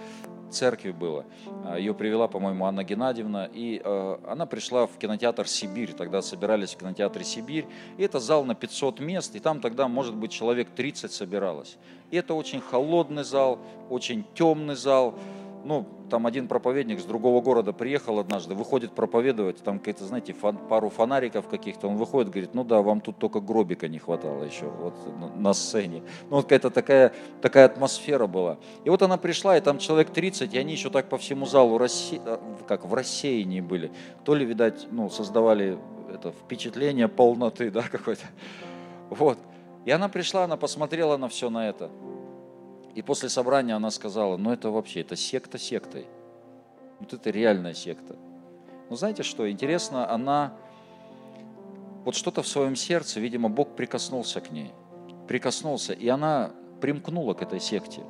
церкви 0.49 0.91
было. 0.91 1.25
А, 1.65 1.77
ее 1.77 1.93
привела, 1.93 2.27
по-моему, 2.27 2.65
Анна 2.65 2.83
Геннадьевна, 2.83 3.49
и 3.51 3.81
э, 3.83 4.17
она 4.27 4.45
пришла 4.45 4.85
в 4.85 4.97
кинотеатр 4.97 5.47
«Сибирь», 5.47 5.93
тогда 5.93 6.21
собирались 6.21 6.73
в 6.73 6.77
кинотеатре 6.77 7.25
«Сибирь», 7.25 7.65
и 7.97 8.03
это 8.03 8.19
зал 8.19 8.45
на 8.45 8.55
500 8.55 8.99
мест, 8.99 9.35
и 9.35 9.39
там 9.39 9.59
тогда, 9.59 9.87
может 9.87 10.15
быть, 10.15 10.31
человек 10.31 10.69
30 10.69 11.11
собиралось. 11.11 11.77
И 12.11 12.17
это 12.17 12.35
очень 12.35 12.61
холодный 12.61 13.23
зал, 13.23 13.59
очень 13.89 14.23
темный 14.35 14.75
зал, 14.75 15.15
ну, 15.63 15.87
там 16.09 16.27
один 16.27 16.47
проповедник 16.47 16.99
с 16.99 17.05
другого 17.05 17.41
города 17.41 17.73
приехал 17.73 18.19
однажды, 18.19 18.53
выходит 18.53 18.91
проповедовать, 18.91 19.63
там 19.63 19.79
какие-то, 19.79 20.05
знаете, 20.05 20.33
фан, 20.33 20.57
пару 20.57 20.89
фонариков 20.89 21.47
каких-то, 21.47 21.87
он 21.87 21.97
выходит, 21.97 22.31
говорит, 22.31 22.53
ну 22.53 22.63
да, 22.63 22.81
вам 22.81 23.01
тут 23.01 23.17
только 23.17 23.39
гробика 23.39 23.87
не 23.87 23.99
хватало 23.99 24.43
еще 24.43 24.65
вот 24.65 24.93
на 25.37 25.53
сцене. 25.53 26.03
Ну, 26.29 26.37
вот 26.37 26.43
какая-то 26.43 26.69
такая, 26.69 27.13
такая 27.41 27.65
атмосфера 27.65 28.27
была. 28.27 28.57
И 28.83 28.89
вот 28.89 29.01
она 29.01 29.17
пришла, 29.17 29.57
и 29.57 29.61
там 29.61 29.77
человек 29.77 30.09
30, 30.11 30.53
и 30.53 30.57
они 30.57 30.73
еще 30.73 30.89
так 30.89 31.09
по 31.09 31.17
всему 31.17 31.45
залу, 31.45 31.77
рассе... 31.77 32.21
Э, 32.25 32.37
как 32.67 32.85
в 32.85 32.93
рассеянии 32.93 33.61
были. 33.61 33.91
То 34.23 34.35
ли, 34.35 34.45
видать, 34.45 34.87
ну, 34.91 35.09
создавали 35.09 35.77
это 36.13 36.31
впечатление 36.31 37.07
полноты, 37.07 37.71
да, 37.71 37.83
какой-то. 37.91 38.25
Вот. 39.09 39.37
И 39.85 39.91
она 39.91 40.09
пришла, 40.09 40.45
она 40.45 40.57
посмотрела 40.57 41.17
на 41.17 41.27
все 41.27 41.49
на 41.49 41.67
это. 41.67 41.89
И 42.95 43.01
после 43.01 43.29
собрания 43.29 43.75
она 43.75 43.89
сказала, 43.89 44.37
ну 44.37 44.51
это 44.51 44.69
вообще, 44.69 45.01
это 45.01 45.15
секта 45.15 45.57
сектой. 45.57 46.05
Вот 46.99 47.13
это 47.13 47.29
реальная 47.31 47.73
секта. 47.73 48.15
Но 48.89 48.95
знаете 48.95 49.23
что, 49.23 49.49
интересно, 49.49 50.09
она 50.09 50.53
вот 52.05 52.15
что-то 52.15 52.43
в 52.43 52.47
своем 52.47 52.75
сердце, 52.75 53.19
видимо, 53.19 53.49
Бог 53.49 53.75
прикоснулся 53.75 54.41
к 54.41 54.51
ней. 54.51 54.71
Прикоснулся, 55.27 55.93
и 55.93 56.07
она 56.07 56.51
примкнула 56.81 57.33
к 57.33 57.41
этой 57.41 57.59
секте. 57.59 58.01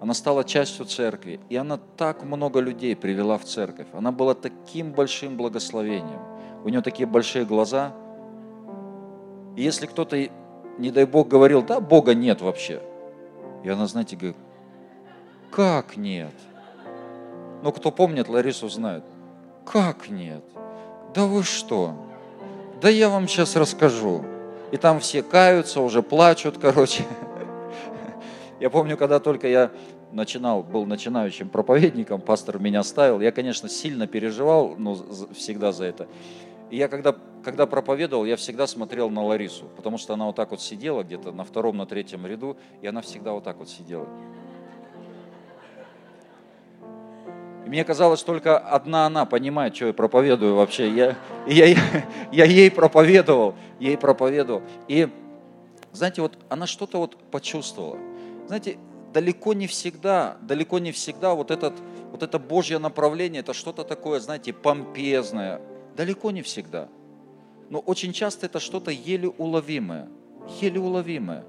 Она 0.00 0.14
стала 0.14 0.44
частью 0.44 0.84
церкви, 0.84 1.40
и 1.48 1.56
она 1.56 1.78
так 1.96 2.22
много 2.22 2.60
людей 2.60 2.94
привела 2.94 3.38
в 3.38 3.44
церковь. 3.44 3.88
Она 3.92 4.12
была 4.12 4.34
таким 4.34 4.92
большим 4.92 5.36
благословением. 5.36 6.20
У 6.64 6.68
нее 6.68 6.82
такие 6.82 7.06
большие 7.06 7.44
глаза. 7.44 7.92
И 9.56 9.62
если 9.62 9.86
кто-то, 9.86 10.16
не 10.78 10.90
дай 10.90 11.06
Бог, 11.06 11.28
говорил, 11.28 11.62
да, 11.62 11.80
Бога 11.80 12.14
нет 12.14 12.40
вообще– 12.40 12.82
и 13.64 13.68
она, 13.68 13.86
знаете, 13.86 14.16
говорит, 14.16 14.36
как 15.50 15.96
нет? 15.96 16.34
Ну, 17.62 17.72
кто 17.72 17.90
помнит, 17.90 18.28
Ларису 18.28 18.68
знает. 18.68 19.04
Как 19.64 20.08
нет? 20.08 20.44
Да 21.14 21.24
вы 21.26 21.42
что? 21.42 21.94
Да 22.80 22.88
я 22.88 23.08
вам 23.08 23.26
сейчас 23.26 23.56
расскажу. 23.56 24.24
И 24.70 24.76
там 24.76 25.00
все 25.00 25.22
каются, 25.22 25.80
уже 25.80 26.02
плачут, 26.02 26.58
короче. 26.58 27.04
Я 28.60 28.70
помню, 28.70 28.96
когда 28.96 29.20
только 29.20 29.48
я 29.48 29.70
начинал, 30.12 30.62
был 30.62 30.86
начинающим 30.86 31.50
проповедником, 31.50 32.22
пастор 32.22 32.58
меня 32.58 32.82
ставил, 32.82 33.20
я, 33.20 33.30
конечно, 33.30 33.68
сильно 33.68 34.06
переживал, 34.06 34.74
но 34.78 34.96
всегда 35.34 35.72
за 35.72 35.84
это. 35.84 36.08
И 36.70 36.76
я 36.76 36.88
когда, 36.88 37.14
когда 37.44 37.66
проповедовал, 37.66 38.24
я 38.24 38.36
всегда 38.36 38.66
смотрел 38.66 39.08
на 39.08 39.24
Ларису, 39.24 39.66
потому 39.76 39.98
что 39.98 40.14
она 40.14 40.26
вот 40.26 40.36
так 40.36 40.50
вот 40.50 40.60
сидела 40.60 41.02
где-то 41.02 41.32
на 41.32 41.44
втором, 41.44 41.76
на 41.76 41.86
третьем 41.86 42.26
ряду, 42.26 42.56
и 42.82 42.86
она 42.86 43.02
всегда 43.02 43.32
вот 43.32 43.44
так 43.44 43.58
вот 43.58 43.68
сидела. 43.68 44.08
И 47.64 47.68
мне 47.68 47.84
казалось, 47.84 48.22
только 48.22 48.58
одна 48.58 49.06
она 49.06 49.26
понимает, 49.26 49.74
что 49.74 49.86
я 49.86 49.92
проповедую 49.92 50.54
вообще. 50.54 50.88
Я, 50.88 51.16
я, 51.48 51.66
я, 51.66 51.78
я 52.30 52.44
ей 52.44 52.70
проповедовал, 52.70 53.54
ей 53.80 53.96
проповедовал. 53.96 54.62
И, 54.86 55.08
знаете, 55.92 56.22
вот 56.22 56.38
она 56.48 56.68
что-то 56.68 56.98
вот 56.98 57.16
почувствовала. 57.30 57.98
Знаете, 58.46 58.78
далеко 59.12 59.52
не 59.52 59.66
всегда, 59.66 60.36
далеко 60.42 60.78
не 60.78 60.92
всегда 60.92 61.34
вот, 61.34 61.50
этот, 61.50 61.74
вот 62.12 62.22
это 62.22 62.38
Божье 62.38 62.78
направление, 62.78 63.40
это 63.40 63.52
что-то 63.52 63.82
такое, 63.82 64.20
знаете, 64.20 64.52
помпезное, 64.52 65.60
Далеко 65.96 66.30
не 66.30 66.42
всегда. 66.42 66.88
Но 67.70 67.78
очень 67.78 68.12
часто 68.12 68.46
это 68.46 68.60
что-то 68.60 68.90
еле 68.90 69.28
уловимое. 69.28 70.08
Еле 70.60 70.78
уловимое. 70.78 71.44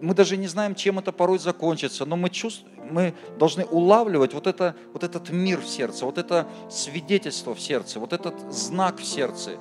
Мы 0.00 0.14
даже 0.14 0.36
не 0.36 0.46
знаем, 0.46 0.74
чем 0.74 0.98
это 0.98 1.12
порой 1.12 1.38
закончится, 1.38 2.04
но 2.04 2.16
мы, 2.16 2.30
чувствуем, 2.30 2.76
мы 2.92 3.14
должны 3.38 3.64
улавливать 3.64 4.34
вот, 4.34 4.46
это, 4.46 4.76
вот 4.92 5.02
этот 5.02 5.30
мир 5.30 5.60
в 5.60 5.66
сердце, 5.66 6.04
вот 6.04 6.18
это 6.18 6.46
свидетельство 6.70 7.54
в 7.54 7.60
сердце, 7.60 7.98
вот 7.98 8.12
этот 8.12 8.52
знак 8.52 8.98
в 8.98 9.04
сердце, 9.04 9.56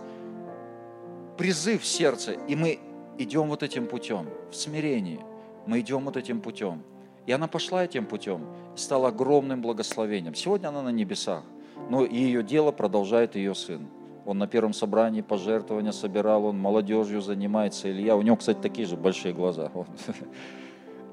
призыв 1.38 1.82
в 1.84 1.88
сердце. 1.88 2.34
И 2.48 2.56
мы 2.56 2.80
идем 3.18 3.48
вот 3.48 3.64
этим 3.64 3.88
путем, 3.88 4.28
в 4.52 4.56
смирении. 4.56 5.20
Мы 5.66 5.80
идем 5.80 6.06
вот 6.06 6.18
этим 6.18 6.42
путем. 6.42 6.84
И 7.26 7.32
она 7.32 7.48
пошла 7.48 7.84
этим 7.84 8.06
путем 8.06 8.46
и 8.76 8.80
стала 8.80 9.10
огромным 9.10 9.62
благословением. 9.62 10.34
Сегодня 10.34 10.70
она 10.70 10.82
на 10.82 10.90
небесах. 10.90 11.44
Но 11.90 12.04
и 12.04 12.16
ее 12.16 12.44
дело 12.44 12.72
продолжает 12.72 13.36
ее 13.36 13.56
сын. 13.56 13.88
Он 14.26 14.38
на 14.38 14.48
первом 14.48 14.74
собрании 14.74 15.22
пожертвования 15.22 15.94
собирал, 15.94 16.46
он 16.46 16.60
молодежью 16.60 17.22
занимается. 17.22 17.90
Илья, 17.90 18.18
у 18.18 18.22
него, 18.22 18.36
кстати, 18.36 18.60
такие 18.60 18.88
же 18.88 18.98
большие 18.98 19.34
глаза. 19.34 19.72
Вот. 19.74 19.88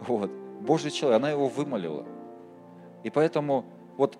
вот. 0.08 0.30
Божий 0.60 0.90
человек, 0.90 1.18
она 1.18 1.30
его 1.30 1.46
вымолила. 1.46 2.04
И 3.04 3.10
поэтому 3.10 3.64
вот 3.96 4.18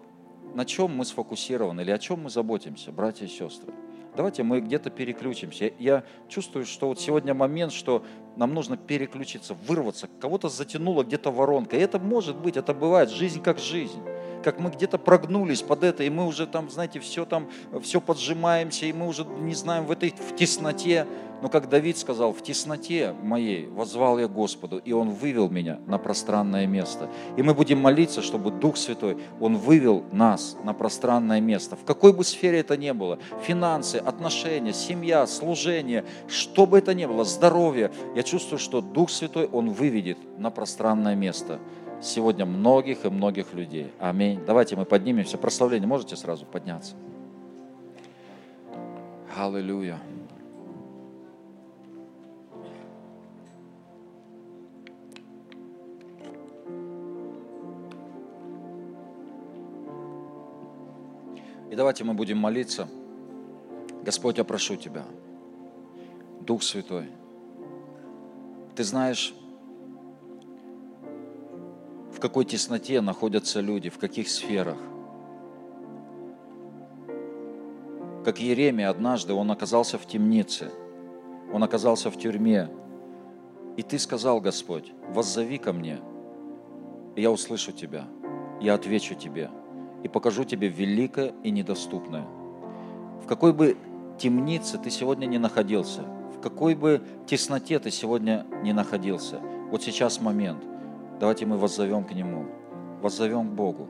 на 0.55 0.65
чем 0.65 0.97
мы 0.97 1.05
сфокусированы 1.05 1.81
или 1.81 1.91
о 1.91 1.99
чем 1.99 2.23
мы 2.23 2.31
заботимся, 2.31 2.93
братья 2.93 3.27
и 3.27 3.29
сестры. 3.29 3.73
Давайте 4.17 4.45
мы 4.45 4.61
где-то 4.61 4.91
переключимся. 4.91 5.73
Я 5.81 6.05
чувствую, 6.29 6.65
что 6.67 6.87
вот 6.87 7.01
сегодня 7.01 7.35
момент, 7.35 7.73
что 7.73 8.05
нам 8.37 8.55
нужно 8.55 8.77
переключиться, 8.77 9.57
вырваться. 9.67 10.09
Кого-то 10.21 10.49
затянуло 10.49 11.03
где-то 11.03 11.33
воронка. 11.33 11.77
И 11.77 11.81
это 11.81 11.99
может 11.99 12.37
быть, 12.37 12.57
это 12.57 12.73
бывает. 12.75 13.11
Жизнь 13.11 13.43
как 13.43 13.59
жизнь 13.59 14.01
как 14.45 14.61
мы 14.61 14.71
где-то 14.71 14.99
прогнулись 14.99 15.63
под 15.63 15.83
это, 15.83 16.05
и 16.05 16.11
мы 16.11 16.27
уже 16.27 16.47
там, 16.47 16.71
знаете, 16.71 17.01
все 17.01 17.25
там, 17.25 17.49
все 17.83 18.01
поджимаемся, 18.01 18.85
и 18.85 18.93
мы 18.93 19.09
уже 19.09 19.25
не 19.25 19.55
знаем 19.55 19.87
в 19.87 19.91
этой 19.91 20.11
в 20.11 20.37
тесноте. 20.37 21.07
Но 21.43 21.49
как 21.49 21.69
Давид 21.69 21.99
сказал, 21.99 22.33
в 22.33 22.43
тесноте 22.43 23.15
моей 23.23 23.67
возвал 23.67 24.19
я 24.19 24.29
Господу, 24.29 24.79
и 24.79 24.93
Он 24.93 25.11
вывел 25.11 25.51
меня 25.51 25.79
на 25.87 25.99
пространное 25.99 26.67
место. 26.67 27.09
И 27.37 27.43
мы 27.43 27.55
будем 27.55 27.81
молиться, 27.81 28.23
чтобы 28.23 28.51
Дух 28.51 28.77
Святой, 28.77 29.19
Он 29.41 29.57
вывел 29.57 30.05
нас 30.13 30.57
на 30.63 30.75
пространное 30.75 31.41
место. 31.41 31.77
В 31.77 31.85
какой 31.85 32.13
бы 32.13 32.23
сфере 32.23 32.61
это 32.61 32.77
ни 32.77 32.93
было, 32.93 33.19
финансы, 33.43 33.97
отношения, 33.97 34.73
семья, 34.73 35.27
служение, 35.27 36.05
что 36.29 36.67
бы 36.67 36.79
это 36.79 36.95
ни 36.95 37.07
было, 37.07 37.25
здоровье, 37.25 37.91
я 38.15 38.23
чувствую, 38.23 38.59
что 38.59 38.81
Дух 38.81 39.11
Святой, 39.11 39.47
Он 39.47 39.71
выведет 39.71 40.19
на 40.39 40.51
пространное 40.51 41.15
место 41.15 41.59
сегодня 42.05 42.45
многих 42.45 43.05
и 43.05 43.11
многих 43.11 43.55
людей. 43.55 43.93
Аминь. 43.99 44.41
Давайте 44.47 44.77
мы 44.77 44.85
поднимемся. 44.85 45.39
Прославление 45.39 45.89
можете 45.89 46.17
сразу 46.17 46.45
подняться? 46.45 46.95
Аллилуйя. 49.37 49.99
И 61.71 61.77
давайте 61.77 62.05
мы 62.05 62.15
будем 62.15 62.39
молиться. 62.39 62.87
Господь, 64.05 64.39
я 64.39 64.45
прошу 64.45 64.77
Тебя, 64.77 65.05
Дух 66.43 66.63
Святой, 66.63 67.09
Ты 68.77 68.85
знаешь, 68.85 69.35
какой 72.25 72.47
тесноте 72.47 73.03
находятся 73.03 73.61
люди, 73.61 73.91
в 73.91 73.99
каких 73.99 74.31
сферах. 74.31 74.79
Как 78.25 78.41
Еремия 78.41 78.89
однажды, 78.89 79.35
он 79.35 79.51
оказался 79.51 79.99
в 79.99 80.07
темнице, 80.07 80.71
он 81.53 81.63
оказался 81.63 82.11
в 82.11 82.17
тюрьме. 82.19 82.71
И 83.77 83.83
ты 83.83 83.99
сказал, 83.99 84.41
Господь, 84.41 84.91
воззови 85.11 85.59
ко 85.59 85.75
мне, 85.75 86.01
и 87.15 87.21
я 87.21 87.31
услышу 87.31 87.73
тебя, 87.73 88.07
я 88.59 88.73
отвечу 88.73 89.15
тебе, 89.15 89.51
и 90.03 90.09
покажу 90.09 90.45
тебе 90.45 90.69
великое 90.69 91.35
и 91.43 91.51
недоступное. 91.51 92.25
В 93.23 93.27
какой 93.27 93.53
бы 93.53 93.77
темнице 94.17 94.79
ты 94.79 94.89
сегодня 94.89 95.27
не 95.27 95.37
находился, 95.37 96.01
в 96.35 96.41
какой 96.41 96.75
бы 96.75 97.03
тесноте 97.27 97.79
ты 97.79 97.91
сегодня 97.91 98.47
не 98.63 98.73
находился, 98.73 99.41
вот 99.71 99.83
сейчас 99.83 100.23
момент– 100.23 100.65
Давайте 101.21 101.47
мы 101.47 101.57
воззовем 101.57 102.05
к 102.05 102.13
Нему, 102.13 102.47
воззовем 103.01 103.49
к 103.49 103.53
Богу, 103.53 103.89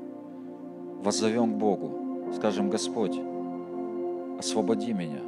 воззовем 1.02 1.54
к 1.54 1.56
Богу, 1.56 2.32
скажем, 2.34 2.68
Господь, 2.68 3.18
освободи 4.38 4.92
меня, 4.92 5.20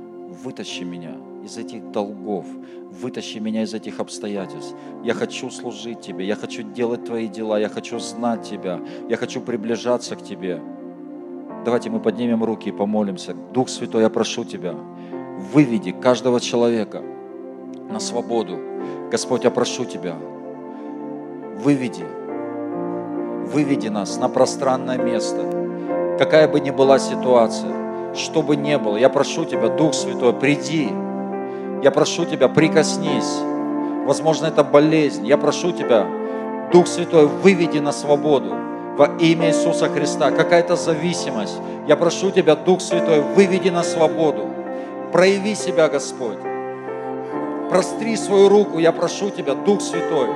вытащи 0.44 0.82
меня 0.82 1.14
из 1.42 1.56
этих 1.56 1.90
долгов, 1.92 2.44
вытащи 2.90 3.38
меня 3.38 3.62
из 3.62 3.72
этих 3.72 4.00
обстоятельств. 4.00 4.74
Я 5.04 5.14
хочу 5.14 5.50
служить 5.50 6.00
Тебе, 6.00 6.26
я 6.26 6.36
хочу 6.36 6.62
делать 6.62 7.04
Твои 7.04 7.28
дела, 7.28 7.58
я 7.58 7.68
хочу 7.68 7.98
знать 7.98 8.42
Тебя, 8.42 8.80
я 9.08 9.16
хочу 9.16 9.40
приближаться 9.40 10.16
к 10.16 10.22
Тебе. 10.22 10.60
Давайте 11.64 11.88
мы 11.88 12.00
поднимем 12.00 12.44
руки 12.44 12.68
и 12.68 12.72
помолимся. 12.72 13.34
Дух 13.54 13.68
Святой, 13.68 14.02
я 14.02 14.10
прошу 14.10 14.44
Тебя, 14.44 14.74
выведи 15.52 15.92
каждого 15.92 16.40
человека 16.40 17.02
на 17.90 18.00
свободу. 18.00 18.58
Господь, 19.10 19.44
я 19.44 19.50
прошу 19.50 19.84
Тебя, 19.84 20.16
выведи, 21.58 22.04
выведи 23.46 23.88
нас 23.88 24.18
на 24.18 24.28
пространное 24.28 24.98
место, 24.98 26.16
какая 26.18 26.48
бы 26.48 26.60
ни 26.60 26.70
была 26.70 26.98
ситуация, 26.98 28.14
что 28.14 28.42
бы 28.42 28.56
ни 28.56 28.76
было. 28.76 28.96
Я 28.96 29.08
прошу 29.08 29.44
Тебя, 29.44 29.68
Дух 29.68 29.94
Святой, 29.94 30.32
приди. 30.32 30.90
Я 31.82 31.90
прошу 31.90 32.24
Тебя, 32.24 32.48
прикоснись. 32.48 33.38
Возможно, 34.06 34.46
это 34.46 34.64
болезнь. 34.64 35.26
Я 35.26 35.36
прошу 35.36 35.72
Тебя, 35.72 36.06
Дух 36.72 36.86
Святой, 36.86 37.26
выведи 37.26 37.78
на 37.78 37.92
свободу 37.92 38.54
во 38.96 39.06
имя 39.18 39.48
Иисуса 39.48 39.88
Христа. 39.88 40.30
Какая-то 40.30 40.76
зависимость. 40.76 41.58
Я 41.86 41.96
прошу 41.96 42.30
Тебя, 42.30 42.56
Дух 42.56 42.80
Святой, 42.80 43.20
выведи 43.20 43.68
на 43.68 43.82
свободу. 43.82 44.48
Прояви 45.12 45.54
себя, 45.54 45.88
Господь. 45.88 46.38
Простри 47.70 48.16
свою 48.16 48.48
руку, 48.48 48.78
я 48.78 48.92
прошу 48.92 49.30
Тебя, 49.30 49.54
Дух 49.54 49.80
Святой. 49.80 50.28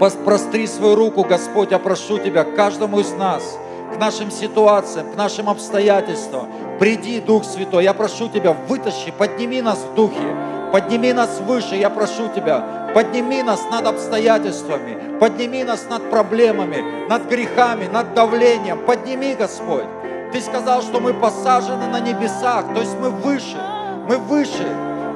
Простри 0.00 0.66
свою 0.66 0.94
руку, 0.94 1.24
Господь, 1.24 1.72
я 1.72 1.78
прошу 1.78 2.18
Тебя, 2.18 2.44
каждому 2.44 3.00
из 3.00 3.12
нас, 3.12 3.58
к 3.94 3.98
нашим 3.98 4.30
ситуациям, 4.30 5.12
к 5.12 5.16
нашим 5.16 5.50
обстоятельствам. 5.50 6.48
Приди, 6.78 7.20
Дух 7.20 7.44
Святой, 7.44 7.84
я 7.84 7.92
прошу 7.92 8.30
Тебя, 8.30 8.56
вытащи, 8.66 9.10
подними 9.10 9.60
нас 9.60 9.78
в 9.78 9.94
духе, 9.94 10.34
подними 10.72 11.12
нас 11.12 11.40
выше, 11.46 11.76
я 11.76 11.90
прошу 11.90 12.28
Тебя, 12.34 12.90
подними 12.94 13.42
нас 13.42 13.60
над 13.70 13.86
обстоятельствами, 13.86 15.18
подними 15.18 15.64
нас 15.64 15.86
над 15.90 16.08
проблемами, 16.08 17.06
над 17.06 17.28
грехами, 17.28 17.86
над 17.86 18.14
давлением, 18.14 18.86
подними, 18.86 19.34
Господь. 19.34 19.84
Ты 20.32 20.40
сказал, 20.40 20.80
что 20.80 21.00
мы 21.00 21.12
посажены 21.12 21.88
на 21.88 22.00
небесах, 22.00 22.72
то 22.72 22.80
есть 22.80 22.96
мы 22.98 23.10
выше, 23.10 23.60
мы 24.08 24.16
выше, 24.16 24.66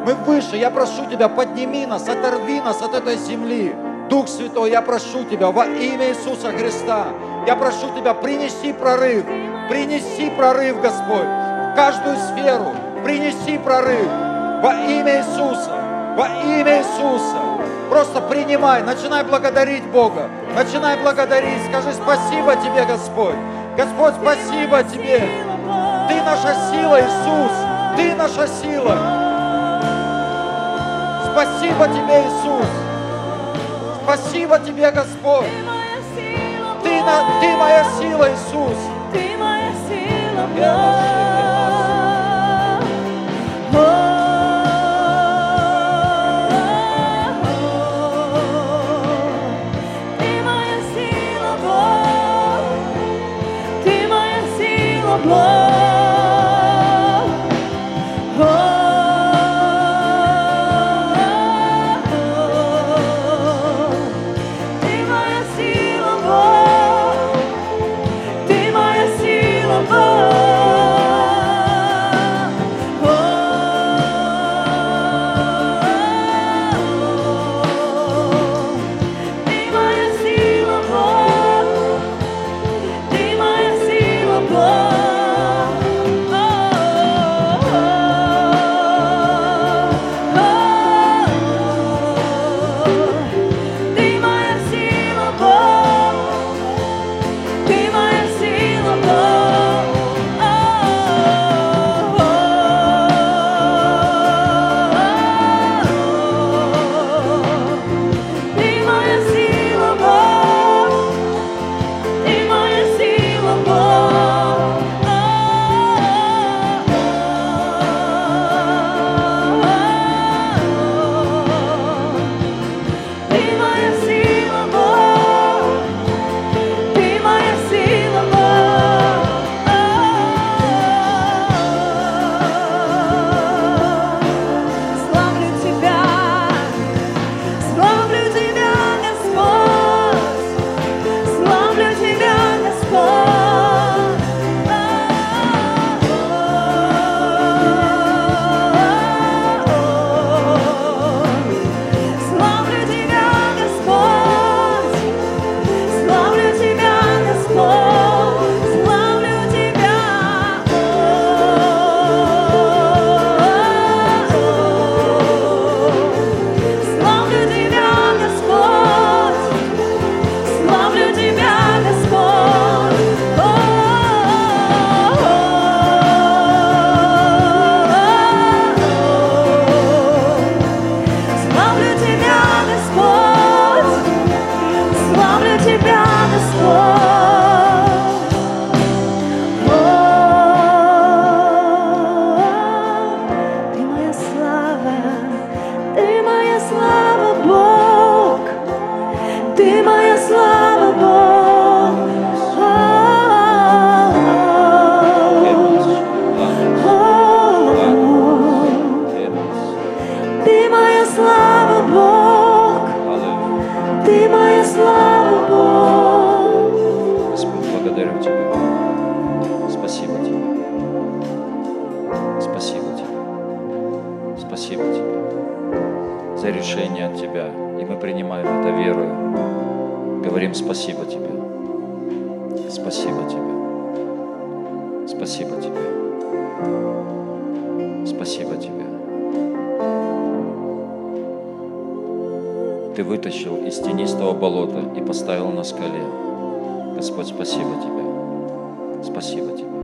мы 0.05 0.13
выше. 0.13 0.57
Я 0.57 0.71
прошу 0.71 1.07
Тебя, 1.11 1.31
подними 1.31 1.87
нас, 1.87 2.07
оторви 2.07 2.61
нас 2.61 2.83
от 2.83 2.95
этой 2.95 3.17
земли. 3.17 3.75
Дух 4.09 4.29
Святой, 4.29 4.71
я 4.71 4.83
прошу 4.83 5.25
Тебя 5.25 5.51
во 5.51 5.67
имя 5.67 6.11
Иисуса 6.11 6.53
Христа, 6.53 7.07
я 7.47 7.57
прошу 7.57 7.91
Тебя, 7.97 8.15
принеси 8.15 8.73
прорыв, 8.73 9.25
принеси 9.69 10.31
прорыв, 10.31 10.81
Господь, 10.81 11.27
в 11.27 11.73
каждую 11.75 12.17
сферу, 12.17 12.73
принеси 13.03 13.59
прорыв 13.59 14.07
во 14.63 14.75
имя 14.75 15.19
Иисуса, 15.19 15.73
во 16.17 16.27
имя 16.45 16.79
Иисуса. 16.79 17.39
Просто 17.89 18.21
принимай, 18.23 18.83
начинай 18.83 19.25
благодарить 19.25 19.85
Бога, 19.85 20.29
начинай 20.55 20.97
благодарить, 20.99 21.65
скажи 21.69 21.93
спасибо 21.95 22.57
Тебе, 22.57 22.85
Господь. 22.85 23.37
Господь, 23.77 24.15
спасибо 24.21 24.83
Тебе. 24.85 25.21
Ты 26.09 26.23
наша 26.23 26.55
сила, 26.71 27.01
Иисус, 27.01 27.53
Ты 27.97 28.15
наша 28.15 28.47
сила. 28.49 28.97
Спасибо 31.33 31.89
Тебе, 31.89 32.21
Иисус. 32.21 32.84
Спасибо 34.05 34.59
Тебе, 34.59 34.91
Господь. 34.91 35.47
Ты, 36.83 37.03
на, 37.03 37.41
ты 37.41 37.57
моя 37.57 37.85
сила, 37.99 38.29
Иисус. 38.31 38.77
Ты 39.13 39.37
моя 39.39 39.73
сила, 39.89 40.47
Бог. 40.55 41.54